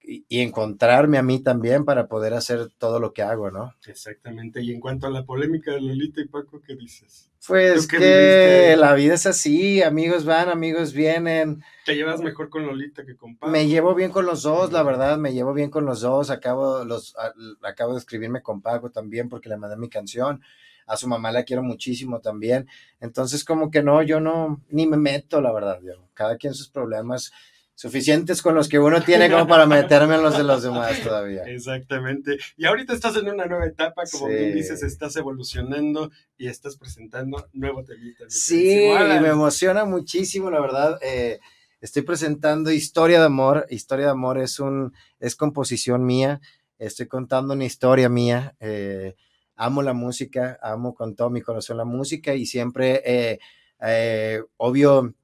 y, 0.02 0.40
encontrarme 0.40 1.16
a 1.16 1.22
mí 1.22 1.42
también 1.42 1.86
para 1.86 2.08
poder 2.08 2.34
hacer 2.34 2.68
todo 2.76 3.00
lo 3.00 3.14
que 3.14 3.22
hago, 3.22 3.50
¿no? 3.50 3.72
Exactamente. 3.86 4.60
Y 4.60 4.72
en 4.72 4.80
cuanto 4.80 5.06
a 5.06 5.10
la 5.10 5.24
polémica 5.24 5.70
de 5.70 5.80
Lolita 5.80 6.20
y 6.20 6.28
Paco, 6.28 6.60
¿qué 6.60 6.76
dices? 6.76 7.30
Pues 7.46 7.88
que 7.88 8.74
la 8.76 8.92
vida 8.92 9.14
es 9.14 9.24
así, 9.24 9.80
amigos 9.80 10.26
van, 10.26 10.50
amigos 10.50 10.92
vienen. 10.92 11.62
¿Te 11.86 11.94
llevas 11.94 12.20
mejor 12.20 12.50
con 12.50 12.66
Lolita 12.66 13.06
que 13.06 13.16
con 13.16 13.38
Paco? 13.38 13.50
Me 13.50 13.66
llevo 13.66 13.94
bien 13.94 14.10
con 14.10 14.26
los 14.26 14.42
dos, 14.42 14.72
la 14.72 14.82
verdad, 14.82 15.16
me 15.16 15.32
llevo 15.32 15.54
bien 15.54 15.70
con 15.70 15.86
los 15.86 16.02
dos. 16.02 16.28
Acabo, 16.28 16.84
los, 16.84 17.16
acabo 17.62 17.94
de 17.94 17.98
escribirme 17.98 18.42
con 18.42 18.60
Paco 18.60 18.90
también 18.90 19.30
porque 19.30 19.48
le 19.48 19.56
mandé 19.56 19.78
mi 19.78 19.88
canción 19.88 20.42
a 20.86 20.96
su 20.96 21.08
mamá 21.08 21.32
la 21.32 21.44
quiero 21.44 21.62
muchísimo 21.62 22.20
también. 22.20 22.68
Entonces, 23.00 23.44
como 23.44 23.70
que 23.70 23.82
no, 23.82 24.02
yo 24.02 24.20
no, 24.20 24.60
ni 24.68 24.86
me 24.86 24.96
meto, 24.96 25.40
la 25.40 25.52
verdad, 25.52 25.80
yo. 25.82 26.08
Cada 26.14 26.36
quien 26.36 26.54
sus 26.54 26.68
problemas 26.68 27.32
suficientes 27.74 28.42
con 28.42 28.54
los 28.54 28.68
que 28.68 28.78
uno 28.78 29.02
tiene 29.02 29.30
como 29.30 29.46
para 29.46 29.66
meterme 29.66 30.14
en 30.14 30.22
los 30.22 30.36
de 30.36 30.44
los 30.44 30.62
demás 30.62 31.00
todavía. 31.02 31.42
Exactamente. 31.44 32.38
Y 32.56 32.66
ahorita 32.66 32.92
estás 32.92 33.16
en 33.16 33.28
una 33.28 33.46
nueva 33.46 33.66
etapa, 33.66 34.02
como 34.10 34.28
bien 34.28 34.54
dices, 34.54 34.82
estás 34.82 35.16
evolucionando 35.16 36.10
y 36.36 36.46
estás 36.46 36.76
presentando 36.76 37.48
nuevo 37.52 37.82
temita. 37.82 38.24
Sí, 38.28 38.84
y 38.84 39.20
me 39.20 39.28
emociona 39.28 39.84
muchísimo, 39.84 40.50
la 40.50 40.60
verdad. 40.60 40.98
Eh, 41.02 41.40
estoy 41.80 42.02
presentando 42.02 42.70
Historia 42.70 43.18
de 43.18 43.26
Amor. 43.26 43.66
Historia 43.70 44.06
de 44.06 44.12
Amor 44.12 44.38
es 44.38 44.60
un, 44.60 44.92
es 45.18 45.34
composición 45.34 46.04
mía. 46.04 46.40
Estoy 46.78 47.06
contando 47.06 47.54
una 47.54 47.64
historia 47.64 48.08
mía. 48.08 48.54
Eh, 48.60 49.16
amo 49.56 49.82
la 49.82 49.92
música, 49.92 50.58
amo 50.62 50.94
con 50.94 51.14
todo 51.14 51.30
mi 51.30 51.40
corazón 51.40 51.76
la 51.76 51.84
música 51.84 52.34
y 52.34 52.46
siempre, 52.46 53.02
eh, 53.04 53.38
eh, 53.80 54.42
obvio, 54.56 55.14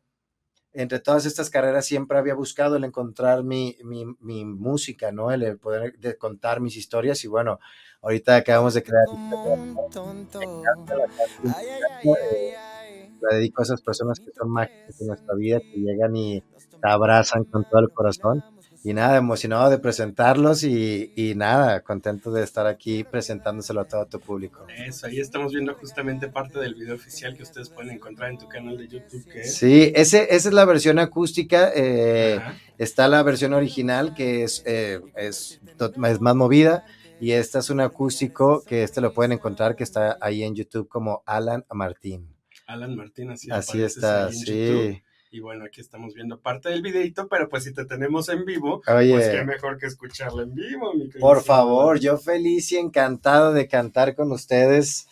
entre 0.73 1.01
todas 1.01 1.27
estas 1.27 1.51
carreras 1.51 1.87
siempre 1.87 2.19
había 2.19 2.35
buscado 2.35 2.77
el 2.77 2.85
encontrar 2.85 3.43
mi, 3.43 3.77
mi, 3.85 4.05
mi 4.21 4.45
música, 4.45 5.11
¿no? 5.11 5.33
El, 5.33 5.59
poder 5.59 5.97
contar 6.19 6.61
mis 6.61 6.77
historias 6.77 7.25
y 7.25 7.29
bueno, 7.29 7.59
ahorita 8.03 8.37
acabamos 8.37 8.75
de 8.75 8.83
crear... 8.83 9.07
La 13.21 13.35
dedico 13.35 13.63
a 13.63 13.65
esas 13.65 13.83
personas 13.83 14.21
que 14.21 14.31
son 14.31 14.49
mágicas 14.51 15.01
en 15.01 15.09
nuestra 15.09 15.35
vida, 15.35 15.59
que 15.59 15.81
llegan 15.81 16.15
y 16.15 16.41
te 16.41 16.89
abrazan 16.89 17.43
con 17.45 17.65
todo 17.69 17.81
el 17.81 17.91
corazón 17.91 18.45
y 18.89 18.95
nada, 18.95 19.19
emocionado 19.19 19.69
de 19.69 19.79
presentarlos 19.79 20.65
y, 20.65 21.13
y, 21.15 21.35
nada, 21.35 21.83
contento 21.83 22.31
de 22.31 22.43
estar 22.43 22.67
aquí 22.67 23.05
presentándoselo 23.05 23.83
a 23.83 23.85
todo 23.85 24.07
tu 24.07 24.19
público. 24.19 24.67
Eso, 24.87 25.07
ahí 25.07 25.21
estamos 25.21 25.53
viendo 25.53 25.75
justamente 25.75 26.29
parte 26.29 26.59
del 26.59 26.75
video 26.75 26.95
oficial 26.95 27.37
que 27.37 27.43
ustedes 27.43 27.69
pueden 27.69 27.91
encontrar 27.91 28.31
en 28.31 28.39
tu 28.39 28.49
canal 28.49 28.79
de 28.79 28.89
YouTube. 28.89 29.27
Sí, 29.45 29.93
ese, 29.95 30.35
esa 30.35 30.49
es 30.49 30.55
la 30.55 30.65
versión 30.65 30.99
acústica, 30.99 31.71
eh, 31.75 32.41
está 32.79 33.09
la 33.09 33.23
versión 33.23 33.53
original 33.53 34.15
que 34.15 34.45
es, 34.45 34.63
eh, 34.65 35.01
es, 35.17 35.61
es 35.79 36.21
más 36.21 36.35
movida 36.35 36.87
y 37.21 37.33
esta 37.33 37.59
es 37.59 37.69
un 37.69 37.81
acústico 37.81 38.63
que 38.67 38.85
este 38.85 39.03
lo 39.03 39.13
pueden 39.13 39.33
encontrar 39.33 39.77
que 39.77 39.85
está 39.85 40.17
ahí 40.19 40.43
en 40.45 40.55
YouTube 40.55 40.89
como 40.89 41.23
Alan 41.27 41.63
Martín. 41.75 42.35
Alan 42.67 42.97
Martín, 42.97 43.33
así, 43.33 43.51
así 43.51 43.83
está, 43.83 44.33
sí. 44.33 45.03
Y 45.31 45.41
bueno, 45.41 45.65
aquí 45.65 45.81
estamos 45.81 46.15
viendo 46.15 46.41
parte 46.41 46.71
del 46.71 46.81
videito, 46.81 47.29
pero 47.29 47.49
pues 47.49 47.65
si 47.65 47.75
te 47.75 47.85
tenemos 47.85 48.29
en 48.29 48.45
vivo, 48.45 48.81
pues 48.85 49.29
qué 49.29 49.45
mejor 49.45 49.77
que 49.77 49.87
escucharlo 49.87 50.43
en 50.43 50.55
vivo, 50.55 50.95
mi 50.95 51.09
Por 51.09 51.43
favor, 51.43 52.01
yo 52.01 52.17
feliz 52.17 52.73
y 52.73 52.79
encantado 52.79 53.53
de 53.53 53.69
cantar 53.69 54.15
con 54.15 54.33
ustedes. 54.33 55.07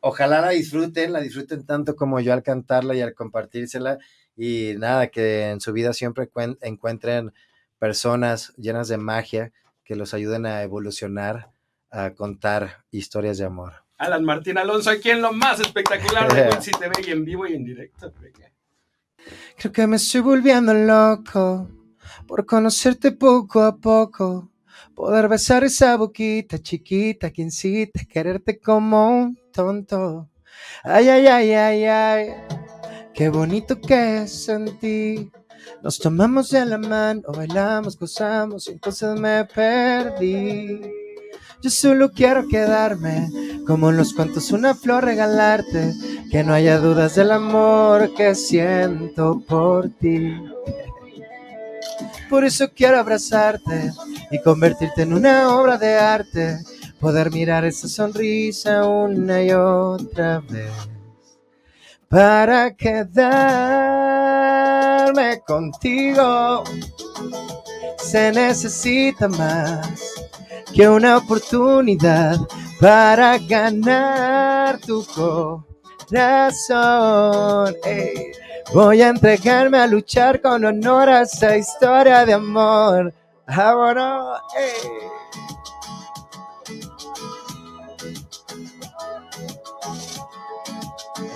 Ojalá 0.00 0.40
la 0.40 0.50
disfruten, 0.50 1.12
la 1.12 1.20
disfruten 1.20 1.64
tanto 1.64 1.96
como 1.96 2.20
yo 2.20 2.32
al 2.32 2.42
cantarla 2.42 2.94
y 2.94 3.00
al 3.00 3.14
compartírsela. 3.14 3.98
Y 4.36 4.74
nada, 4.78 5.08
que 5.08 5.50
en 5.50 5.60
su 5.60 5.72
vida 5.72 5.92
siempre 5.92 6.28
encuentren 6.60 7.32
personas 7.78 8.54
llenas 8.56 8.88
de 8.88 8.98
magia 8.98 9.52
que 9.84 9.96
los 9.96 10.14
ayuden 10.14 10.46
a 10.46 10.62
evolucionar, 10.62 11.50
a 11.90 12.10
contar 12.10 12.84
historias 12.90 13.38
de 13.38 13.46
amor. 13.46 13.72
Alan 13.96 14.24
Martín 14.24 14.56
Alonso, 14.56 14.90
aquí 14.90 15.10
en 15.10 15.20
lo 15.20 15.32
más 15.32 15.60
espectacular 15.60 16.32
de 16.32 16.48
Quincy 16.50 16.70
TV 16.70 16.92
y 17.06 17.10
en 17.10 17.24
vivo 17.24 17.46
y 17.46 17.54
en 17.54 17.64
directo. 17.64 18.12
Creo 19.56 19.72
que 19.72 19.86
me 19.86 19.96
estoy 19.96 20.20
volviendo 20.20 20.72
loco 20.72 21.68
por 22.26 22.46
conocerte 22.46 23.12
poco 23.12 23.62
a 23.62 23.76
poco. 23.76 24.50
Poder 24.94 25.28
besar 25.28 25.64
esa 25.64 25.96
boquita 25.96 26.58
chiquita 26.58 27.30
que 27.30 27.42
incita 27.42 28.00
a 28.02 28.04
quererte 28.04 28.58
como 28.58 29.08
un 29.08 29.38
tonto. 29.52 30.28
Ay, 30.84 31.08
ay, 31.08 31.26
ay, 31.26 31.52
ay, 31.52 31.84
ay. 31.84 32.28
Qué 33.14 33.28
bonito 33.28 33.80
que 33.80 34.22
es 34.22 34.44
sentir. 34.44 35.30
Nos 35.82 35.98
tomamos 35.98 36.50
de 36.50 36.64
la 36.66 36.78
mano, 36.78 37.22
bailamos, 37.34 37.98
gozamos 37.98 38.68
y 38.68 38.72
entonces 38.72 39.18
me 39.18 39.44
perdí. 39.44 40.99
Yo 41.62 41.68
solo 41.68 42.12
quiero 42.12 42.48
quedarme 42.48 43.30
como 43.66 43.92
los 43.92 44.14
cuentos 44.14 44.50
una 44.50 44.74
flor 44.74 45.04
regalarte, 45.04 45.92
que 46.30 46.42
no 46.42 46.54
haya 46.54 46.78
dudas 46.78 47.16
del 47.16 47.32
amor 47.32 48.14
que 48.14 48.34
siento 48.34 49.42
por 49.46 49.90
ti. 49.90 50.34
Por 52.30 52.46
eso 52.46 52.70
quiero 52.74 52.98
abrazarte 52.98 53.92
y 54.30 54.40
convertirte 54.40 55.02
en 55.02 55.12
una 55.12 55.54
obra 55.54 55.76
de 55.76 55.98
arte, 55.98 56.56
poder 56.98 57.30
mirar 57.30 57.66
esa 57.66 57.88
sonrisa 57.88 58.86
una 58.86 59.42
y 59.42 59.52
otra 59.52 60.40
vez. 60.40 60.72
Para 62.08 62.74
quedarme 62.74 63.20
contigo 65.46 66.64
se 67.98 68.32
necesita 68.32 69.28
más 69.28 70.29
que 70.74 70.88
una 70.88 71.16
oportunidad 71.18 72.36
para 72.80 73.38
ganar 73.38 74.78
tu 74.80 75.04
corazón. 76.08 76.66
Voy 78.72 79.02
a 79.02 79.08
entregarme 79.08 79.78
a 79.78 79.86
luchar 79.86 80.40
con 80.40 80.64
honor 80.64 81.08
a 81.08 81.22
esa 81.22 81.56
historia 81.56 82.24
de 82.24 82.34
amor. 82.34 83.12
Ahora, 83.46 84.40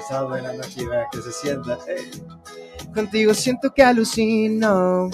Estaba 0.01 0.31
bailando 0.31 0.63
aquí, 0.63 0.85
vea 0.85 1.09
que 1.11 1.21
se 1.23 1.33
sienta. 1.33 1.79
Contigo 2.95 3.35
siento 3.35 3.73
que 3.75 3.83
alucino 3.83 5.11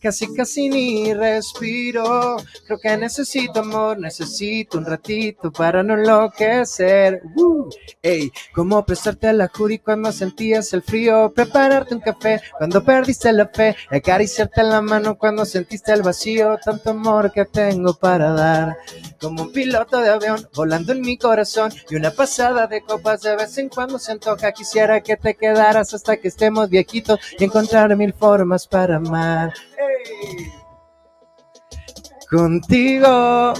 casi 0.00 0.32
casi 0.34 0.68
ni 0.68 1.14
respiro. 1.14 2.36
Creo 2.66 2.78
que 2.78 2.96
necesito 2.96 3.60
amor, 3.60 3.98
necesito 3.98 4.78
un 4.78 4.86
ratito 4.86 5.52
para 5.52 5.82
no 5.82 5.94
enloquecer. 5.94 7.22
Uh, 7.36 7.68
ey, 8.02 8.32
como 8.54 8.84
prestarte 8.84 9.28
a 9.28 9.32
la 9.32 9.48
jury 9.48 9.78
cuando 9.78 10.12
sentías 10.12 10.72
el 10.72 10.82
frío, 10.82 11.32
prepararte 11.34 11.94
un 11.94 12.00
café 12.00 12.40
cuando 12.58 12.82
perdiste 12.84 13.32
la 13.32 13.46
fe, 13.48 13.76
acariciarte 13.90 14.62
la 14.62 14.80
mano 14.80 15.16
cuando 15.16 15.44
sentiste 15.44 15.92
el 15.92 16.02
vacío, 16.02 16.58
tanto 16.64 16.90
amor 16.90 17.32
que 17.32 17.44
tengo 17.44 17.94
para 17.94 18.32
dar. 18.32 18.76
Como 19.20 19.42
un 19.42 19.52
piloto 19.52 20.00
de 20.00 20.10
avión 20.10 20.48
volando 20.54 20.92
en 20.92 21.02
mi 21.02 21.16
corazón 21.18 21.72
y 21.88 21.96
una 21.96 22.10
pasada 22.10 22.66
de 22.66 22.82
copas 22.82 23.22
de 23.22 23.36
vez 23.36 23.58
en 23.58 23.68
cuando 23.68 23.98
se 23.98 24.12
antoja. 24.12 24.52
Quisiera 24.52 25.00
que 25.00 25.16
te 25.16 25.34
quedaras 25.34 25.94
hasta 25.94 26.16
que 26.16 26.28
estemos 26.28 26.68
viejitos 26.70 27.18
y 27.38 27.44
encontrar 27.44 27.94
mil 27.96 28.12
formas 28.12 28.66
para 28.66 28.96
amar. 28.96 29.52
Contigo 32.30 33.54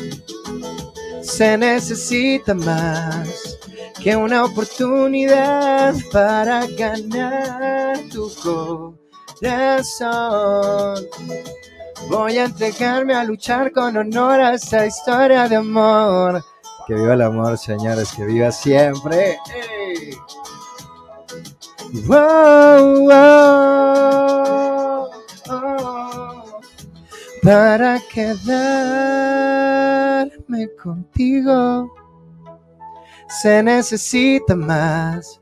se 1.23 1.59
necesita 1.59 2.55
más 2.55 3.59
que 4.01 4.15
una 4.17 4.45
oportunidad 4.45 5.95
para 6.13 6.67
ganar 6.67 7.99
tu 8.11 8.31
corazón. 9.41 11.07
Voy 12.09 12.39
a 12.39 12.45
entregarme 12.45 13.15
a 13.15 13.25
luchar 13.25 13.73
con 13.73 13.97
honor 13.97 14.41
a 14.41 14.55
esa 14.55 14.87
historia 14.87 15.49
de 15.49 15.57
amor. 15.57 16.45
Que 16.87 16.95
viva 16.95 17.15
el 17.15 17.23
amor, 17.23 17.59
señores, 17.59 18.13
que 18.13 18.25
viva 18.25 18.51
siempre. 18.51 19.39
Para 27.43 28.01
quedarme 28.13 28.41
contigo 30.83 31.91
se 33.29 33.63
necesita 33.63 34.55
más 34.57 35.41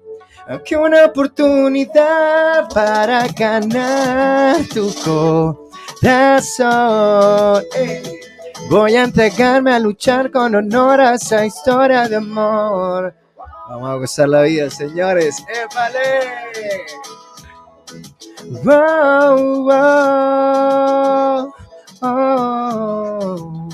que 0.65 0.77
una 0.77 1.07
oportunidad 1.07 2.69
para 2.71 3.27
ganar 3.29 4.57
tu 4.73 4.93
corazón. 6.03 7.65
Voy 8.71 8.97
a 8.97 9.05
entregarme 9.05 9.73
a 9.75 9.79
luchar 9.79 10.31
con 10.31 10.55
honor 10.55 11.01
a 11.01 11.15
esa 11.15 11.45
historia 11.45 12.09
de 12.09 12.17
amor. 12.17 13.15
Vamos 13.69 13.91
a 13.91 13.95
gozar 13.95 14.29
la 14.29 14.43
vida, 14.43 14.71
señores. 14.71 15.45
¡Épale! 15.49 16.21
Wow, 18.65 19.65
wow. 19.65 21.53
Oh. 22.01 23.69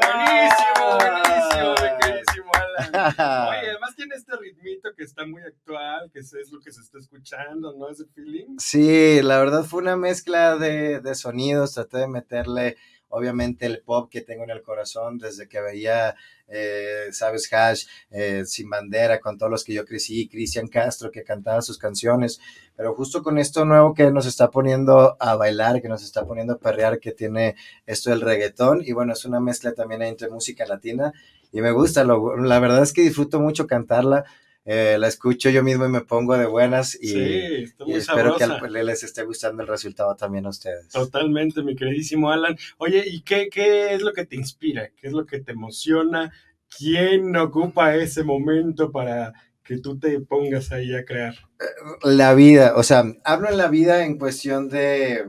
buenísimo, 0.00 0.98
buenísimo, 0.98 1.74
buenísimo, 1.78 2.50
Alan. 2.54 2.90
Oye, 3.48 3.70
además 3.70 3.96
tiene 3.96 4.16
este 4.16 4.36
ritmito 4.36 4.90
que 4.94 5.04
está 5.04 5.26
muy 5.26 5.42
actual, 5.42 6.10
que 6.12 6.18
es 6.18 6.52
lo 6.52 6.60
que 6.60 6.72
se 6.72 6.82
está 6.82 6.98
escuchando, 6.98 7.72
¿no? 7.74 7.88
Ese 7.88 8.04
feeling. 8.14 8.56
Sí, 8.58 9.22
la 9.22 9.38
verdad 9.38 9.64
fue 9.64 9.80
una 9.80 9.96
mezcla 9.96 10.56
de, 10.56 11.00
de 11.00 11.14
sonidos, 11.14 11.72
traté 11.74 11.98
de 11.98 12.08
meterle 12.08 12.76
obviamente 13.12 13.66
el 13.66 13.80
pop 13.80 14.10
que 14.10 14.22
tengo 14.22 14.44
en 14.44 14.50
el 14.50 14.62
corazón 14.62 15.18
desde 15.18 15.46
que 15.46 15.60
veía, 15.60 16.16
eh, 16.48 17.08
sabes, 17.12 17.52
Hash, 17.52 17.84
eh, 18.10 18.44
Sin 18.46 18.70
Bandera, 18.70 19.20
con 19.20 19.36
todos 19.36 19.52
los 19.52 19.64
que 19.64 19.74
yo 19.74 19.84
crecí, 19.84 20.28
Cristian 20.28 20.66
Castro 20.66 21.10
que 21.10 21.22
cantaba 21.22 21.60
sus 21.60 21.76
canciones, 21.76 22.40
pero 22.74 22.94
justo 22.94 23.22
con 23.22 23.38
esto 23.38 23.66
nuevo 23.66 23.92
que 23.92 24.10
nos 24.10 24.24
está 24.24 24.50
poniendo 24.50 25.16
a 25.20 25.36
bailar, 25.36 25.82
que 25.82 25.88
nos 25.88 26.02
está 26.02 26.24
poniendo 26.24 26.54
a 26.54 26.58
perrear, 26.58 27.00
que 27.00 27.12
tiene 27.12 27.54
esto 27.86 28.08
del 28.08 28.22
reggaetón, 28.22 28.82
y 28.82 28.92
bueno, 28.92 29.12
es 29.12 29.26
una 29.26 29.40
mezcla 29.40 29.72
también 29.74 30.00
entre 30.02 30.30
música 30.30 30.64
latina, 30.64 31.12
y 31.52 31.60
me 31.60 31.70
gusta, 31.70 32.04
la 32.04 32.60
verdad 32.60 32.82
es 32.82 32.94
que 32.94 33.02
disfruto 33.02 33.40
mucho 33.40 33.66
cantarla, 33.66 34.24
eh, 34.64 34.96
la 34.96 35.08
escucho 35.08 35.50
yo 35.50 35.64
mismo 35.64 35.86
y 35.86 35.88
me 35.88 36.02
pongo 36.02 36.38
de 36.38 36.46
buenas 36.46 36.96
y, 37.00 37.64
espero 37.88 38.36
que 38.36 38.70
les 38.70 39.02
esté 39.02 39.24
gustando 39.24 39.62
el 39.62 39.68
resultado 39.68 40.14
también 40.14 40.46
a 40.46 40.50
ustedes. 40.50 40.88
Totalmente, 40.88 41.62
mi 41.64 41.74
queridísimo 41.74 42.30
Alan. 42.30 42.56
Oye, 42.78 43.02
¿y 43.06 43.22
qué, 43.22 43.48
qué 43.50 43.94
es 43.94 44.02
lo 44.02 44.12
que 44.12 44.24
te 44.24 44.36
inspira? 44.36 44.90
¿Qué 44.96 45.08
es 45.08 45.12
lo 45.12 45.26
que 45.26 45.40
te 45.40 45.52
emociona? 45.52 46.32
¿Quién 46.78 47.36
ocupa 47.36 47.96
ese 47.96 48.22
momento 48.22 48.92
para 48.92 49.32
que 49.64 49.78
tú 49.78 49.98
te 49.98 50.20
pongas 50.20 50.70
ahí 50.70 50.94
a 50.94 51.04
crear? 51.04 51.34
Eh, 51.58 51.64
la 52.04 52.32
vida, 52.34 52.74
o 52.76 52.84
sea, 52.84 53.04
hablo 53.24 53.48
en 53.48 53.58
la 53.58 53.68
vida 53.68 54.04
en 54.04 54.16
cuestión 54.16 54.68
de... 54.68 55.24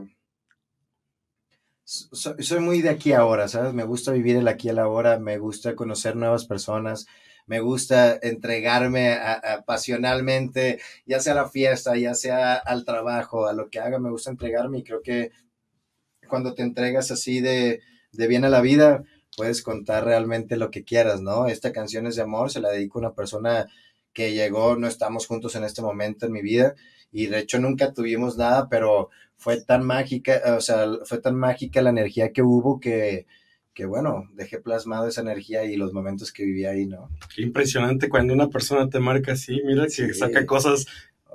Soy, 1.82 2.34
soy 2.38 2.60
muy 2.60 2.82
de 2.82 2.90
aquí 2.90 3.12
ahora, 3.12 3.48
¿sabes? 3.48 3.74
Me 3.74 3.84
gusta 3.84 4.12
vivir 4.12 4.36
el 4.36 4.48
aquí 4.48 4.68
y 4.68 4.70
el 4.70 4.78
ahora, 4.78 5.18
me 5.18 5.38
gusta 5.38 5.74
conocer 5.74 6.14
nuevas 6.14 6.46
personas, 6.46 7.06
me 7.46 7.60
gusta 7.60 8.18
entregarme 8.22 9.18
pasionalmente, 9.66 10.80
ya 11.06 11.20
sea 11.20 11.34
a 11.34 11.36
la 11.36 11.48
fiesta, 11.48 11.96
ya 11.96 12.14
sea 12.14 12.54
al 12.54 12.84
trabajo, 12.84 13.46
a 13.46 13.52
lo 13.52 13.68
que 13.68 13.80
haga, 13.80 13.98
me 13.98 14.10
gusta 14.10 14.30
entregarme 14.30 14.78
y 14.78 14.84
creo 14.84 15.02
que 15.02 15.30
cuando 16.28 16.54
te 16.54 16.62
entregas 16.62 17.10
así 17.10 17.40
de, 17.40 17.80
de 18.12 18.26
bien 18.26 18.44
a 18.44 18.48
la 18.48 18.60
vida, 18.60 19.04
puedes 19.36 19.62
contar 19.62 20.04
realmente 20.04 20.56
lo 20.56 20.70
que 20.70 20.84
quieras, 20.84 21.20
¿no? 21.20 21.46
Esta 21.46 21.72
canción 21.72 22.06
es 22.06 22.16
de 22.16 22.22
amor, 22.22 22.50
se 22.50 22.60
la 22.60 22.70
dedico 22.70 22.98
a 22.98 23.02
una 23.02 23.14
persona 23.14 23.66
que 24.12 24.32
llegó, 24.32 24.76
no 24.76 24.86
estamos 24.86 25.26
juntos 25.26 25.54
en 25.56 25.64
este 25.64 25.82
momento 25.82 26.26
en 26.26 26.32
mi 26.32 26.40
vida 26.40 26.74
y 27.12 27.26
de 27.26 27.40
hecho 27.40 27.58
nunca 27.58 27.92
tuvimos 27.92 28.38
nada, 28.38 28.68
pero 28.68 29.10
fue 29.36 29.60
tan 29.60 29.84
mágica, 29.84 30.40
o 30.56 30.60
sea, 30.60 30.86
fue 31.04 31.18
tan 31.18 31.36
mágica 31.36 31.82
la 31.82 31.90
energía 31.90 32.32
que 32.32 32.42
hubo 32.42 32.80
que, 32.80 33.26
que 33.74 33.86
bueno, 33.86 34.28
dejé 34.34 34.58
plasmado 34.60 35.08
esa 35.08 35.20
energía 35.20 35.64
y 35.64 35.76
los 35.76 35.92
momentos 35.92 36.32
que 36.32 36.44
viví 36.44 36.64
ahí, 36.64 36.86
¿no? 36.86 37.10
Qué 37.34 37.42
impresionante 37.42 38.08
cuando 38.08 38.32
una 38.32 38.48
persona 38.48 38.88
te 38.88 39.00
marca 39.00 39.32
así, 39.32 39.60
mira 39.64 39.86
que 39.86 40.14
saca 40.14 40.46
cosas, 40.46 40.86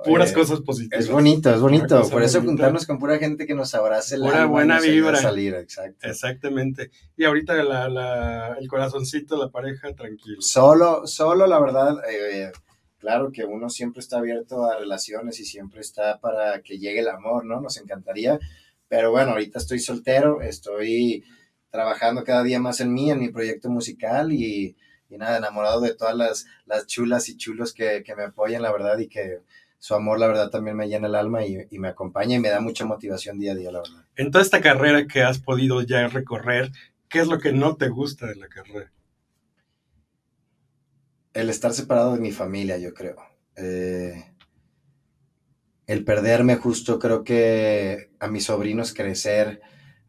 puras 0.04 0.32
cosas 0.32 0.60
positivas. 0.60 1.04
Es 1.04 1.10
bonito, 1.10 1.54
es 1.54 1.60
bonito, 1.60 2.08
por 2.08 2.22
eso 2.22 2.40
juntarnos 2.40 2.86
con 2.86 2.98
pura 2.98 3.18
gente 3.18 3.46
que 3.46 3.54
nos 3.54 3.74
abrace 3.74 4.16
la 4.16 4.26
Pura 4.26 4.46
buena 4.46 4.80
vibra. 4.80 5.16
salir, 5.16 5.54
exacto. 5.54 6.08
Exactamente. 6.08 6.90
Y 7.14 7.24
ahorita 7.24 7.60
el 8.58 8.68
corazoncito, 8.68 9.36
la 9.36 9.50
pareja, 9.50 9.92
tranquilo. 9.94 10.40
Solo, 10.40 11.06
solo 11.06 11.46
la 11.46 11.60
verdad, 11.60 11.98
eh, 12.10 12.50
claro 12.98 13.30
que 13.32 13.44
uno 13.44 13.68
siempre 13.68 14.00
está 14.00 14.16
abierto 14.16 14.64
a 14.64 14.78
relaciones 14.78 15.38
y 15.40 15.44
siempre 15.44 15.82
está 15.82 16.18
para 16.20 16.62
que 16.62 16.78
llegue 16.78 17.00
el 17.00 17.08
amor, 17.08 17.44
¿no? 17.44 17.60
Nos 17.60 17.76
encantaría, 17.76 18.38
pero 18.88 19.10
bueno, 19.10 19.32
ahorita 19.32 19.58
estoy 19.58 19.78
soltero, 19.78 20.40
estoy 20.40 21.22
trabajando 21.70 22.24
cada 22.24 22.42
día 22.42 22.60
más 22.60 22.80
en 22.80 22.92
mí, 22.92 23.10
en 23.10 23.20
mi 23.20 23.28
proyecto 23.30 23.70
musical 23.70 24.32
y, 24.32 24.76
nada, 25.08 25.38
enamorado 25.38 25.80
de 25.80 25.94
todas 25.94 26.14
las, 26.14 26.46
las 26.66 26.86
chulas 26.86 27.28
y 27.28 27.36
chulos 27.36 27.72
que, 27.72 28.04
me 28.16 28.24
apoyan, 28.24 28.62
la 28.62 28.72
verdad, 28.72 28.98
y 28.98 29.08
que 29.08 29.40
su 29.78 29.94
amor, 29.94 30.18
la 30.18 30.26
verdad, 30.26 30.50
también 30.50 30.76
me 30.76 30.88
llena 30.88 31.08
el 31.08 31.14
alma 31.14 31.44
y, 31.44 31.66
me 31.78 31.88
acompaña 31.88 32.36
y 32.36 32.40
me 32.40 32.50
da 32.50 32.60
mucha 32.60 32.84
motivación 32.84 33.38
día 33.38 33.52
a 33.52 33.54
día, 33.54 33.72
la 33.72 33.80
verdad. 33.80 34.04
En 34.16 34.30
toda 34.30 34.42
esta 34.42 34.60
carrera 34.60 35.06
que 35.06 35.22
has 35.22 35.38
podido 35.38 35.80
ya 35.82 36.06
recorrer, 36.08 36.70
¿qué 37.08 37.20
es 37.20 37.28
lo 37.28 37.38
que 37.38 37.52
no 37.52 37.76
te 37.76 37.88
gusta 37.88 38.26
de 38.26 38.36
la 38.36 38.48
carrera? 38.48 38.92
El 41.32 41.48
estar 41.48 41.72
separado 41.72 42.14
de 42.14 42.20
mi 42.20 42.32
familia, 42.32 42.76
yo 42.78 42.92
creo. 42.92 43.16
Eh, 43.56 44.24
el 45.86 46.04
perderme 46.04 46.56
justo, 46.56 46.98
creo 46.98 47.24
que 47.24 48.10
a 48.20 48.28
mis 48.28 48.44
sobrinos 48.44 48.92
crecer 48.94 49.60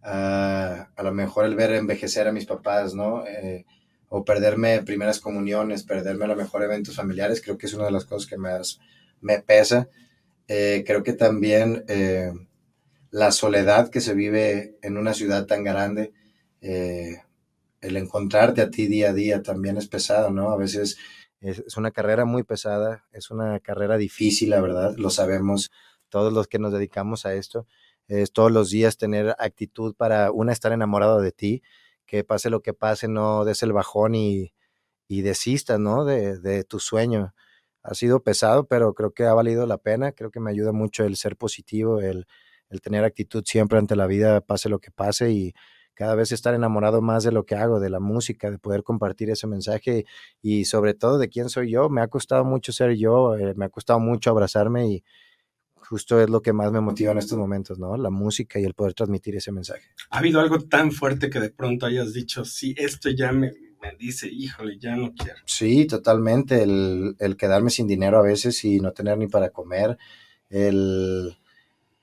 a, 0.03 0.89
a 0.95 1.03
lo 1.03 1.13
mejor 1.13 1.45
el 1.45 1.55
ver 1.55 1.73
envejecer 1.73 2.27
a 2.27 2.31
mis 2.31 2.45
papás, 2.45 2.93
¿no? 2.93 3.25
Eh, 3.27 3.65
o 4.09 4.25
perderme 4.25 4.81
primeras 4.83 5.19
comuniones, 5.19 5.83
perderme 5.83 6.25
a 6.25 6.29
lo 6.29 6.35
mejor 6.35 6.63
eventos 6.63 6.95
familiares, 6.95 7.41
creo 7.41 7.57
que 7.57 7.67
es 7.67 7.73
una 7.73 7.85
de 7.85 7.91
las 7.91 8.05
cosas 8.05 8.29
que 8.29 8.37
más 8.37 8.79
me 9.21 9.39
pesa. 9.39 9.87
Eh, 10.47 10.83
creo 10.85 11.01
que 11.01 11.13
también 11.13 11.85
eh, 11.87 12.33
la 13.11 13.31
soledad 13.31 13.89
que 13.89 14.01
se 14.01 14.13
vive 14.13 14.75
en 14.81 14.97
una 14.97 15.13
ciudad 15.13 15.45
tan 15.45 15.63
grande, 15.63 16.13
el 16.61 17.97
encontrarte 17.97 18.61
a 18.61 18.69
ti 18.69 18.85
día 18.85 19.09
a 19.09 19.13
día 19.13 19.41
también 19.41 19.77
es 19.77 19.87
pesado, 19.87 20.29
¿no? 20.29 20.51
A 20.51 20.57
veces 20.57 20.97
es, 21.39 21.63
es, 21.65 21.77
una 21.77 21.89
carrera 21.89 22.25
muy 22.25 22.43
pesada, 22.43 23.05
es 23.13 23.31
una 23.31 23.59
carrera 23.59 23.97
difícil, 23.97 24.51
la 24.51 24.61
verdad, 24.61 24.93
lo 24.97 25.09
sabemos 25.09 25.71
todos 26.09 26.31
los 26.31 26.47
que 26.47 26.59
nos 26.59 26.73
dedicamos 26.73 27.25
a 27.25 27.33
esto 27.33 27.65
es 28.07 28.33
todos 28.33 28.51
los 28.51 28.69
días 28.69 28.97
tener 28.97 29.35
actitud 29.39 29.95
para, 29.95 30.31
una, 30.31 30.53
estar 30.53 30.71
enamorado 30.71 31.21
de 31.21 31.31
ti, 31.31 31.61
que 32.05 32.23
pase 32.23 32.49
lo 32.49 32.61
que 32.61 32.73
pase, 32.73 33.07
no 33.07 33.45
des 33.45 33.63
el 33.63 33.73
bajón 33.73 34.15
y, 34.15 34.53
y 35.07 35.21
desistas, 35.21 35.79
¿no? 35.79 36.05
De, 36.05 36.39
de, 36.39 36.63
tu 36.63 36.79
sueño. 36.79 37.33
Ha 37.83 37.93
sido 37.95 38.23
pesado, 38.23 38.67
pero 38.67 38.93
creo 38.93 39.11
que 39.13 39.25
ha 39.25 39.33
valido 39.33 39.65
la 39.65 39.77
pena, 39.77 40.11
creo 40.11 40.31
que 40.31 40.39
me 40.39 40.51
ayuda 40.51 40.71
mucho 40.71 41.03
el 41.05 41.15
ser 41.17 41.37
positivo, 41.37 41.99
el, 42.01 42.27
el 42.69 42.81
tener 42.81 43.03
actitud 43.03 43.43
siempre 43.45 43.79
ante 43.79 43.95
la 43.95 44.07
vida, 44.07 44.41
pase 44.41 44.69
lo 44.69 44.79
que 44.79 44.91
pase 44.91 45.31
y 45.31 45.53
cada 45.93 46.15
vez 46.15 46.31
estar 46.31 46.53
enamorado 46.55 47.01
más 47.01 47.23
de 47.23 47.31
lo 47.31 47.45
que 47.45 47.55
hago, 47.55 47.79
de 47.79 47.89
la 47.89 47.99
música, 47.99 48.49
de 48.49 48.57
poder 48.57 48.83
compartir 48.83 49.29
ese 49.29 49.45
mensaje 49.47 50.05
y 50.41 50.65
sobre 50.65 50.93
todo 50.93 51.17
de 51.17 51.29
quién 51.29 51.49
soy 51.49 51.71
yo. 51.71 51.89
Me 51.89 52.01
ha 52.01 52.07
costado 52.07 52.43
mucho 52.45 52.71
ser 52.71 52.95
yo, 52.95 53.37
eh, 53.37 53.53
me 53.55 53.65
ha 53.65 53.69
costado 53.69 53.99
mucho 53.99 54.31
abrazarme 54.31 54.87
y, 54.87 55.03
justo 55.91 56.21
es 56.21 56.29
lo 56.29 56.41
que 56.41 56.53
más 56.53 56.71
me 56.71 56.79
motiva 56.79 57.11
en 57.11 57.17
estos 57.17 57.37
momentos, 57.37 57.77
¿no? 57.77 57.97
La 57.97 58.09
música 58.09 58.57
y 58.57 58.63
el 58.63 58.73
poder 58.73 58.93
transmitir 58.93 59.35
ese 59.35 59.51
mensaje. 59.51 59.81
¿Ha 60.09 60.19
habido 60.19 60.39
algo 60.39 60.61
tan 60.61 60.93
fuerte 60.93 61.29
que 61.29 61.41
de 61.41 61.49
pronto 61.49 61.85
hayas 61.85 62.13
dicho, 62.13 62.45
sí, 62.45 62.73
esto 62.77 63.09
ya 63.09 63.33
me, 63.33 63.51
me 63.81 63.93
dice, 63.99 64.29
híjole, 64.31 64.79
ya 64.79 64.95
no 64.95 65.13
quiero? 65.13 65.39
Sí, 65.43 65.85
totalmente. 65.87 66.63
El, 66.63 67.17
el, 67.19 67.35
quedarme 67.35 67.71
sin 67.71 67.87
dinero 67.87 68.19
a 68.19 68.21
veces 68.21 68.63
y 68.63 68.79
no 68.79 68.93
tener 68.93 69.17
ni 69.17 69.27
para 69.27 69.49
comer. 69.49 69.97
El, 70.49 71.37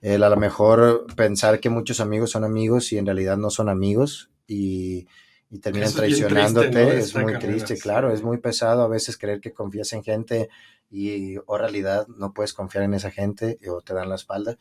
el 0.02 0.22
a 0.22 0.28
lo 0.28 0.36
mejor 0.36 1.06
pensar 1.16 1.58
que 1.58 1.70
muchos 1.70 2.00
amigos 2.00 2.32
son 2.32 2.44
amigos 2.44 2.92
y 2.92 2.98
en 2.98 3.06
realidad 3.06 3.38
no 3.38 3.48
son 3.48 3.70
amigos 3.70 4.28
y, 4.46 5.06
y 5.48 5.60
terminan 5.60 5.94
traicionándote. 5.94 6.68
Es, 6.68 6.74
triste, 6.74 7.18
¿no? 7.20 7.24
es 7.24 7.24
muy 7.24 7.38
triste, 7.38 7.78
claro. 7.78 8.12
Es 8.12 8.22
muy 8.22 8.36
pesado 8.36 8.82
a 8.82 8.88
veces 8.88 9.16
creer 9.16 9.40
que 9.40 9.54
confías 9.54 9.94
en 9.94 10.02
gente 10.02 10.50
y 10.90 11.36
o 11.46 11.58
realidad 11.58 12.06
no 12.08 12.32
puedes 12.32 12.52
confiar 12.52 12.84
en 12.84 12.94
esa 12.94 13.10
gente 13.10 13.58
o 13.68 13.80
te 13.82 13.94
dan 13.94 14.08
la 14.08 14.16
espalda. 14.16 14.56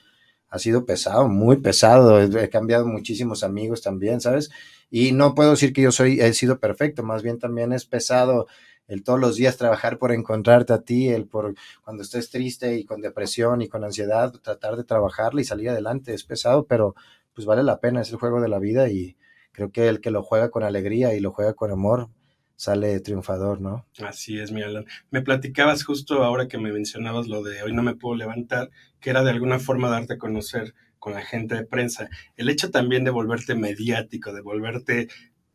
Ha 0.49 0.59
sido 0.59 0.86
pesado, 0.86 1.28
muy 1.28 1.57
pesado. 1.57 2.21
He 2.21 2.49
cambiado 2.49 2.86
muchísimos 2.88 3.43
amigos 3.43 3.82
también, 3.82 4.21
¿sabes? 4.21 4.49
Y 4.89 5.11
no 5.11 5.36
puedo 5.36 5.51
decir 5.51 5.73
que 5.73 5.82
yo 5.82 5.91
soy, 5.91 6.21
he 6.21 6.34
sido 6.34 6.59
perfecto, 6.59 7.03
más 7.03 7.23
bien 7.23 7.39
también 7.39 7.73
es 7.73 7.86
pesado 7.86 8.47
el 8.88 9.03
todos 9.03 9.19
los 9.19 9.36
días 9.36 9.57
trabajar 9.57 9.97
por 9.97 10.11
encontrarte 10.11 10.73
a 10.73 10.82
ti, 10.82 11.09
el 11.09 11.28
por 11.28 11.55
cuando 11.84 12.03
estés 12.03 12.30
triste 12.30 12.78
y 12.78 12.86
con 12.86 13.01
depresión 13.01 13.61
y 13.61 13.67
con 13.67 13.84
ansiedad, 13.84 14.32
tratar 14.41 14.78
de 14.78 14.86
trabajarla 14.86 15.41
y 15.41 15.43
salir 15.43 15.69
adelante. 15.69 16.13
Es 16.13 16.23
pesado, 16.23 16.65
pero 16.65 16.95
pues 17.34 17.45
vale 17.45 17.63
la 17.63 17.80
pena, 17.80 18.01
es 18.01 18.09
el 18.11 18.17
juego 18.17 18.41
de 18.41 18.47
la 18.47 18.59
vida 18.59 18.89
y 18.89 19.17
creo 19.51 19.71
que 19.71 19.88
el 19.89 20.01
que 20.01 20.11
lo 20.11 20.23
juega 20.23 20.49
con 20.49 20.63
alegría 20.63 21.13
y 21.13 21.19
lo 21.19 21.32
juega 21.32 21.53
con 21.53 21.71
amor, 21.71 22.09
sale 22.58 22.99
triunfador, 22.99 23.62
¿no? 23.62 23.86
Así 24.03 24.39
es, 24.39 24.51
mi 24.51 24.64
Alan. 24.64 24.86
Me 25.12 25.22
platicabas 25.22 25.86
justo 25.86 26.24
ahora 26.24 26.47
que 26.47 26.58
me 26.58 26.74
mencionabas 26.74 27.28
lo 27.28 27.43
de 27.43 27.62
hoy 27.64 27.72
no 27.72 27.84
me 27.84 27.95
puedo 27.95 28.16
levantar, 28.16 28.72
que 28.99 29.12
era 29.12 29.24
de 29.24 29.30
alguna 29.30 29.60
forma 29.60 29.89
darte 29.89 30.16
a 30.16 30.18
conocer 30.18 30.74
con 30.99 31.14
la 31.14 31.22
gente 31.22 31.55
de 31.55 31.66
prensa. 31.66 32.10
El 32.36 32.49
hecho 32.49 32.72
también 32.72 33.03
de 33.05 33.12
volverte 33.12 33.55
mediático, 33.55 34.34
de 34.34 34.41
volverte 34.41 35.08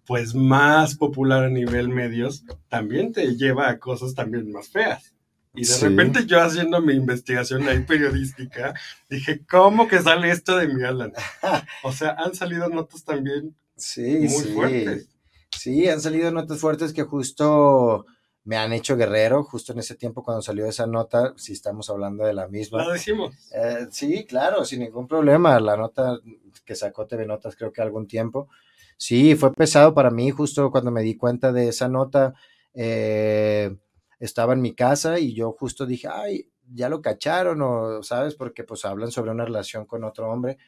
pues 0.07 0.35
más 0.35 0.97
popular 0.97 1.45
a 1.45 1.51
nivel 1.51 1.89
medios, 1.89 2.45
también 2.69 3.13
te 3.13 3.37
lleva 3.37 3.69
a 3.69 3.79
cosas 3.79 4.15
también 4.15 4.51
más 4.51 4.69
feas. 4.69 5.13
Y 5.55 5.61
de 5.61 5.67
sí. 5.67 5.85
repente 5.85 6.25
yo 6.25 6.41
haciendo 6.41 6.81
mi 6.81 6.95
investigación 6.95 7.69
ahí 7.69 7.81
periodística, 7.81 8.75
dije, 9.11 9.45
¿cómo 9.45 9.87
que 9.87 10.01
sale 10.01 10.31
esto 10.31 10.57
de 10.57 10.69
mi 10.69 10.83
Alan? 10.85 11.13
O 11.83 11.93
sea, 11.93 12.15
han 12.17 12.35
salido 12.35 12.69
notas 12.69 13.05
también 13.05 13.55
sí, 13.77 14.03
muy 14.03 14.29
sí. 14.29 14.53
fuertes. 14.55 15.09
Sí, 15.57 15.89
han 15.89 16.01
salido 16.01 16.31
notas 16.31 16.59
fuertes 16.59 16.93
que 16.93 17.03
justo 17.03 18.07
me 18.45 18.57
han 18.57 18.73
hecho 18.73 18.97
guerrero, 18.97 19.45
justo 19.45 19.73
en 19.73 19.79
ese 19.79 19.95
tiempo 19.95 20.25
cuando 20.25 20.43
salió 20.43 20.67
esa 20.67 20.87
nota, 20.87 21.33
si 21.37 21.53
estamos 21.53 21.89
hablando 21.91 22.25
de 22.25 22.33
la 22.33 22.49
misma. 22.49 22.85
La 22.85 22.93
decimos. 22.93 23.35
Eh, 23.55 23.87
sí, 23.91 24.25
claro, 24.25 24.65
sin 24.65 24.81
ningún 24.81 25.07
problema. 25.07 25.61
La 25.61 25.77
nota 25.77 26.19
que 26.65 26.75
sacó 26.75 27.07
TV 27.07 27.27
Notas 27.27 27.57
creo 27.57 27.73
que 27.73 27.83
algún 27.83 28.07
tiempo. 28.07 28.49
Sí, 28.97 29.37
fue 29.37 29.53
pesado 29.53 29.95
para 29.95 30.11
mí 30.11 30.31
justo 30.31 30.71
cuando 30.71 30.91
me 30.91 31.03
di 31.03 31.17
cuenta 31.17 31.53
de 31.53 31.69
esa 31.69 31.89
nota. 31.89 32.35
Eh, 32.75 33.77
estaba 34.19 34.53
en 34.55 34.61
mi 34.61 34.75
casa 34.75 35.19
y 35.19 35.35
yo 35.35 35.53
justo 35.53 35.87
dije, 35.87 36.09
ay, 36.09 36.49
ya 36.73 36.89
lo 36.89 37.03
cacharon 37.03 37.61
o, 37.63 38.03
¿sabes? 38.03 38.35
Porque 38.35 38.65
pues 38.65 38.85
hablan 38.85 39.11
sobre 39.11 39.31
una 39.31 39.45
relación 39.45 39.87
con 39.87 40.05
otro 40.05 40.31
hombre. 40.31 40.59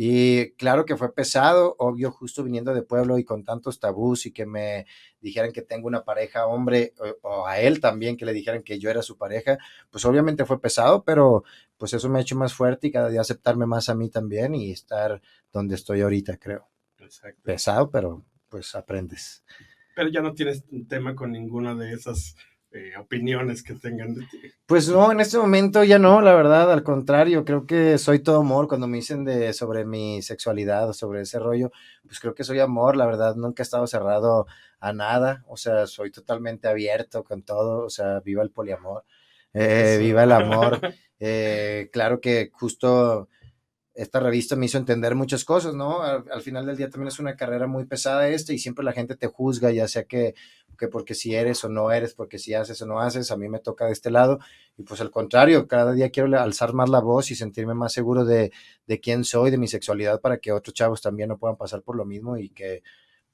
Y 0.00 0.52
claro 0.52 0.84
que 0.84 0.96
fue 0.96 1.12
pesado, 1.12 1.74
obvio, 1.76 2.12
justo 2.12 2.44
viniendo 2.44 2.72
de 2.72 2.82
pueblo 2.82 3.18
y 3.18 3.24
con 3.24 3.42
tantos 3.42 3.80
tabús 3.80 4.26
y 4.26 4.30
que 4.30 4.46
me 4.46 4.86
dijeran 5.20 5.50
que 5.50 5.60
tengo 5.60 5.88
una 5.88 6.04
pareja 6.04 6.46
hombre 6.46 6.94
o, 7.00 7.28
o, 7.28 7.46
a 7.48 7.58
él 7.58 7.80
también 7.80 8.16
que 8.16 8.24
le 8.24 8.32
dijeran 8.32 8.62
que 8.62 8.78
yo 8.78 8.90
era 8.90 9.02
su 9.02 9.18
pareja, 9.18 9.58
pues 9.90 10.04
obviamente 10.04 10.44
fue 10.44 10.60
pesado, 10.60 11.02
pero 11.02 11.42
pues 11.76 11.94
eso 11.94 12.08
me 12.08 12.20
ha 12.20 12.22
hecho 12.22 12.36
más 12.36 12.54
fuerte 12.54 12.86
y 12.86 12.90
cada 12.92 13.08
día 13.08 13.22
aceptarme 13.22 13.66
más 13.66 13.88
a 13.88 13.96
mí 13.96 14.08
también 14.08 14.54
y 14.54 14.70
estar 14.70 15.20
donde 15.52 15.74
estoy 15.74 16.02
ahorita, 16.02 16.36
creo. 16.36 16.68
Exacto. 17.00 17.42
Pesado, 17.42 17.90
pero 17.90 18.24
pues 18.48 18.76
aprendes. 18.76 19.42
Pero 19.96 20.10
ya 20.10 20.22
no 20.22 20.32
tienes 20.32 20.62
un 20.70 20.86
tema 20.86 21.16
con 21.16 21.32
ninguna 21.32 21.74
de 21.74 21.92
esas 21.92 22.36
eh, 22.70 22.92
opiniones 22.98 23.62
que 23.62 23.74
tengan 23.74 24.14
de 24.14 24.26
ti. 24.26 24.40
Pues 24.66 24.88
no, 24.88 25.10
en 25.10 25.20
este 25.20 25.38
momento 25.38 25.84
ya 25.84 25.98
no, 25.98 26.20
la 26.20 26.34
verdad, 26.34 26.70
al 26.70 26.82
contrario, 26.82 27.44
creo 27.44 27.66
que 27.66 27.96
soy 27.96 28.18
todo 28.18 28.40
amor. 28.40 28.68
Cuando 28.68 28.86
me 28.86 28.98
dicen 28.98 29.24
de 29.24 29.52
sobre 29.54 29.84
mi 29.86 30.20
sexualidad 30.20 30.88
o 30.88 30.92
sobre 30.92 31.22
ese 31.22 31.38
rollo, 31.38 31.70
pues 32.04 32.20
creo 32.20 32.34
que 32.34 32.44
soy 32.44 32.60
amor, 32.60 32.96
la 32.96 33.06
verdad, 33.06 33.36
nunca 33.36 33.62
he 33.62 33.64
estado 33.64 33.86
cerrado 33.86 34.46
a 34.80 34.92
nada, 34.92 35.44
o 35.48 35.56
sea, 35.56 35.86
soy 35.86 36.10
totalmente 36.10 36.68
abierto 36.68 37.24
con 37.24 37.42
todo, 37.42 37.84
o 37.84 37.90
sea, 37.90 38.20
viva 38.20 38.42
el 38.42 38.50
poliamor, 38.50 39.04
eh, 39.54 39.96
viva 39.98 40.24
el 40.24 40.32
amor, 40.32 40.80
eh, 41.20 41.88
claro 41.92 42.20
que 42.20 42.50
justo 42.52 43.28
esta 43.98 44.20
revista 44.20 44.54
me 44.54 44.66
hizo 44.66 44.78
entender 44.78 45.16
muchas 45.16 45.44
cosas, 45.44 45.74
¿no? 45.74 46.02
Al, 46.02 46.24
al, 46.30 46.40
final 46.40 46.64
del 46.66 46.76
día 46.76 46.88
también 46.88 47.08
es 47.08 47.18
una 47.18 47.34
carrera 47.34 47.66
muy 47.66 47.84
pesada 47.84 48.28
esta 48.28 48.52
y 48.52 48.58
siempre 48.58 48.84
la 48.84 48.92
gente 48.92 49.16
te 49.16 49.26
juzga, 49.26 49.72
ya 49.72 49.88
sea 49.88 50.04
que, 50.04 50.36
que 50.78 50.86
porque 50.86 51.14
si 51.14 51.34
eres 51.34 51.64
o 51.64 51.68
no 51.68 51.90
eres, 51.90 52.14
porque 52.14 52.38
si 52.38 52.54
haces 52.54 52.80
o 52.80 52.86
no 52.86 53.00
haces, 53.00 53.32
a 53.32 53.36
mí 53.36 53.48
me 53.48 53.58
toca 53.58 53.86
de 53.86 53.92
este 53.92 54.12
lado 54.12 54.38
y 54.76 54.84
pues 54.84 55.00
al 55.00 55.10
contrario, 55.10 55.66
cada 55.66 55.92
día 55.94 56.10
quiero 56.10 56.40
alzar 56.40 56.74
más 56.74 56.88
la 56.88 57.00
voz 57.00 57.32
y 57.32 57.34
sentirme 57.34 57.74
más 57.74 57.92
seguro 57.92 58.24
de, 58.24 58.52
de 58.86 59.00
quién 59.00 59.24
soy, 59.24 59.50
de 59.50 59.58
mi 59.58 59.66
sexualidad, 59.66 60.20
para 60.20 60.38
que 60.38 60.52
otros 60.52 60.74
chavos 60.74 61.02
también 61.02 61.28
no 61.30 61.36
puedan 61.36 61.56
pasar 61.56 61.82
por 61.82 61.96
lo 61.96 62.04
mismo 62.04 62.38
y 62.38 62.50
que 62.50 62.84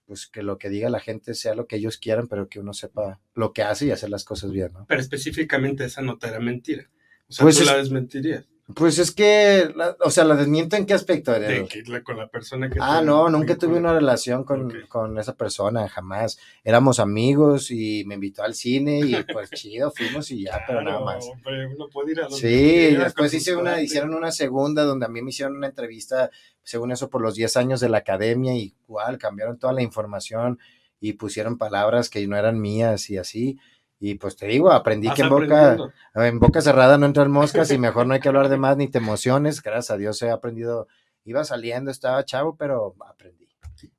pues 0.07 0.27
que 0.27 0.43
lo 0.43 0.57
que 0.59 0.71
diga 0.71 0.89
la 0.89 1.01
gente 1.01 1.35
sea 1.35 1.55
lo 1.55 1.67
que 1.67 1.77
ellos 1.77 1.99
quieran, 1.99 2.27
pero 2.27 2.49
que 2.49 2.61
uno 2.61 2.73
sepa 2.73 3.21
lo 3.35 3.53
que 3.53 3.63
hace 3.63 3.87
y 3.87 3.91
hacer 3.91 4.09
las 4.09 4.25
cosas 4.25 4.51
bien, 4.51 4.73
¿no? 4.73 4.87
Pero 4.89 5.01
específicamente 5.01 5.85
esa 5.85 6.01
nota 6.03 6.29
era 6.29 6.41
mentira. 6.41 6.91
O 7.29 7.33
sea, 7.33 7.45
Pues 7.45 7.57
tú 7.57 7.63
es- 7.63 7.69
la 7.69 7.77
desmentirías. 7.77 8.47
Pues 8.75 8.99
es 8.99 9.11
que, 9.11 9.71
la- 9.77 9.95
o 10.01 10.11
sea, 10.11 10.25
la 10.25 10.37
desmiento 10.37 10.75
en 10.77 10.87
qué 10.87 10.95
aspecto, 10.95 11.33
De 11.33 11.67
que 11.69 11.83
la- 11.83 12.03
con 12.03 12.17
la 12.17 12.29
persona 12.29 12.71
que 12.71 12.79
Ah, 12.81 13.03
no, 13.05 13.29
nunca 13.29 13.59
tuve 13.59 13.77
una 13.77 13.93
relación 13.93 14.43
con, 14.43 14.73
con 14.89 15.19
esa 15.19 15.35
persona, 15.37 15.87
jamás. 15.87 16.39
Éramos 16.65 16.99
amigos 16.99 17.71
y 17.71 18.05
me 18.07 18.15
invitó 18.15 18.43
al 18.43 18.55
cine 18.55 19.01
y 19.01 19.13
pues 19.39 19.51
chido, 19.51 19.91
fuimos 19.91 20.31
y 20.31 20.45
ya, 20.45 20.63
pero 20.67 20.81
nada 20.81 21.01
más. 21.01 21.27
hombre, 21.27 21.67
uno 21.67 21.89
puede 21.91 22.13
ir 22.13 22.21
a 22.21 22.23
donde 22.23 22.39
Sí, 22.39 22.97
después 22.97 23.35
hice 23.35 23.55
una, 23.55 23.83
hicieron 23.83 24.15
una 24.15 24.33
segunda 24.33 24.85
donde 24.85 25.05
a 25.05 25.11
mí 25.11 25.21
me 25.21 25.29
hicieron 25.29 25.57
una 25.59 25.67
entrevista, 25.67 26.31
según 26.63 26.91
eso, 26.91 27.11
por 27.11 27.21
los 27.21 27.35
10 27.35 27.59
años 27.59 27.81
de 27.81 27.91
la 27.91 27.99
academia 27.99 28.55
y 28.55 28.75
igual 28.89 29.19
cambiaron 29.19 29.59
toda 29.59 29.75
la 29.75 29.83
información 29.83 30.59
y 31.01 31.13
pusieron 31.13 31.59
palabras 31.59 32.09
que 32.09 32.27
no 32.27 32.35
eran 32.39 32.59
mías 32.59 33.11
y 33.11 33.19
así. 33.19 33.59
Y 34.07 34.17
pues 34.17 34.37
te 34.37 34.47
digo, 34.47 34.71
aprendí 34.71 35.09
que 35.15 35.23
en 35.23 35.31
boca, 35.31 35.79
en 36.15 36.39
boca 36.39 36.61
cerrada 36.61 36.99
no 36.99 37.07
entran 37.07 37.31
moscas 37.31 37.71
y 37.71 37.79
mejor 37.79 38.07
no 38.07 38.13
hay 38.13 38.21
que 38.21 38.29
hablar 38.29 38.51
de 38.51 38.59
más 38.59 38.77
ni 38.77 38.87
te 38.87 38.99
emociones. 38.99 39.63
Gracias 39.63 39.93
a 39.93 39.97
Dios 39.97 40.21
he 40.21 40.31
aprendido, 40.31 40.89
iba 41.25 41.43
saliendo, 41.43 41.91
estaba 41.91 42.23
chavo, 42.23 42.55
pero 42.55 42.95
aprendí. 43.09 43.49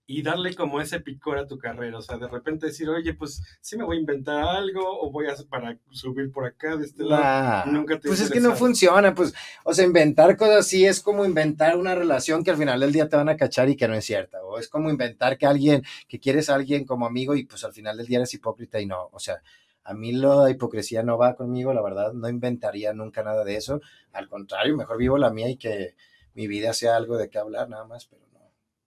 y 0.06 0.22
darle 0.22 0.54
como 0.54 0.80
ese 0.80 1.00
picor 1.00 1.40
a 1.40 1.48
tu 1.48 1.58
carrera, 1.58 1.98
o 1.98 2.04
sea, 2.04 2.18
de 2.18 2.28
repente 2.28 2.68
decir, 2.68 2.88
oye, 2.88 3.16
pues 3.16 3.42
sí 3.62 3.76
me 3.78 3.84
voy 3.84 3.98
a 3.98 4.00
inventar 4.00 4.44
algo 4.44 4.84
o 5.02 5.10
voy 5.10 5.26
a 5.26 5.34
para 5.50 5.76
subir 5.90 6.32
por 6.32 6.46
acá 6.46 6.78
de 6.78 6.86
este 6.86 7.04
lado. 7.04 7.72
Nunca 7.72 8.00
te 8.00 8.08
pues 8.08 8.20
es 8.20 8.30
que 8.30 8.40
no 8.40 8.56
funciona, 8.56 9.16
pues, 9.16 9.34
o 9.64 9.74
sea, 9.74 9.86
inventar 9.86 10.38
cosas 10.38 10.58
así 10.58 10.86
es 10.86 11.02
como 11.02 11.26
inventar 11.26 11.78
una 11.78 11.96
relación 11.96 12.44
que 12.44 12.52
al 12.52 12.58
final 12.58 12.80
del 12.80 12.94
día 12.94 13.10
te 13.10 13.18
van 13.18 13.30
a 13.30 13.38
cachar 13.38 13.70
y 13.70 13.76
que 13.76 13.88
no 13.88 13.96
es 13.96 14.06
cierta, 14.06 14.44
o 14.44 14.60
es 14.60 14.70
como 14.70 14.92
inventar 14.92 15.36
que 15.40 15.48
alguien, 15.48 15.82
que 16.08 16.20
quieres 16.20 16.52
a 16.52 16.54
alguien 16.54 16.86
como 16.86 17.08
amigo 17.08 17.36
y 17.36 17.46
pues 17.46 17.64
al 17.64 17.74
final 17.74 17.98
del 17.98 18.06
día 18.06 18.20
eres 18.20 18.36
hipócrita 18.36 18.80
y 18.80 18.86
no, 18.86 19.10
o 19.12 19.20
sea, 19.20 19.42
a 19.86 19.94
mí 19.94 20.12
la 20.12 20.50
hipocresía 20.50 21.04
no 21.04 21.18
va 21.18 21.36
conmigo, 21.36 21.72
la 21.74 21.82
verdad, 21.84 22.12
no 22.14 22.28
inventaría 22.28 22.92
nunca 22.94 23.24
nada 23.24 23.44
de 23.46 23.56
eso, 23.56 23.82
al 24.12 24.28
contrario, 24.28 24.76
mejor 24.76 24.98
vivo 24.98 25.18
la 25.18 25.30
mía 25.32 25.48
y 25.50 25.58
que 25.58 25.96
mi 26.34 26.48
vida 26.48 26.74
sea 26.74 26.96
algo 26.98 27.18
de 27.18 27.30
qué 27.30 27.38
hablar, 27.38 27.70
nada 27.70 27.86
más, 27.86 28.06
pero 28.08 28.22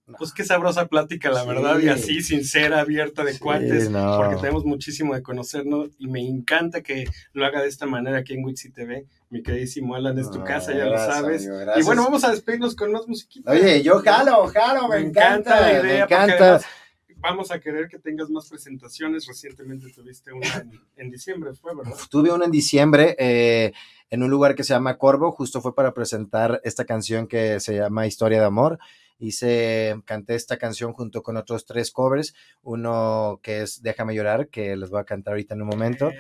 no, 0.07 0.17
Pues 0.19 0.33
qué 0.33 0.43
sabrosa 0.43 0.87
plática, 0.87 1.31
la 1.31 1.43
Sí. 1.43 1.49
verdad, 1.49 1.79
y 1.81 1.89
así, 1.89 2.23
sincera, 2.23 2.81
abierta, 2.81 3.25
de 3.25 3.35
Sí, 3.35 3.41
cuates, 3.41 3.91
no. 3.91 4.17
porque 4.17 4.37
tenemos 4.37 4.65
muchísimo 4.65 5.15
de 5.15 5.23
conocernos 5.23 5.91
y 5.99 6.09
me 6.09 6.21
encanta 6.27 6.83
que 6.83 7.05
lo 7.35 7.45
haga 7.45 7.61
de 7.61 7.69
esta 7.69 7.85
manera 7.85 8.17
aquí 8.19 8.33
en 8.33 8.43
Wixi 8.45 8.71
TV. 8.73 9.07
Mi 9.29 9.43
queridísimo 9.43 9.95
Alan, 9.95 10.19
es 10.19 10.31
tu 10.31 10.39
No, 10.39 10.45
casa, 10.45 10.73
ya 10.73 10.87
gracias, 10.87 11.09
lo 11.09 11.13
sabes. 11.15 11.47
amigo, 11.47 11.73
y 11.79 11.83
bueno, 11.83 12.05
vamos 12.05 12.25
a 12.25 12.31
despedirnos 12.31 12.75
con 12.75 12.91
más 12.91 13.07
musiquita. 13.07 13.51
Oye, 13.53 13.83
yo 13.83 13.99
jalo, 13.99 14.47
jalo, 14.47 14.89
me, 14.89 14.97
encanta, 15.01 15.61
la 15.61 15.73
idea, 15.73 15.83
me 15.83 15.99
porque 16.09 16.15
encanta. 16.15 16.45
además 16.45 16.67
Vamos 17.21 17.51
a 17.51 17.61
querer 17.61 17.89
que 17.89 17.99
tengas 17.99 18.31
más 18.31 18.49
presentaciones. 18.49 19.27
Recientemente 19.27 19.89
tuviste 19.91 20.33
una 20.33 20.47
en, 20.57 20.81
en 20.97 21.11
diciembre, 21.11 21.53
fue, 21.55 21.75
¿verdad? 21.75 21.95
Tuve 22.11 22.33
una 22.33 22.45
en 22.45 22.51
diciembre 22.51 23.17
eh, 23.19 23.73
en 24.11 24.23
un 24.23 24.31
lugar 24.31 24.55
que 24.55 24.65
se 24.65 24.73
llama 24.73 24.99
Corvo, 24.99 25.33
justo 25.33 25.61
fue 25.61 25.75
para 25.75 25.93
presentar 25.93 26.61
esta 26.65 26.85
canción 26.85 27.27
que 27.27 27.61
se 27.61 27.77
llama 27.77 28.07
Historia 28.07 28.39
de 28.39 28.47
Amor. 28.47 28.79
Hice, 29.21 30.01
canté 30.05 30.37
esta 30.37 30.59
canción 30.59 30.93
junto 30.93 31.25
con 31.25 31.37
otros 31.37 31.67
tres 31.67 31.91
covers, 31.91 32.35
uno 32.63 33.41
que 33.43 33.63
es 33.63 33.83
Déjame 33.83 34.15
llorar, 34.15 34.49
que 34.49 34.77
les 34.77 34.91
voy 34.91 35.01
a 35.01 35.05
cantar 35.05 35.33
ahorita 35.33 35.55
en 35.55 35.63
un 35.63 35.69
momento. 35.69 36.13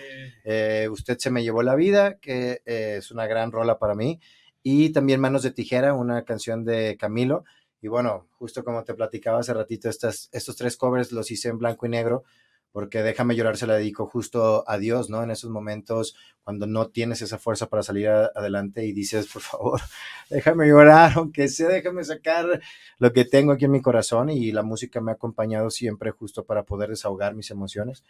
Eh, 0.44 0.88
Usted 0.90 1.16
se 1.18 1.30
me 1.30 1.44
llevó 1.44 1.62
la 1.62 1.76
vida, 1.76 2.18
que 2.18 2.60
eh, 2.66 2.96
es 2.98 3.12
una 3.12 3.28
gran 3.28 3.52
rola 3.52 3.78
para 3.78 3.94
mí. 3.94 4.18
Y 4.64 4.90
también 4.90 5.20
Manos 5.20 5.44
de 5.44 5.52
Tijera, 5.52 5.94
una 5.94 6.24
canción 6.24 6.64
de 6.64 6.96
Camilo. 6.98 7.44
Y 7.80 7.88
bueno, 7.88 8.26
justo 8.38 8.64
como 8.64 8.84
te 8.84 8.94
platicaba 8.94 9.40
hace 9.40 9.54
ratito, 9.54 9.88
estas, 9.88 10.28
estos 10.32 10.56
tres 10.56 10.76
covers 10.76 11.12
los 11.12 11.30
hice 11.30 11.48
en 11.48 11.58
blanco 11.58 11.86
y 11.86 11.90
negro, 11.90 12.24
porque 12.72 13.02
Déjame 13.02 13.34
llorar 13.34 13.56
se 13.56 13.66
la 13.66 13.74
dedico 13.74 14.06
justo 14.06 14.62
a 14.68 14.78
Dios, 14.78 15.10
¿no? 15.10 15.22
En 15.22 15.30
esos 15.30 15.50
momentos 15.50 16.14
cuando 16.44 16.66
no 16.66 16.88
tienes 16.88 17.22
esa 17.22 17.38
fuerza 17.38 17.66
para 17.68 17.82
salir 17.82 18.08
adelante 18.08 18.84
y 18.84 18.92
dices, 18.92 19.26
por 19.26 19.42
favor, 19.42 19.80
déjame 20.30 20.68
llorar, 20.68 21.12
aunque 21.16 21.48
sea, 21.48 21.68
déjame 21.68 22.04
sacar 22.04 22.60
lo 22.98 23.12
que 23.12 23.24
tengo 23.24 23.52
aquí 23.52 23.64
en 23.64 23.72
mi 23.72 23.82
corazón. 23.82 24.30
Y 24.30 24.52
la 24.52 24.62
música 24.62 25.00
me 25.00 25.10
ha 25.10 25.14
acompañado 25.14 25.70
siempre 25.70 26.10
justo 26.10 26.44
para 26.44 26.64
poder 26.64 26.90
desahogar 26.90 27.34
mis 27.34 27.50
emociones. 27.50 28.04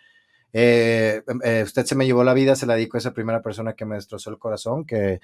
Eh, 0.52 1.22
eh, 1.44 1.62
usted 1.64 1.84
se 1.86 1.94
me 1.94 2.06
llevó 2.06 2.24
la 2.24 2.34
vida, 2.34 2.56
se 2.56 2.66
la 2.66 2.74
dedico 2.74 2.96
a 2.96 3.00
esa 3.00 3.14
primera 3.14 3.42
persona 3.42 3.74
que 3.74 3.84
me 3.84 3.96
destrozó 3.96 4.30
el 4.30 4.38
corazón, 4.38 4.84
que, 4.84 5.20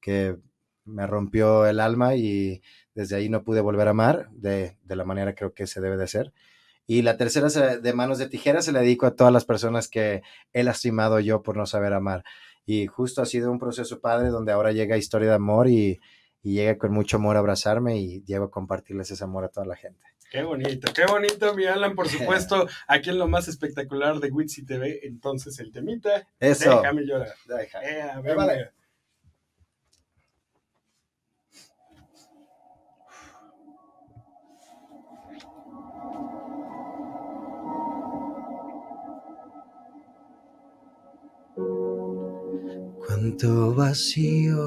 que 0.00 0.36
me 0.84 1.06
rompió 1.06 1.66
el 1.66 1.80
alma 1.80 2.16
y 2.16 2.62
desde 2.94 3.16
ahí 3.16 3.28
no 3.28 3.42
pude 3.42 3.60
volver 3.60 3.86
a 3.88 3.90
amar 3.92 4.28
de, 4.32 4.76
de 4.84 4.96
la 4.96 5.04
manera 5.04 5.34
creo 5.34 5.52
que 5.54 5.66
se 5.66 5.80
debe 5.80 5.96
de 5.96 6.04
hacer. 6.04 6.32
Y 6.86 7.02
la 7.02 7.16
tercera 7.16 7.48
se- 7.48 7.78
de 7.78 7.92
manos 7.92 8.18
de 8.18 8.28
tijera 8.28 8.60
se 8.60 8.72
la 8.72 8.80
dedico 8.80 9.06
a 9.06 9.14
todas 9.14 9.32
las 9.32 9.44
personas 9.44 9.88
que 9.88 10.22
he 10.52 10.62
lastimado 10.64 11.20
yo 11.20 11.42
por 11.42 11.56
no 11.56 11.64
saber 11.66 11.92
amar. 11.92 12.24
Y 12.66 12.86
justo 12.86 13.22
ha 13.22 13.26
sido 13.26 13.50
un 13.50 13.58
proceso 13.58 14.00
padre 14.00 14.28
donde 14.28 14.52
ahora 14.52 14.72
llega 14.72 14.96
historia 14.96 15.28
de 15.30 15.34
amor 15.34 15.68
y, 15.68 16.00
y 16.42 16.54
llega 16.54 16.78
con 16.78 16.92
mucho 16.92 17.16
amor 17.16 17.36
a 17.36 17.38
abrazarme 17.38 17.98
y 17.98 18.22
llego 18.24 18.46
a 18.46 18.50
compartirles 18.50 19.10
ese 19.10 19.24
amor 19.24 19.44
a 19.44 19.48
toda 19.48 19.66
la 19.66 19.76
gente. 19.76 20.00
Qué 20.30 20.42
bonito, 20.42 20.90
qué 20.94 21.04
bonito, 21.04 21.54
mi 21.54 21.66
Alan, 21.66 21.94
por 21.94 22.08
supuesto, 22.08 22.66
aquí 22.88 23.10
en 23.10 23.18
lo 23.18 23.28
más 23.28 23.48
espectacular 23.48 24.18
de 24.18 24.30
Wixi 24.30 24.64
TV, 24.64 25.00
entonces 25.06 25.58
el 25.58 25.70
temita, 25.72 26.26
Eso. 26.40 26.80
déjame 26.80 27.02
llorar. 27.04 27.34
Deja. 27.46 27.82
Eh, 27.82 28.02
a 28.02 28.20
ver, 28.20 28.36
Vale. 28.36 28.70
Cuánto 43.22 43.72
vacío 43.72 44.58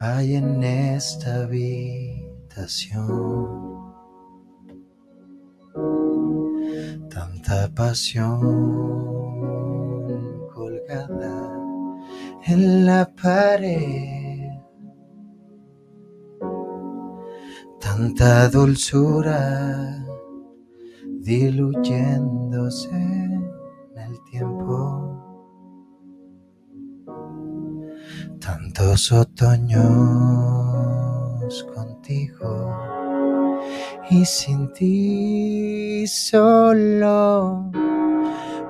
hay 0.00 0.34
en 0.34 0.60
esta 0.64 1.44
habitación. 1.44 2.34
Tanta 7.08 7.72
pasión 7.76 8.40
colgada 10.52 11.52
en 12.46 12.86
la 12.86 13.08
pared. 13.22 14.50
Tanta 17.78 18.48
dulzura 18.48 20.04
diluyéndose 21.20 23.13
tantos 28.84 29.12
otoños 29.12 29.84
contigo 31.74 32.70
y 34.10 34.24
sin 34.26 34.72
ti 34.72 36.06
solo 36.06 37.70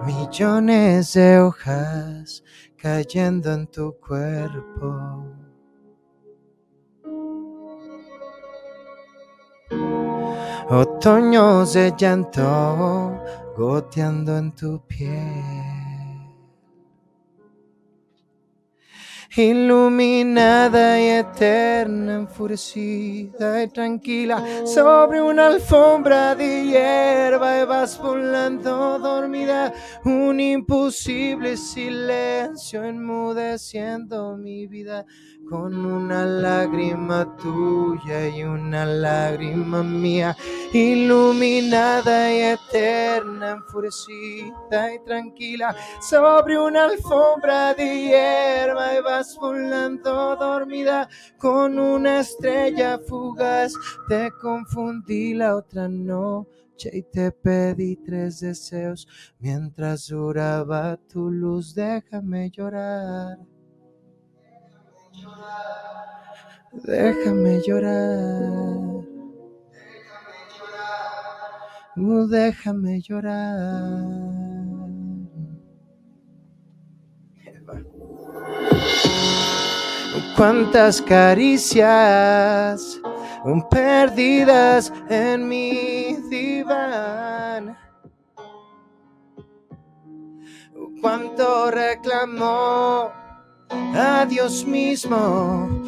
millones 0.07 1.15
de 1.15 1.41
hojas 1.41 2.45
cayendo 2.77 3.53
en 3.53 3.67
tu 3.67 3.97
cuerpo. 3.99 5.25
Otoños 10.71 11.75
de 11.75 11.93
llanto 11.97 13.21
goteando 13.57 14.39
en 14.39 14.55
tu 14.55 14.81
piel. 14.87 15.64
Iluminada 19.37 21.01
y 21.01 21.09
eterna, 21.09 22.15
enfurecida 22.17 23.63
y 23.63 23.69
tranquila, 23.69 24.45
sobre 24.67 25.21
una 25.21 25.47
alfombra 25.47 26.35
de 26.35 26.65
hierba 26.65 27.61
y 27.61 27.65
vas 27.65 27.99
volando 27.99 28.99
dormida, 28.99 29.73
un 30.05 30.41
imposible 30.41 31.57
silencio 31.57 32.85
enmudeciendo 32.85 34.37
mi 34.37 34.67
vida. 34.67 35.05
Con 35.49 35.85
una 35.85 36.25
lágrima 36.25 37.37
tuya 37.37 38.29
y 38.29 38.43
una 38.45 38.87
lágrima 38.87 39.83
mía, 39.83 40.37
iluminada 40.73 42.33
y 42.33 42.41
eterna, 42.41 43.51
enfurecida 43.53 44.95
y 44.95 45.05
tranquila, 45.05 45.77
sobre 46.01 46.59
una 46.59 46.85
alfombra 46.85 47.75
de 47.75 48.07
hierba 48.07 48.95
y 48.95 49.03
vas 49.03 49.37
volando 49.37 50.35
dormida 50.37 51.09
con 51.39 51.79
una 51.79 52.21
estrella 52.21 52.99
fugaz. 53.07 53.75
Te 54.09 54.31
confundí 54.41 55.35
la 55.35 55.57
otra 55.57 55.89
noche 55.89 56.91
y 56.93 57.03
te 57.03 57.31
pedí 57.31 57.97
tres 57.97 58.41
deseos 58.41 59.07
mientras 59.39 60.09
duraba 60.09 60.97
tu 60.97 61.31
luz. 61.31 61.75
Déjame 61.75 62.51
llorar. 62.51 63.54
Déjame 66.73 67.61
llorar. 67.67 69.05
Uh, 71.97 72.27
déjame 72.27 73.01
llorar. 73.01 74.45
Cuántas 80.37 81.01
caricias 81.01 83.01
perdidas 83.71 84.93
en 85.09 85.49
mi 85.49 86.17
diván. 86.29 87.79
Cuánto 91.01 91.71
reclamó 91.71 93.24
a 93.95 94.27
Dios 94.27 94.65
mismo 94.65 95.83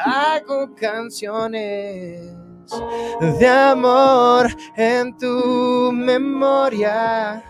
Hago 0.06 0.74
canciones 0.76 2.22
de 3.40 3.48
amor 3.48 4.48
en 4.76 5.18
tu 5.18 5.92
memoria. 5.92 7.44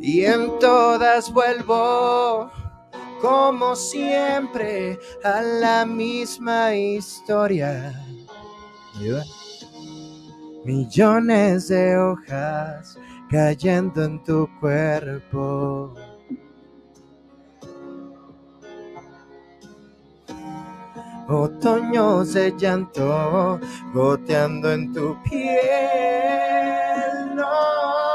Y 0.00 0.24
en 0.24 0.58
todas 0.58 1.32
vuelvo, 1.32 2.50
como 3.22 3.74
siempre, 3.76 4.98
a 5.22 5.40
la 5.40 5.86
misma 5.86 6.74
historia. 6.74 7.94
Millones 10.64 11.68
de 11.68 11.96
hojas 11.98 12.98
cayendo 13.30 14.02
en 14.02 14.22
tu 14.24 14.48
cuerpo. 14.60 15.94
Otoños 21.28 22.32
de 22.34 22.54
llanto 22.56 23.60
goteando 23.92 24.72
en 24.72 24.92
tu 24.92 25.16
piel. 25.22 25.60
No, 27.34 28.13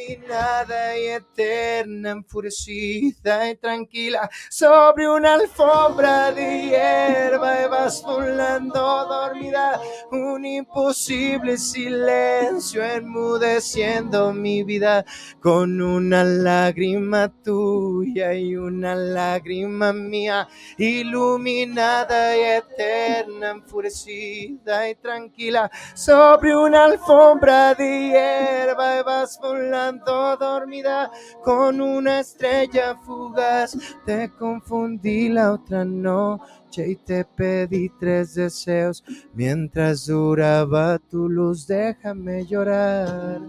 iluminada 0.00 0.98
y 0.98 1.06
eterna, 1.06 2.10
enfurecida 2.10 3.50
y 3.50 3.56
tranquila, 3.56 4.30
sobre 4.48 5.08
una 5.08 5.34
alfombra 5.34 6.32
de 6.32 6.68
hierba 6.68 7.62
y 7.62 7.68
vas 7.68 8.02
volando 8.02 8.80
dormida, 8.80 9.80
un 10.10 10.44
imposible 10.44 11.56
silencio 11.56 12.82
enmudeciendo 12.84 14.32
mi 14.32 14.62
vida 14.62 15.04
con 15.40 15.80
una 15.80 16.24
lágrima 16.24 17.28
tuya 17.42 18.34
y 18.34 18.56
una 18.56 18.94
lágrima 18.94 19.92
mía, 19.92 20.48
iluminada 20.78 22.36
y 22.36 22.40
eterna, 22.40 23.50
enfurecida 23.50 24.88
y 24.88 24.94
tranquila, 24.96 25.70
sobre 25.94 26.56
una 26.56 26.84
alfombra 26.84 27.74
de 27.74 28.08
hierba 28.08 29.02
vas 29.02 29.38
volando 29.40 29.89
dormida 29.98 31.10
con 31.42 31.80
una 31.80 32.20
estrella 32.20 32.96
fugaz. 32.96 33.76
Te 34.06 34.30
confundí 34.30 35.28
la 35.28 35.52
otra 35.52 35.84
noche 35.84 36.88
y 36.88 36.96
te 36.96 37.24
pedí 37.24 37.90
tres 37.98 38.34
deseos 38.34 39.04
mientras 39.34 40.06
duraba 40.06 40.98
tu 40.98 41.28
luz. 41.28 41.66
Déjame 41.66 42.46
llorar. 42.46 43.40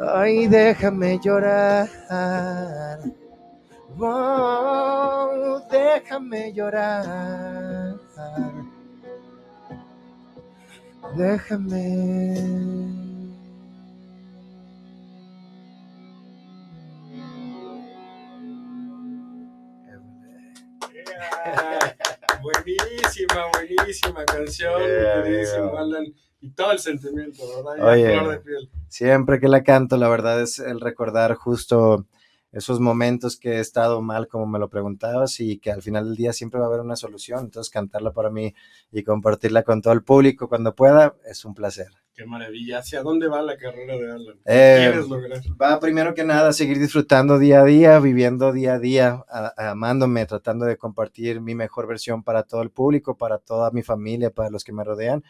Ay, 0.00 0.46
déjame 0.46 1.18
llorar. 1.22 1.88
Oh, 3.98 5.60
déjame 5.70 6.52
llorar. 6.54 7.96
Déjame. 11.16 13.09
buenísima, 22.42 23.46
buenísima 23.52 24.24
canción, 24.24 24.82
Y 26.40 26.50
todo 26.50 26.72
el 26.72 26.78
sentimiento, 26.78 27.42
¿verdad? 27.64 28.42
siempre 28.88 29.40
que 29.40 29.48
la 29.48 29.62
canto, 29.62 29.96
la 29.96 30.08
verdad 30.08 30.40
es 30.42 30.58
el 30.58 30.80
recordar 30.80 31.34
justo 31.34 32.06
esos 32.52 32.80
momentos 32.80 33.36
que 33.36 33.54
he 33.54 33.60
estado 33.60 34.02
mal, 34.02 34.26
como 34.26 34.46
me 34.46 34.58
lo 34.58 34.68
preguntabas, 34.68 35.38
y 35.40 35.58
que 35.58 35.70
al 35.70 35.82
final 35.82 36.06
del 36.06 36.16
día 36.16 36.32
siempre 36.32 36.58
va 36.58 36.66
a 36.66 36.68
haber 36.68 36.80
una 36.80 36.96
solución. 36.96 37.40
Entonces, 37.44 37.70
cantarla 37.70 38.12
para 38.12 38.30
mí 38.30 38.54
y 38.90 39.04
compartirla 39.04 39.62
con 39.62 39.80
todo 39.82 39.92
el 39.92 40.02
público 40.02 40.48
cuando 40.48 40.74
pueda 40.74 41.14
es 41.24 41.44
un 41.44 41.54
placer. 41.54 41.88
Qué 42.20 42.26
maravilla. 42.26 42.80
¿Hacia 42.80 43.02
dónde 43.02 43.28
va 43.28 43.40
la 43.40 43.56
carrera 43.56 43.96
de 43.96 44.12
Alan? 44.12 44.36
¿Qué 44.44 44.52
eh, 44.52 44.76
quieres 44.78 45.08
lograr? 45.08 45.40
Va 45.58 45.80
primero 45.80 46.12
que 46.12 46.22
nada 46.22 46.50
a 46.50 46.52
seguir 46.52 46.78
disfrutando 46.78 47.38
día 47.38 47.62
a 47.62 47.64
día, 47.64 47.98
viviendo 47.98 48.52
día 48.52 48.74
a 48.74 48.78
día, 48.78 49.24
amándome, 49.56 50.26
tratando 50.26 50.66
de 50.66 50.76
compartir 50.76 51.40
mi 51.40 51.54
mejor 51.54 51.86
versión 51.86 52.22
para 52.22 52.42
todo 52.42 52.60
el 52.60 52.68
público, 52.68 53.16
para 53.16 53.38
toda 53.38 53.70
mi 53.70 53.82
familia, 53.82 54.28
para 54.28 54.50
los 54.50 54.64
que 54.64 54.72
me 54.74 54.84
rodean. 54.84 55.24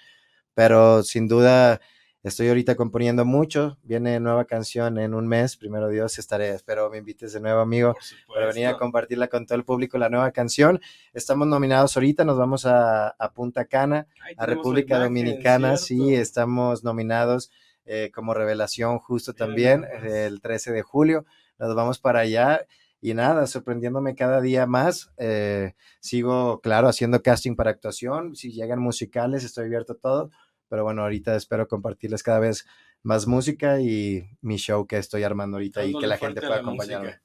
Pero 0.52 1.04
sin 1.04 1.28
duda 1.28 1.80
Estoy 2.22 2.48
ahorita 2.48 2.74
componiendo 2.74 3.24
mucho, 3.24 3.78
viene 3.82 4.20
nueva 4.20 4.44
canción 4.44 4.98
en 4.98 5.14
un 5.14 5.26
mes, 5.26 5.56
primero 5.56 5.88
Dios, 5.88 6.18
estaré, 6.18 6.50
espero 6.50 6.90
me 6.90 6.98
invites 6.98 7.32
de 7.32 7.40
nuevo, 7.40 7.60
amigo, 7.60 7.94
para 8.28 8.46
venir 8.46 8.66
a 8.66 8.76
compartirla 8.76 9.28
con 9.28 9.46
todo 9.46 9.56
el 9.56 9.64
público, 9.64 9.96
la 9.96 10.10
nueva 10.10 10.30
canción. 10.30 10.80
Estamos 11.14 11.46
nominados 11.46 11.96
ahorita, 11.96 12.26
nos 12.26 12.36
vamos 12.36 12.66
a, 12.66 13.16
Punta 13.34 13.64
Cana, 13.64 14.06
a 14.36 14.44
República 14.44 14.98
Dominicana, 14.98 15.78
sí, 15.78 16.14
estamos 16.14 16.84
nominados 16.84 17.50
eh, 17.86 18.10
como 18.14 18.34
revelación 18.34 18.98
justo 18.98 19.32
también, 19.32 19.86
el 20.02 20.42
13 20.42 20.72
de 20.72 20.82
julio, 20.82 21.24
nos 21.58 21.74
vamos 21.74 21.98
para 21.98 22.20
allá 22.20 22.66
y 23.00 23.14
nada, 23.14 23.46
sorprendiéndome 23.46 24.14
cada 24.14 24.42
día 24.42 24.66
más. 24.66 25.10
Eh, 25.16 25.72
sigo, 26.00 26.60
claro, 26.60 26.86
haciendo 26.86 27.22
casting 27.22 27.56
para 27.56 27.70
actuación. 27.70 28.36
Si 28.36 28.52
llegan 28.52 28.78
musicales, 28.78 29.42
estoy 29.42 29.64
abierto 29.64 29.94
a 29.94 29.96
todo. 29.96 30.30
Pero 30.70 30.84
bueno, 30.84 31.02
ahorita 31.02 31.34
espero 31.34 31.66
compartirles 31.66 32.22
cada 32.22 32.38
vez 32.38 32.64
más 33.02 33.26
música 33.26 33.80
y 33.80 34.24
mi 34.40 34.56
show 34.56 34.86
que 34.86 34.98
estoy 34.98 35.24
armando 35.24 35.56
ahorita 35.56 35.84
y 35.84 35.92
que 35.98 36.06
la 36.06 36.16
gente 36.16 36.40
pueda 36.40 36.60
acompañarme. 36.60 37.20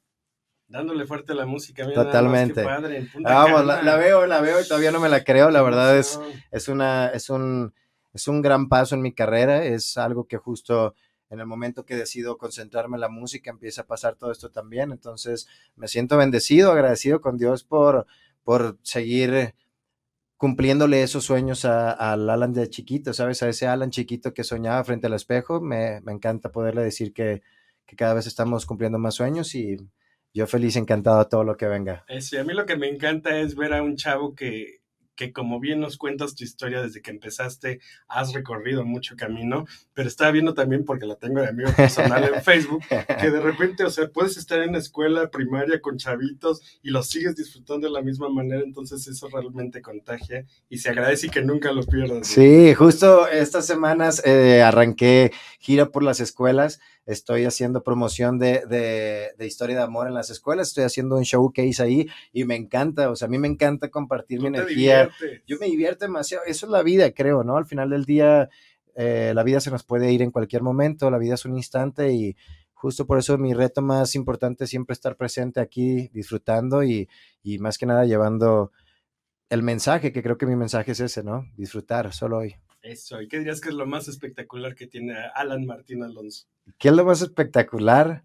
Dándole 0.66 1.06
fuerte 1.06 1.32
a 1.32 1.36
la 1.36 1.46
música. 1.46 1.88
Totalmente. 1.92 2.64
Vamos, 2.64 3.64
la, 3.64 3.96
veo, 3.96 4.26
la 4.26 4.40
veo 4.40 4.60
y 4.60 4.66
todavía 4.66 4.90
no 4.90 4.98
me 4.98 5.08
la 5.08 5.22
creo. 5.22 5.50
La 5.50 5.62
verdad 5.62 5.96
es, 5.96 6.18
es, 6.50 6.66
una, 6.66 7.06
es, 7.10 7.30
un, 7.30 7.72
es 8.12 8.26
un 8.26 8.42
gran 8.42 8.68
paso 8.68 8.96
en 8.96 9.02
mi 9.02 9.12
carrera. 9.12 9.64
Es 9.64 9.96
algo 9.96 10.26
que 10.26 10.38
justo 10.38 10.96
en 11.30 11.38
el 11.38 11.46
momento 11.46 11.86
que 11.86 11.94
decido 11.94 12.36
concentrarme 12.36 12.96
en 12.96 13.02
la 13.02 13.08
música 13.08 13.50
empieza 13.50 13.82
a 13.82 13.86
pasar 13.86 14.16
todo 14.16 14.32
esto 14.32 14.50
también. 14.50 14.90
Entonces 14.90 15.46
me 15.76 15.86
siento 15.86 16.16
bendecido, 16.16 16.72
agradecido 16.72 17.20
con 17.20 17.36
Dios 17.36 17.62
por, 17.62 18.08
por 18.42 18.76
seguir 18.82 19.54
cumpliéndole 20.36 21.02
esos 21.02 21.24
sueños 21.24 21.64
al 21.64 22.28
Alan 22.28 22.52
de 22.52 22.68
chiquito, 22.68 23.12
¿sabes? 23.12 23.42
A 23.42 23.48
ese 23.48 23.66
Alan 23.66 23.90
chiquito 23.90 24.34
que 24.34 24.44
soñaba 24.44 24.84
frente 24.84 25.06
al 25.06 25.14
espejo. 25.14 25.60
Me, 25.60 25.98
encanta 26.06 26.52
poderle 26.52 26.82
decir 26.82 27.12
que, 27.12 27.42
cada 27.96 28.14
vez 28.14 28.26
estamos 28.26 28.66
cumpliendo 28.66 28.98
más 28.98 29.14
sueños 29.14 29.54
y 29.54 29.76
yo 30.34 30.46
feliz, 30.46 30.76
encantado 30.76 31.20
a 31.20 31.28
todo 31.28 31.44
lo 31.44 31.56
que 31.56 31.66
venga. 31.66 32.04
Sí, 32.18 32.36
a 32.36 32.44
mí 32.44 32.52
lo 32.52 32.66
que 32.66 32.76
me 32.76 32.88
encanta 32.88 33.38
es 33.38 33.54
ver 33.54 33.72
a 33.72 33.82
un 33.82 33.96
chavo 33.96 34.34
que 34.34 34.80
que 35.16 35.32
como 35.32 35.58
bien 35.58 35.80
nos 35.80 35.96
cuentas 35.96 36.34
tu 36.34 36.44
historia 36.44 36.82
desde 36.82 37.02
que 37.02 37.10
empezaste, 37.10 37.80
has 38.06 38.32
recorrido 38.32 38.84
mucho 38.84 39.16
camino, 39.16 39.66
pero 39.94 40.08
estaba 40.08 40.30
viendo 40.30 40.54
también, 40.54 40.84
porque 40.84 41.06
la 41.06 41.16
tengo 41.16 41.40
de 41.40 41.48
amigo 41.48 41.70
personal 41.76 42.30
en 42.32 42.42
Facebook, 42.42 42.82
que 42.88 43.30
de 43.30 43.40
repente, 43.40 43.84
o 43.84 43.90
sea, 43.90 44.08
puedes 44.08 44.36
estar 44.36 44.60
en 44.62 44.72
la 44.72 44.78
escuela 44.78 45.30
primaria 45.30 45.80
con 45.80 45.96
chavitos 45.96 46.60
y 46.82 46.90
los 46.90 47.08
sigues 47.08 47.34
disfrutando 47.34 47.86
de 47.86 47.92
la 47.92 48.02
misma 48.02 48.28
manera, 48.28 48.62
entonces 48.62 49.06
eso 49.08 49.28
realmente 49.28 49.82
contagia 49.82 50.44
y 50.68 50.78
se 50.78 50.90
agradece 50.90 51.26
y 51.26 51.30
que 51.30 51.42
nunca 51.42 51.72
lo 51.72 51.82
pierdas. 51.82 52.26
Sí, 52.26 52.74
justo 52.74 53.26
estas 53.28 53.66
semanas 53.66 54.22
eh, 54.24 54.62
arranqué 54.62 55.32
gira 55.58 55.90
por 55.90 56.02
las 56.02 56.20
escuelas 56.20 56.78
estoy 57.06 57.44
haciendo 57.44 57.82
promoción 57.82 58.38
de, 58.38 59.32
historia 59.40 59.76
de 59.76 59.82
amor 59.82 60.08
en 60.08 60.14
las 60.14 60.28
escuelas, 60.30 60.68
estoy 60.68 60.84
haciendo 60.84 61.16
un 61.16 61.22
showcase 61.22 61.82
ahí 61.82 62.06
y 62.32 62.44
me 62.44 62.56
encanta, 62.56 63.10
o 63.10 63.16
sea, 63.16 63.26
a 63.26 63.30
mí 63.30 63.38
me 63.38 63.48
encanta 63.48 63.88
compartir 63.88 64.40
mi 64.40 64.48
energía. 64.48 65.08
Yo 65.46 65.56
me 65.58 65.66
divierto 65.66 66.04
demasiado, 66.04 66.44
eso 66.44 66.66
es 66.66 66.72
la 66.72 66.82
vida, 66.82 67.12
creo, 67.12 67.44
¿no? 67.44 67.56
Al 67.56 67.66
final 67.66 67.90
del 67.90 68.04
día, 68.04 68.50
eh, 68.96 69.32
la 69.34 69.44
vida 69.44 69.60
se 69.60 69.70
nos 69.70 69.84
puede 69.84 70.12
ir 70.12 70.20
en 70.20 70.32
cualquier 70.32 70.62
momento, 70.62 71.10
la 71.10 71.18
vida 71.18 71.34
es 71.34 71.44
un 71.44 71.56
instante 71.56 72.12
y 72.12 72.36
justo 72.74 73.06
por 73.06 73.18
eso 73.18 73.38
mi 73.38 73.54
reto 73.54 73.82
más 73.82 74.14
importante 74.16 74.64
es 74.64 74.70
siempre 74.70 74.92
estar 74.92 75.16
presente 75.16 75.60
aquí, 75.60 76.08
disfrutando 76.12 76.82
y, 76.82 77.08
y 77.42 77.58
más 77.58 77.78
que 77.78 77.86
nada 77.86 78.04
llevando 78.04 78.72
el 79.48 79.62
mensaje, 79.62 80.12
que 80.12 80.22
creo 80.22 80.36
que 80.36 80.46
mi 80.46 80.56
mensaje 80.56 80.90
es 80.90 81.00
ese, 81.00 81.22
¿no? 81.22 81.44
Disfrutar 81.56 82.12
solo 82.12 82.38
hoy. 82.38 82.56
Eso, 82.86 83.20
¿y 83.20 83.26
qué 83.26 83.40
dirías 83.40 83.60
que 83.60 83.70
es 83.70 83.74
lo 83.74 83.84
más 83.84 84.06
espectacular 84.06 84.76
que 84.76 84.86
tiene 84.86 85.16
Alan 85.34 85.66
Martín 85.66 86.04
Alonso? 86.04 86.46
¿Qué 86.78 86.88
es 86.88 86.94
lo 86.94 87.04
más 87.04 87.20
espectacular? 87.20 88.22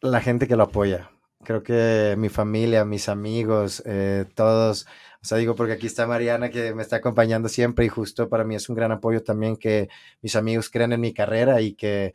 La 0.00 0.20
gente 0.20 0.46
que 0.46 0.54
lo 0.54 0.62
apoya. 0.62 1.10
Creo 1.42 1.64
que 1.64 2.14
mi 2.16 2.28
familia, 2.28 2.84
mis 2.84 3.08
amigos, 3.08 3.82
eh, 3.84 4.26
todos, 4.36 4.86
o 5.22 5.24
sea, 5.24 5.38
digo 5.38 5.56
porque 5.56 5.72
aquí 5.72 5.88
está 5.88 6.06
Mariana 6.06 6.50
que 6.50 6.72
me 6.72 6.82
está 6.82 6.96
acompañando 6.96 7.48
siempre 7.48 7.84
y 7.84 7.88
justo 7.88 8.28
para 8.28 8.44
mí 8.44 8.54
es 8.54 8.68
un 8.68 8.76
gran 8.76 8.92
apoyo 8.92 9.24
también 9.24 9.56
que 9.56 9.88
mis 10.22 10.36
amigos 10.36 10.70
crean 10.70 10.92
en 10.92 11.00
mi 11.00 11.12
carrera 11.12 11.60
y 11.62 11.74
que 11.74 12.14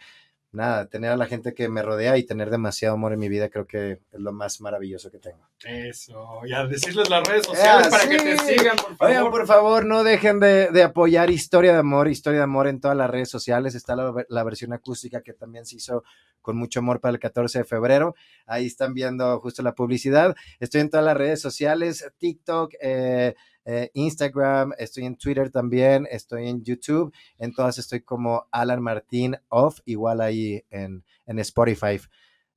nada, 0.51 0.87
tener 0.87 1.11
a 1.11 1.17
la 1.17 1.27
gente 1.27 1.53
que 1.53 1.69
me 1.69 1.81
rodea 1.81 2.17
y 2.17 2.23
tener 2.23 2.49
demasiado 2.49 2.95
amor 2.95 3.13
en 3.13 3.19
mi 3.19 3.29
vida 3.29 3.49
creo 3.49 3.67
que 3.67 3.91
es 4.11 4.19
lo 4.19 4.31
más 4.31 4.61
maravilloso 4.61 5.11
que 5.11 5.19
tengo. 5.19 5.47
Eso, 5.63 6.41
y 6.45 6.53
a 6.53 6.65
decirles 6.65 7.09
las 7.09 7.27
redes 7.27 7.45
sociales 7.45 7.87
ah, 7.87 7.89
para 7.89 8.09
que 8.09 8.17
te 8.17 8.37
sigan, 8.37 8.75
por 8.75 8.95
favor. 8.95 9.07
Oigan, 9.07 9.31
por 9.31 9.47
favor, 9.47 9.85
no 9.85 10.03
dejen 10.03 10.39
de, 10.39 10.83
apoyar 10.83 11.29
Historia 11.29 11.73
de 11.73 11.79
Amor, 11.79 12.07
Historia 12.07 12.39
de 12.39 12.43
Amor 12.45 12.67
en 12.67 12.79
todas 12.79 12.97
las 12.97 13.09
redes 13.09 13.29
sociales. 13.29 13.75
Está 13.75 13.95
la, 13.95 14.43
versión 14.43 14.73
acústica 14.73 15.21
que 15.21 15.33
también 15.33 15.65
se 15.65 15.75
hizo 15.75 16.03
con 16.41 16.57
mucho 16.57 16.79
amor 16.79 16.99
para 16.99 17.13
el 17.13 17.19
14 17.19 17.59
de 17.59 17.65
febrero. 17.65 18.15
Ahí 18.47 18.65
están 18.65 18.93
viendo 18.93 19.39
justo 19.41 19.61
la 19.61 19.75
publicidad. 19.75 20.35
Estoy 20.59 20.81
en 20.81 20.89
todas 20.89 21.05
las 21.05 21.17
redes 21.17 21.41
sociales, 21.41 22.09
TikTok, 22.17 22.73
eh, 22.81 23.35
eh, 23.71 23.91
Instagram, 23.93 24.73
estoy 24.79 25.05
en 25.05 25.15
Twitter 25.15 25.51
también, 25.51 26.07
estoy 26.09 26.47
en 26.47 26.63
YouTube, 26.63 27.13
en 27.37 27.53
todas 27.53 27.77
estoy 27.77 28.01
como 28.01 28.47
Alan 28.51 28.81
Martín 28.81 29.37
Off, 29.49 29.81
igual 29.85 30.21
ahí 30.21 30.63
en, 30.71 31.03
en 31.27 31.37
Spotify. 31.37 31.99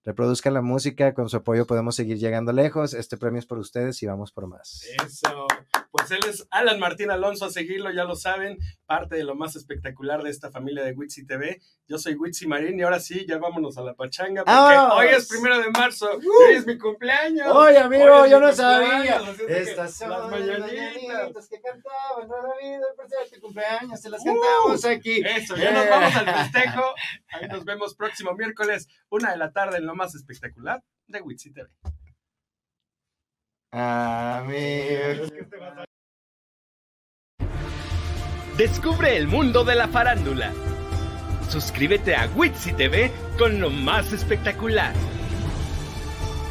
Reproduzcan 0.05 0.55
la 0.55 0.63
música, 0.63 1.13
con 1.13 1.29
su 1.29 1.37
apoyo 1.37 1.67
podemos 1.67 1.97
seguir 1.97 2.17
llegando 2.17 2.51
lejos. 2.51 2.95
Este 2.95 3.19
premio 3.19 3.41
es 3.41 3.47
por 3.47 3.59
ustedes 3.59 4.03
y 4.03 4.07
vamos 4.07 4.33
por 4.33 4.47
más. 4.47 4.87
Pues 5.93 6.11
él 6.11 6.21
es 6.27 6.47
Alan 6.51 6.81
Martín 6.81 7.11
Alonso, 7.11 7.45
a 7.45 7.51
seguirlo, 7.51 7.91
ya 7.93 8.05
lo 8.05 8.17
saben, 8.17 8.59
parte 8.87 9.15
de 9.17 9.25
lo 9.25 9.35
más 9.35 9.57
espectacular 9.57 10.23
de 10.23 10.31
esta 10.31 10.51
familia 10.51 10.83
de 10.83 10.93
Witsi 10.93 11.27
TV. 11.27 11.61
Yo 11.87 11.99
soy 11.99 12.15
Witsi 12.15 12.47
Marín 12.47 12.79
y 12.79 12.83
ahora 12.83 12.99
sí, 12.99 13.27
ya 13.29 13.37
vámonos 13.37 13.77
a 13.77 13.83
la 13.83 13.93
pachanga 13.93 14.43
porque 14.43 14.79
hoy 14.95 15.09
es 15.15 15.29
primero 15.29 15.61
de 15.61 15.69
marzo, 15.69 16.07
uh, 16.17 16.47
hoy 16.49 16.55
es 16.55 16.67
mi 16.67 16.79
cumpleaños. 16.79 17.47
Oye, 17.55 17.77
amigo, 17.77 18.27
yo 18.27 18.41
no 18.41 18.51
sabía. 18.55 19.21
Estas 19.47 19.95
son 19.95 20.09
las 20.09 20.31
mañanitas 20.31 21.49
que 21.51 21.61
cantaban 21.61 22.27
vida 22.63 22.87
por 22.97 23.07
ser 23.07 23.29
tu 23.31 23.41
cumpleaños, 23.43 24.01
se 24.01 24.09
las 24.09 24.25
cantamos 24.25 24.85
aquí. 24.87 25.23
Eso, 25.27 25.57
ya 25.57 25.73
nos 25.73 25.91
vamos 25.91 26.17
al 26.17 26.35
festejo. 26.43 26.95
Ahí 27.29 27.49
nos 27.49 27.67
vemos 27.67 27.95
próximo 27.95 28.33
miércoles, 28.33 28.89
una 29.11 29.33
de 29.33 29.37
la 29.37 29.53
tarde 29.53 29.77
en 29.77 29.85
lo 29.85 29.95
más 29.95 30.15
espectacular 30.15 30.83
de 31.07 31.21
Witsi 31.21 31.53
TV. 31.53 31.69
Descubre 38.59 39.17
el 39.17 39.29
mundo 39.29 39.65
de 39.65 39.75
la 39.75 39.89
farándula. 39.89 40.53
Suscríbete 41.49 42.15
a 42.15 42.29
Witsi 42.35 42.75
TV 42.75 43.11
con 43.39 43.63
lo 43.63 43.71
más 43.71 44.13
espectacular. 44.13 44.93